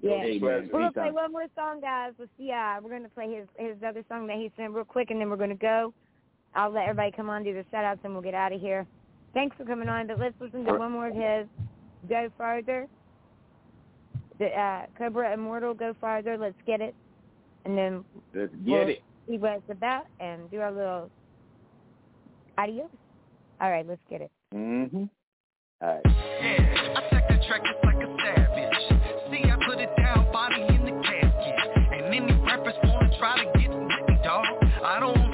[0.00, 0.18] Yeah.
[0.18, 2.78] Hey, We're gonna play one more song, guys, with uh, CI.
[2.84, 5.36] We're gonna play his his other song that he sent real quick, and then we're
[5.36, 5.92] gonna go.
[6.54, 8.86] I'll let everybody come on, do the shout outs, and we'll get out of here.
[9.34, 11.48] Thanks for coming on, but let's listen to one more of his.
[12.08, 12.86] Go farther.
[14.38, 16.36] The uh, Cobra Immortal, go farther.
[16.38, 16.94] Let's get it,
[17.64, 18.04] and then
[18.34, 19.02] Let's get we'll it.
[19.28, 21.10] see what it's about and do our little
[22.56, 22.88] adios.
[23.60, 24.30] All right, let's get it.
[24.54, 25.04] Mm-hmm.
[25.82, 26.02] All right.
[26.06, 29.00] Yeah, I check the track just like a savage.
[29.30, 31.54] See, I put it down, body in the casket.
[31.92, 34.46] And many rappers wanna try to get with me, dog.
[34.84, 35.27] I don't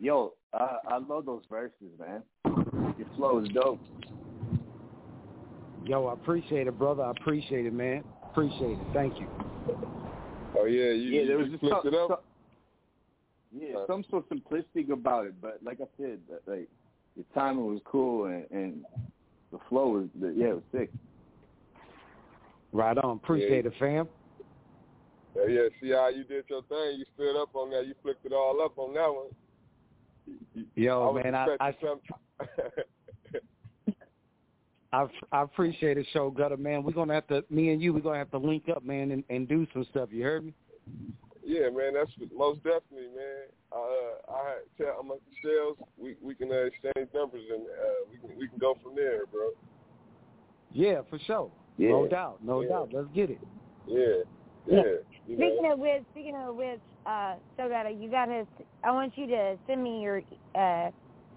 [0.00, 2.22] Yo, uh, I love those verses, man.
[2.44, 3.80] Your flow is dope.
[5.84, 7.02] Yo, I appreciate it, brother.
[7.02, 8.04] I appreciate it, man.
[8.30, 8.86] Appreciate it.
[8.92, 9.26] Thank you.
[10.56, 12.08] Oh yeah, you, yeah, there was just flipped some, it up.
[12.08, 12.18] some-
[13.50, 16.68] yeah, something so simplistic about it, but like I said, like
[17.16, 18.84] the timing was cool and, and
[19.50, 20.90] the flow was, the, yeah, it was sick.
[22.72, 23.16] Right on.
[23.16, 23.70] Appreciate Yeah.
[23.70, 24.08] it, fam.
[25.34, 26.98] Yeah, yeah, see how you did your thing.
[26.98, 27.86] You stood up on that.
[27.86, 29.28] You flipped it all up on that one.
[30.74, 31.74] Yo, I man, I, I.
[34.92, 36.82] I I appreciate it, Showgudda man.
[36.82, 37.92] We're gonna have to me and you.
[37.92, 40.08] We're gonna have to link up, man, and, and do some stuff.
[40.10, 40.54] You heard me?
[41.44, 43.48] Yeah, man, that's most definitely, man.
[43.72, 45.76] Uh, I tell the Shellz.
[45.96, 49.26] We we can uh, exchange numbers and uh, we can we can go from there,
[49.26, 49.50] bro.
[50.72, 51.50] Yeah, for sure.
[51.76, 51.90] Yeah.
[51.90, 52.68] No doubt, no Yeah.
[52.68, 52.90] doubt.
[52.92, 53.40] Let's get it.
[53.86, 54.22] Yeah,
[54.66, 54.82] yeah.
[55.28, 55.72] You Speaking know.
[55.74, 58.46] of which, speaking of which, uh, Showgudda you gotta.
[58.82, 60.22] I want you to send me your
[60.54, 60.90] uh,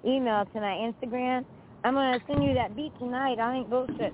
[0.05, 1.43] email to my Instagram.
[1.83, 3.37] I'm gonna send you that beat tonight.
[3.39, 4.13] I ain't bullshitting.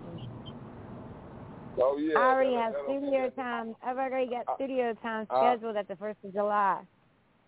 [1.80, 2.18] Oh yeah.
[2.18, 3.76] I already that'll- have that'll- studio time.
[3.86, 6.82] I've already got studio time scheduled at the first of July.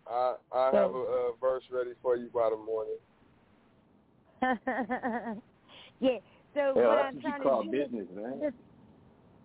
[0.07, 2.97] I I have a, uh verse ready for you by the morning.
[5.99, 6.17] yeah.
[6.53, 8.53] So Yeah, what that's I'm what trying you call to do business, is man.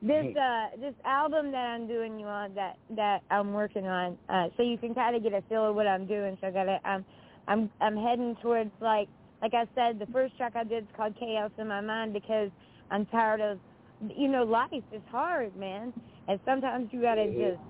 [0.07, 4.49] This uh this album that I'm doing you on that that I'm working on, uh
[4.57, 6.37] so you can kinda get a feel of what I'm doing.
[6.41, 7.05] So I gotta I'm
[7.49, 9.09] I'm I'm heading towards like
[9.43, 12.51] like I said, the first track I did is called Chaos in My Mind because
[12.91, 13.61] I'm tired of
[14.15, 15.93] you know, life is hard, man.
[16.29, 17.63] And sometimes you gotta just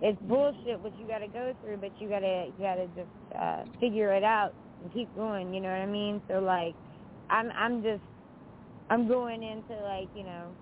[0.00, 4.12] it's bullshit what you gotta go through, but you gotta you gotta just uh figure
[4.14, 6.22] it out and keep going, you know what I mean?
[6.28, 6.76] So like
[7.30, 8.02] I'm I'm just
[8.90, 10.56] I'm going into like, you know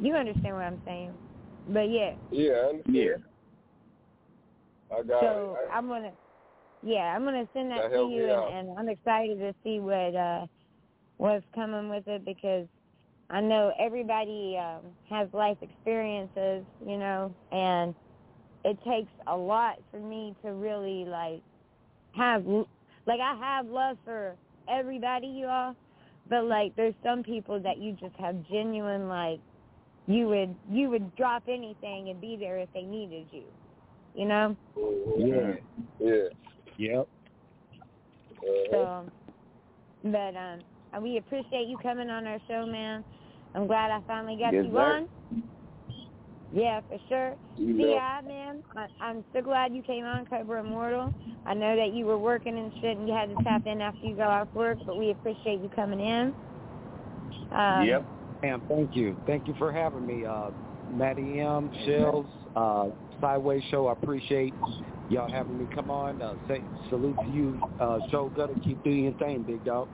[0.00, 1.12] you understand what I'm saying.
[1.68, 2.14] But yeah.
[2.30, 3.24] Yeah, I understand.
[4.92, 5.68] I got So it.
[5.70, 6.12] I, I'm gonna
[6.82, 10.14] yeah, I'm gonna send that That to you and, and I'm excited to see what
[10.14, 10.46] uh
[11.18, 12.66] what's coming with it because
[13.30, 17.94] I know everybody um has life experiences, you know, and
[18.64, 21.42] it takes a lot for me to really like
[22.14, 22.44] have
[23.06, 24.36] like I have love for
[24.68, 25.74] everybody you all,
[26.28, 29.40] but like there's some people that you just have genuine like
[30.06, 33.44] you would you would drop anything and be there if they needed you.
[34.14, 34.56] You know?
[35.18, 35.54] Yeah.
[35.98, 36.28] Yeah.
[36.78, 37.08] Yep.
[38.70, 39.10] So
[40.04, 40.60] but um
[41.02, 43.04] we appreciate you coming on our show, man.
[43.54, 44.78] I'm glad I finally got Yes, you sir.
[44.78, 45.08] on.
[46.52, 47.34] Yeah, for sure.
[47.56, 48.20] You See, know.
[48.26, 51.12] Man, I, I'm so glad you came on Cobra Immortal.
[51.44, 54.06] I know that you were working and shit, and you had to tap in after
[54.06, 56.34] you got off work, but we appreciate you coming in.
[57.52, 57.86] Um,
[58.42, 59.16] Ma'am, thank you.
[59.26, 60.24] Thank you for having me.
[60.24, 60.50] Uh,
[60.90, 62.90] Matty M, Shellz, uh,
[63.20, 63.88] Sidewayz Show.
[63.88, 64.54] I appreciate
[65.08, 66.22] y'all having me come on.
[66.22, 68.62] Uh, say, salute to you, uh, Showgudda.
[68.62, 69.88] Keep doing your thing, big dog.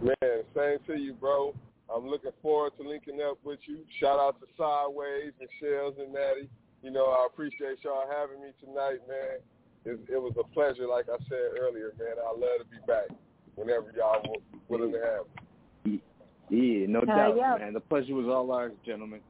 [0.00, 1.54] Man, same to you, bro.
[1.94, 3.78] I'm looking forward to linking up with you.
[3.98, 6.48] Shout out to Sidewayz and Shellz and Matty.
[6.82, 9.40] You know, I appreciate y'all having me tonight, man.
[9.84, 12.14] It, it was a pleasure, like I said earlier, man.
[12.24, 13.08] I love to be back
[13.56, 15.49] whenever y'all w- willing to have me.
[16.50, 17.56] Yeah, no Uh, doubt, yeah.
[17.58, 17.72] man.
[17.74, 19.20] The pleasure was all ours, gentlemen.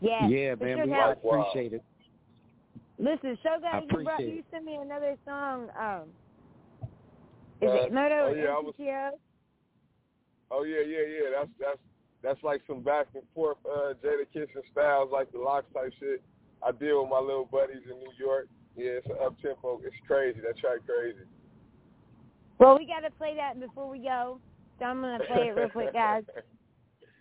[0.00, 0.76] Yeah, Yeah, man.
[0.78, 1.84] sure We have- appreciate it.
[2.98, 5.70] Listen, Show I Guy, you, brought, you sent me another song.
[5.78, 6.12] Um,
[7.60, 9.18] is Uh, it Moto oh, yeah, I was-
[10.50, 11.30] Oh yeah, yeah, yeah.
[11.30, 11.78] That's that's
[12.20, 16.22] that's like some back and forth uh Jada Kissing styles, like the LOX type shit.
[16.62, 18.48] I deal with my little buddies in New York.
[18.76, 19.80] Yeah, it's an up tempo.
[19.82, 20.40] It's crazy.
[20.40, 21.24] That track crazy.
[22.58, 24.38] Well, we got to play that before we go,
[24.78, 26.24] so I'm going to play it real quick, guys.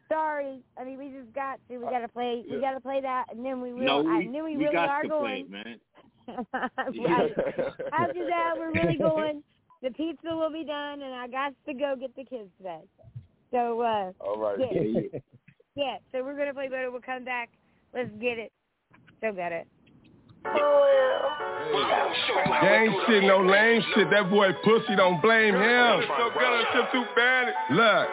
[0.10, 1.78] Sorry, I mean we just got to.
[1.78, 2.44] We got to play.
[2.50, 3.86] We got to play that, and then we will.
[3.86, 5.48] no, I we, knew we, we really got are to going.
[5.48, 5.80] play it, man.
[6.54, 7.32] right.
[7.94, 9.42] After that, we're really going.
[9.82, 12.82] The pizza will be done, and I got to go get the kids to bed.
[13.52, 14.58] So, uh, All right.
[14.60, 15.20] yeah, Yeah, yeah.
[15.76, 15.96] yeah.
[16.12, 16.92] So we're gonna play better.
[16.92, 17.50] We'll come back.
[17.94, 18.52] Let's get it.
[19.22, 19.68] So got it.
[22.62, 24.10] Gang shit, no lame shit.
[24.10, 26.02] That boy pussy, don't blame him.
[26.18, 27.54] So good, shit too bad.
[27.72, 28.08] Look.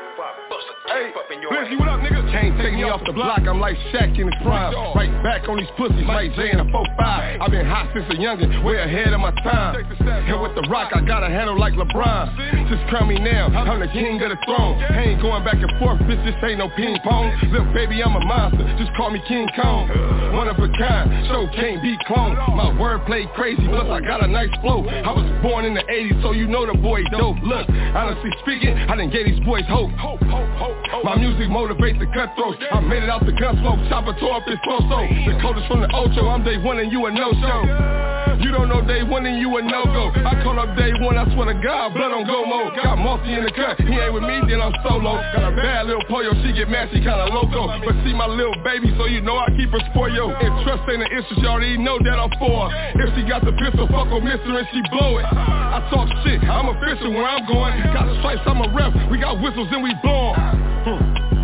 [0.89, 2.25] Hey, Busy, what up, nigga?
[2.33, 4.73] Can't take me off the block, I'm like Shaq in his prime.
[4.97, 7.41] Right back on these pussies, like Jay in a 4-5.
[7.41, 9.77] I've been hot since a youngin', way ahead of my time.
[9.77, 12.73] And with the rock, I got a handle like LeBron.
[12.73, 14.81] Just crown me now, I'm the king of the throne.
[14.81, 17.37] I ain't going back and forth, bitch, this ain't no ping pong.
[17.53, 19.93] Look, baby, I'm a monster, just call me King Kong.
[20.33, 22.18] One of a kind, so can't be cloned.
[22.19, 22.35] Bone.
[22.57, 24.83] My wordplay crazy, plus I got a nice flow.
[24.83, 27.39] I was born in the 80s, so you know the boy dope.
[27.43, 29.91] Look, honestly speaking, I didn't get these boys hope.
[31.05, 32.59] My music motivates the cutthroats.
[32.73, 34.99] I made it out the gun smoke, chopper tore up his torso.
[35.31, 38.18] The coldest from the Ocho, I'm day one and you a no-show.
[38.41, 40.13] You don't know day one and you a no-go.
[40.25, 42.77] I call up day one, I swear to God, blood on go mode.
[42.77, 45.17] Got Mossy in the cut, he ain't with me, then I'm solo.
[45.35, 47.69] Got a bad little pollo, she get mad, she kinda loco.
[47.85, 50.37] But see my little baby, so you know I keep her spoiled.
[50.41, 52.71] If trust ain't an issue, she already know that I'm for.
[53.01, 55.27] If she got the pistol, fuck her mister and she blow it.
[55.27, 57.75] I talk shit, I'm official where I'm going.
[57.93, 60.37] Got stripes, I'm a rep, we got whistles and we blow.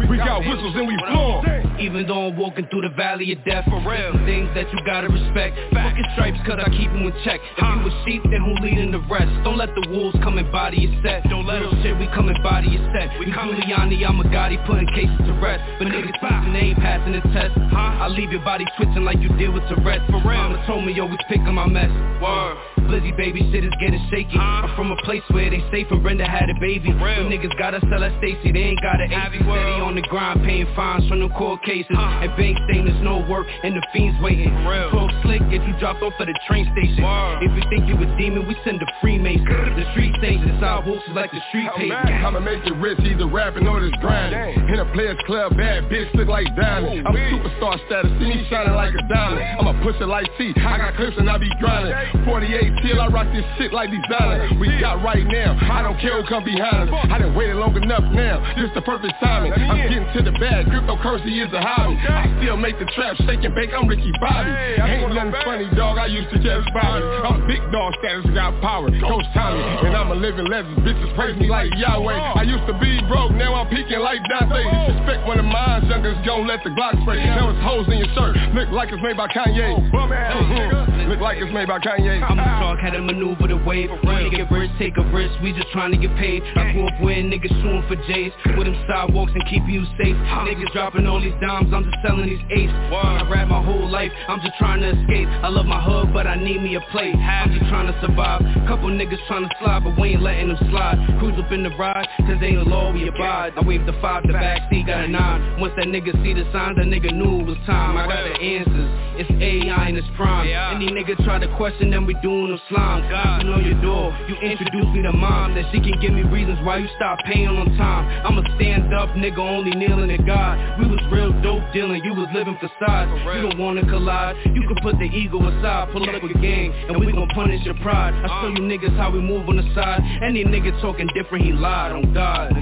[0.09, 1.64] We got whistles and we blow.
[1.81, 4.13] Even though I'm walking through the valley of death For real.
[4.13, 5.57] Some things that you gotta respect.
[5.75, 7.41] Fucking stripes cause I keep them in check.
[7.43, 9.31] If you a sheep then who leading the rest?
[9.45, 11.25] Don't let the wolves come and body your set.
[11.29, 13.19] Don't let them shit we come and body your set.
[13.19, 15.63] We Giuliani, I'm a Gotti putting cases to rest.
[15.79, 17.53] But niggas thinking they ain't passing the test.
[17.75, 20.39] I leave your body twitching like you did with Tourette For real.
[20.39, 21.91] Mama told me always pick on my mess.
[22.21, 22.57] Word.
[22.85, 24.37] Blizzy baby shit is getting shaky.
[24.37, 26.93] I'm from a place where they safe and Brenda had a baby.
[26.93, 30.45] When niggas gotta sell at Stacy They ain't got an AC Steady on the grind
[30.45, 31.97] paying fines from the court cases.
[31.97, 34.53] And bank statements no work and the fiends waiting.
[34.93, 37.03] Talk slick if you dropped off at the train station.
[37.41, 39.45] If you think you a demon we send a Freemason.
[39.45, 43.67] The street stations sidewalks is like the street pavement I'ma make it rich, either rapping
[43.67, 44.69] or just grinding.
[44.69, 48.47] In a players club, bad bitch look like diamond I'm a superstar status, see me
[48.49, 49.45] shining like a diamond.
[49.61, 52.25] I'ma push it like T, I got clips and I be grinding.
[52.25, 54.49] 48 till I rock this shit like designer.
[54.61, 56.95] We got right now, I don't care who come behind us.
[57.11, 59.53] I done waited long enough now, this the perfect timing.
[59.53, 61.97] I'm getting to the bag, cryptocurrency is a hobby.
[61.97, 64.51] I still make the trap shake and bake, I'm Ricky Bobby.
[64.51, 68.91] Ain't nothing funny dog, I used to just Bobby I'm big dog status, got power,
[69.01, 72.13] Coach Tommy And I'm a living legend, bitches praise me like Yahweh.
[72.13, 74.63] I used to be broke, now I'm peaking like Dante.
[74.99, 77.23] Respect one of mine, youngers gon' let the Glock spray.
[77.25, 79.79] Now it's hoes in your shirt, look like it's made by Kanye.
[79.95, 81.09] Mhm.
[81.09, 82.23] Look like it's made by Kanye.
[82.23, 85.53] I'm a shark, had to maneuver the wave Wanna get rich, take a risk, we
[85.53, 86.43] just trying to get paid.
[86.57, 88.33] I grew up when niggas suing for J's.
[88.57, 90.17] With them sidewalks and keep you safe.
[90.45, 94.11] Niggas dropping all these dimes, I'm just selling these eights I rap my whole life,
[94.29, 95.29] I'm just trying to escape.
[95.29, 98.41] I love my hood, but I need me a plate I'm just trying to survive.
[98.67, 100.97] Couple niggas trying to slide, but we ain't letting them slide.
[101.21, 103.53] Cruise up in the ride, cause they ain't the law we abide.
[103.57, 105.61] I wave the five, the backseat got a nine.
[105.61, 107.97] Once that nigga see the signs, that nigga knew it was time.
[107.99, 108.89] I got the answers,
[109.21, 113.03] it's AI in its prime Any nigga try to question them, we doing them slime
[113.11, 115.55] Knocking on your door, you introduce me to mom.
[115.55, 118.09] That she can give me reasons why you stop paying on time.
[118.25, 120.81] I'm a stand up nigga, only kneeling to God.
[120.81, 123.11] We was real dope dealing, you was living facades.
[123.35, 126.99] You don't wanna collide, you can put the ego aside Pull up a gang, and
[126.99, 128.15] we gon' punish your pride.
[128.15, 128.69] I show you uh.
[128.69, 130.01] niggas how we move on the side.
[130.23, 132.53] Any nigga talking different, he lied on God.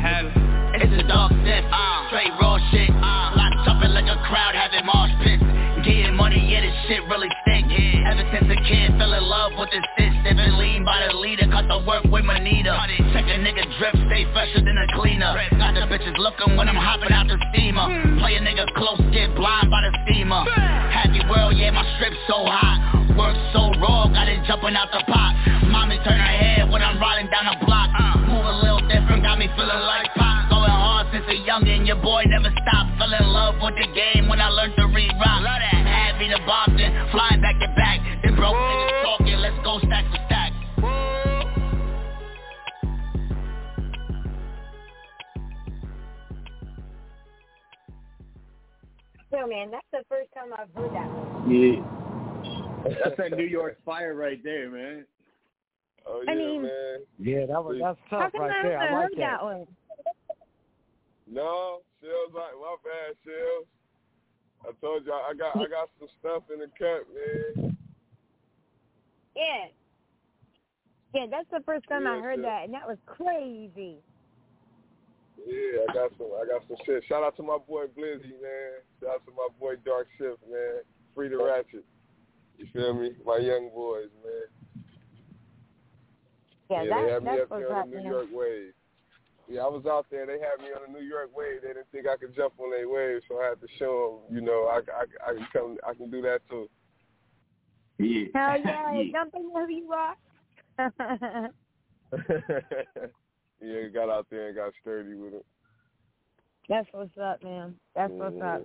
[0.74, 1.64] It's a dog sniff,
[2.08, 2.90] straight raw shit.
[2.90, 5.51] Locked up like a crowd having mosh pits.
[5.82, 7.66] Getting money, yeah, this shit really stink.
[8.06, 10.14] Ever since a kid, fell in love with this bitch.
[10.22, 12.70] Living lean by the leader, cut the work with Manita.
[13.10, 15.34] Check a nigga drip, stay fresher than a cleaner.
[15.58, 17.90] Got the bitches looking when I'm hopping out the steamer.
[18.22, 20.46] Play a nigga close, get blind by the steamer.
[20.94, 22.78] Happy world, yeah, my strip so hot.
[23.18, 25.34] Work so raw, got it jumping out the pot.
[25.66, 27.90] Mommy turn her head when I'm riding down the block.
[28.30, 30.46] Move a little different, got me feeling like pop.
[30.46, 32.98] Going hard since a youngin', your boy never stopped.
[33.02, 35.42] Fell in love with the game when I learned to read rock.
[35.42, 35.71] Had
[36.22, 37.98] me to Boston, flying back to back.
[38.22, 40.52] Then broke niggas talking, let's go stack to stack.
[49.32, 51.50] So man, that's the first time I've heard that one.
[51.50, 52.94] Yeah.
[53.02, 55.04] That's that New York fire right there, man.
[56.06, 56.68] Oh I mean,
[57.18, 58.78] Yeah, that was that's how tough come right I there.
[58.78, 59.18] haven't I like heard that.
[59.18, 59.66] that one?
[61.28, 63.66] No, Shellz, like my bad, Shellz.
[64.64, 67.76] I told y'all I got I got some stuff in the cut, man.
[69.34, 69.66] Yeah.
[71.14, 73.98] Yeah, that's the first time I heard that, and that was crazy.
[75.46, 77.04] Yeah, I got some I got some shit.
[77.08, 78.80] Shout out to my boy Blizzy, man.
[79.00, 80.82] Shout out to my boy Dark Shift, man.
[81.14, 81.84] Free the ratchet.
[82.58, 83.10] You feel me?
[83.26, 84.84] My young boys, man.
[86.70, 88.00] Yeah, they that, had me that's up there on the.
[88.00, 88.72] New York wave.
[89.52, 90.24] Yeah, I was out there.
[90.24, 91.60] They had me on the New York wave.
[91.60, 94.34] They didn't think I could jump on their wave, so I had to show them,
[94.34, 96.70] you know, I, I, I can come, I can do that too.
[97.98, 98.28] Yeah.
[98.34, 100.16] Hell yeah, jumping who you are.
[103.60, 105.44] yeah, got out there and got sturdy with it.
[106.70, 107.74] That's what's up, man.
[107.94, 108.62] That's what's up.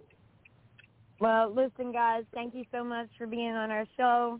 [1.19, 4.39] Well, listen, guys, thank you so much for being on our show.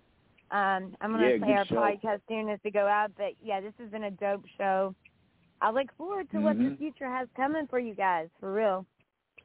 [0.51, 1.75] Um, I'm gonna Yeah, play our show.
[1.75, 4.95] podcast soon as we go out, but yeah, this has been a dope show.
[5.61, 6.77] I look forward to what the Mhm.
[6.77, 8.85] future has coming for you guys, for real.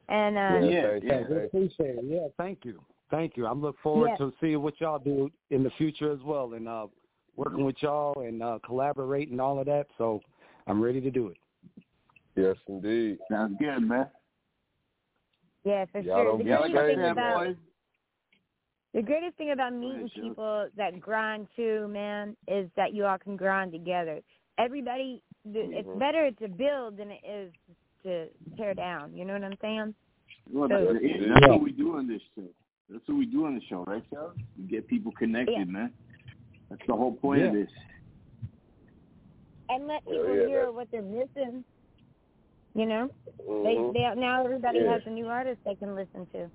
[0.09, 2.03] And uh, yeah, yeah, we appreciate it.
[2.05, 2.83] Yeah, thank you.
[3.09, 3.47] Thank you.
[3.47, 4.17] I'm looking forward Yeah.
[4.17, 6.87] to seeing what y'all do in the future as well, and uh,
[7.35, 9.87] working with y'all and uh, collaborating all of that.
[9.97, 10.21] So
[10.67, 11.37] I'm ready to do it.
[12.35, 13.19] Yes, indeed.
[13.29, 14.09] Sounds good, man.
[15.63, 16.25] Yeah, for Y'all sure.
[16.25, 17.55] don't The get greatest crazy, thing about boys.
[18.93, 23.37] the greatest thing about meeting people that grind too, man, is that you all can
[23.37, 24.19] grind together.
[24.57, 27.53] Everybody, the- it's better to build than it is
[28.03, 29.15] to tear down.
[29.15, 29.95] You know what I'm saying?
[30.51, 31.29] Well, So- that's, it.
[31.33, 32.47] that's what we do on this show.
[32.89, 34.37] That's what we do on the show, right, Charles?
[34.57, 35.63] We get people connected, Yeah.
[35.65, 35.93] man.
[36.69, 37.69] That's the whole point of this.
[39.69, 41.63] And let people yeah, hear that- what they're missing.
[42.75, 43.93] You know, Mhm.
[43.93, 44.93] they, they now everybody Yeah.
[44.93, 46.49] has a new artist they can listen to.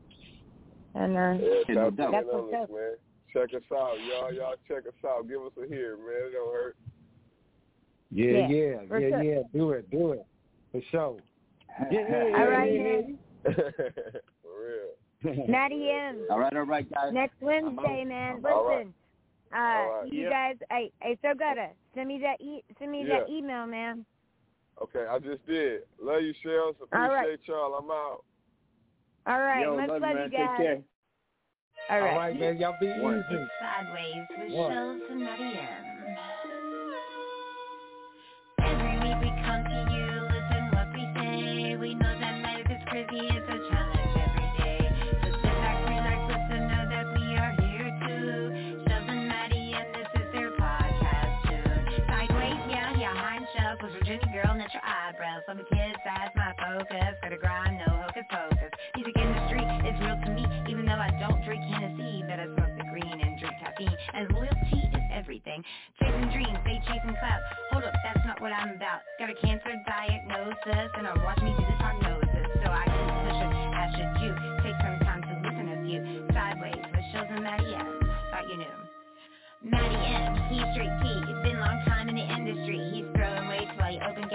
[0.94, 2.06] And uh, Yeah, Yeah, no tap doubt.
[2.06, 2.70] in That's what's up.
[2.70, 2.96] man.
[3.32, 4.32] Check us out, y'all.
[4.32, 5.28] Y'all check us out.
[5.28, 6.28] Give us a hear, man.
[6.28, 6.76] It don't hurt.
[8.10, 9.22] Yeah, Yeah, yeah, yeah, sure.
[9.22, 9.40] yeah.
[9.52, 10.26] Do it, do it,
[10.72, 11.16] for sure.
[11.92, 13.18] Yeah, yeah, all right, yeah, man.
[14.42, 14.92] For real.
[15.36, 15.46] yeah.
[15.46, 16.26] Matty M.
[16.30, 17.12] All right, all right, guys.
[17.12, 18.42] Next Wednesday, man.
[18.44, 18.78] All right.
[18.78, 18.94] Listen,
[19.52, 20.12] uh, All right.
[20.12, 20.30] you Yep.
[20.32, 24.04] guys, hey, hey, so gotta send me that e- send me that email, man.
[24.82, 25.82] Okay, I just did.
[26.02, 26.70] Love you, Shellz.
[26.82, 27.38] Appreciate All right.
[27.46, 27.74] y'all.
[27.74, 28.24] I'm out.
[29.26, 30.24] All right, Yo, much love, love, man.
[30.24, 30.56] you Take guys.
[30.56, 30.78] care.
[31.90, 32.10] All right.
[32.10, 32.58] All right, man.
[32.58, 33.24] Y'all be One.
[33.30, 33.46] easy.
[33.62, 35.97] Sidewayz with Shellz and Matty M.
[65.58, 65.64] everything.
[66.00, 67.40] Chasing dreams, they chasing clout.
[67.72, 69.00] Hold up, that's not what I'm about.
[69.18, 72.46] Got a cancer diagnosis, and I'm watching me do this prognosis.
[72.64, 74.32] So I keep pushing, as should you.
[74.62, 76.00] Take some time to listen to you.
[76.32, 78.00] Sidewayz, with shows and Matty M.
[78.30, 78.78] Thought you knew.
[79.62, 81.06] Matty M, he's straight T.
[81.26, 82.78] It's been a long time in the industry.
[82.94, 84.27] He's throwing weights while he open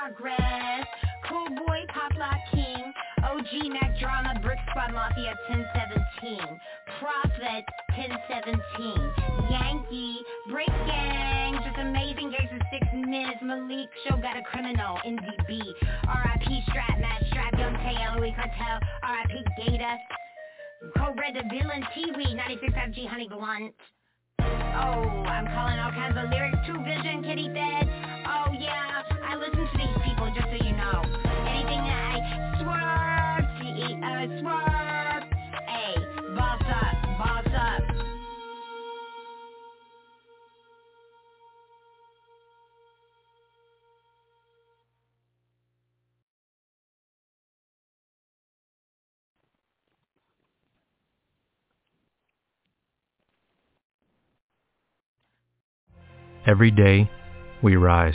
[0.00, 0.86] progress.
[1.28, 2.92] Cool boy, pop lock king.
[3.22, 6.38] OG Mack Drama, brick squad mafia 1017.
[6.98, 7.64] Prophet
[7.96, 8.60] 1017.
[9.50, 10.18] Yankee,
[10.50, 11.54] break gang.
[11.64, 13.40] Just amazing in six minutes.
[13.42, 14.98] Malik show got a criminal.
[15.04, 15.60] NDB.
[15.60, 18.80] RIP strap, Matt strap, young Tay, LOE cartel.
[19.04, 19.96] RIP Gator.
[20.96, 23.74] Code Red the villain, T-Wee, 96 FG Honey Blunt.
[24.40, 27.86] Oh, I'm calling all kinds of lyrics to Vision, Kitty Fed.
[28.26, 31.02] Oh yeah, I listen to these people just so you know.
[31.46, 32.18] Anything that I
[32.58, 35.22] swerve, G-E-O, swerve.
[35.68, 35.94] Hey,
[36.34, 37.82] boss up, boss up.
[56.48, 57.08] Every day,
[57.62, 58.14] we rise,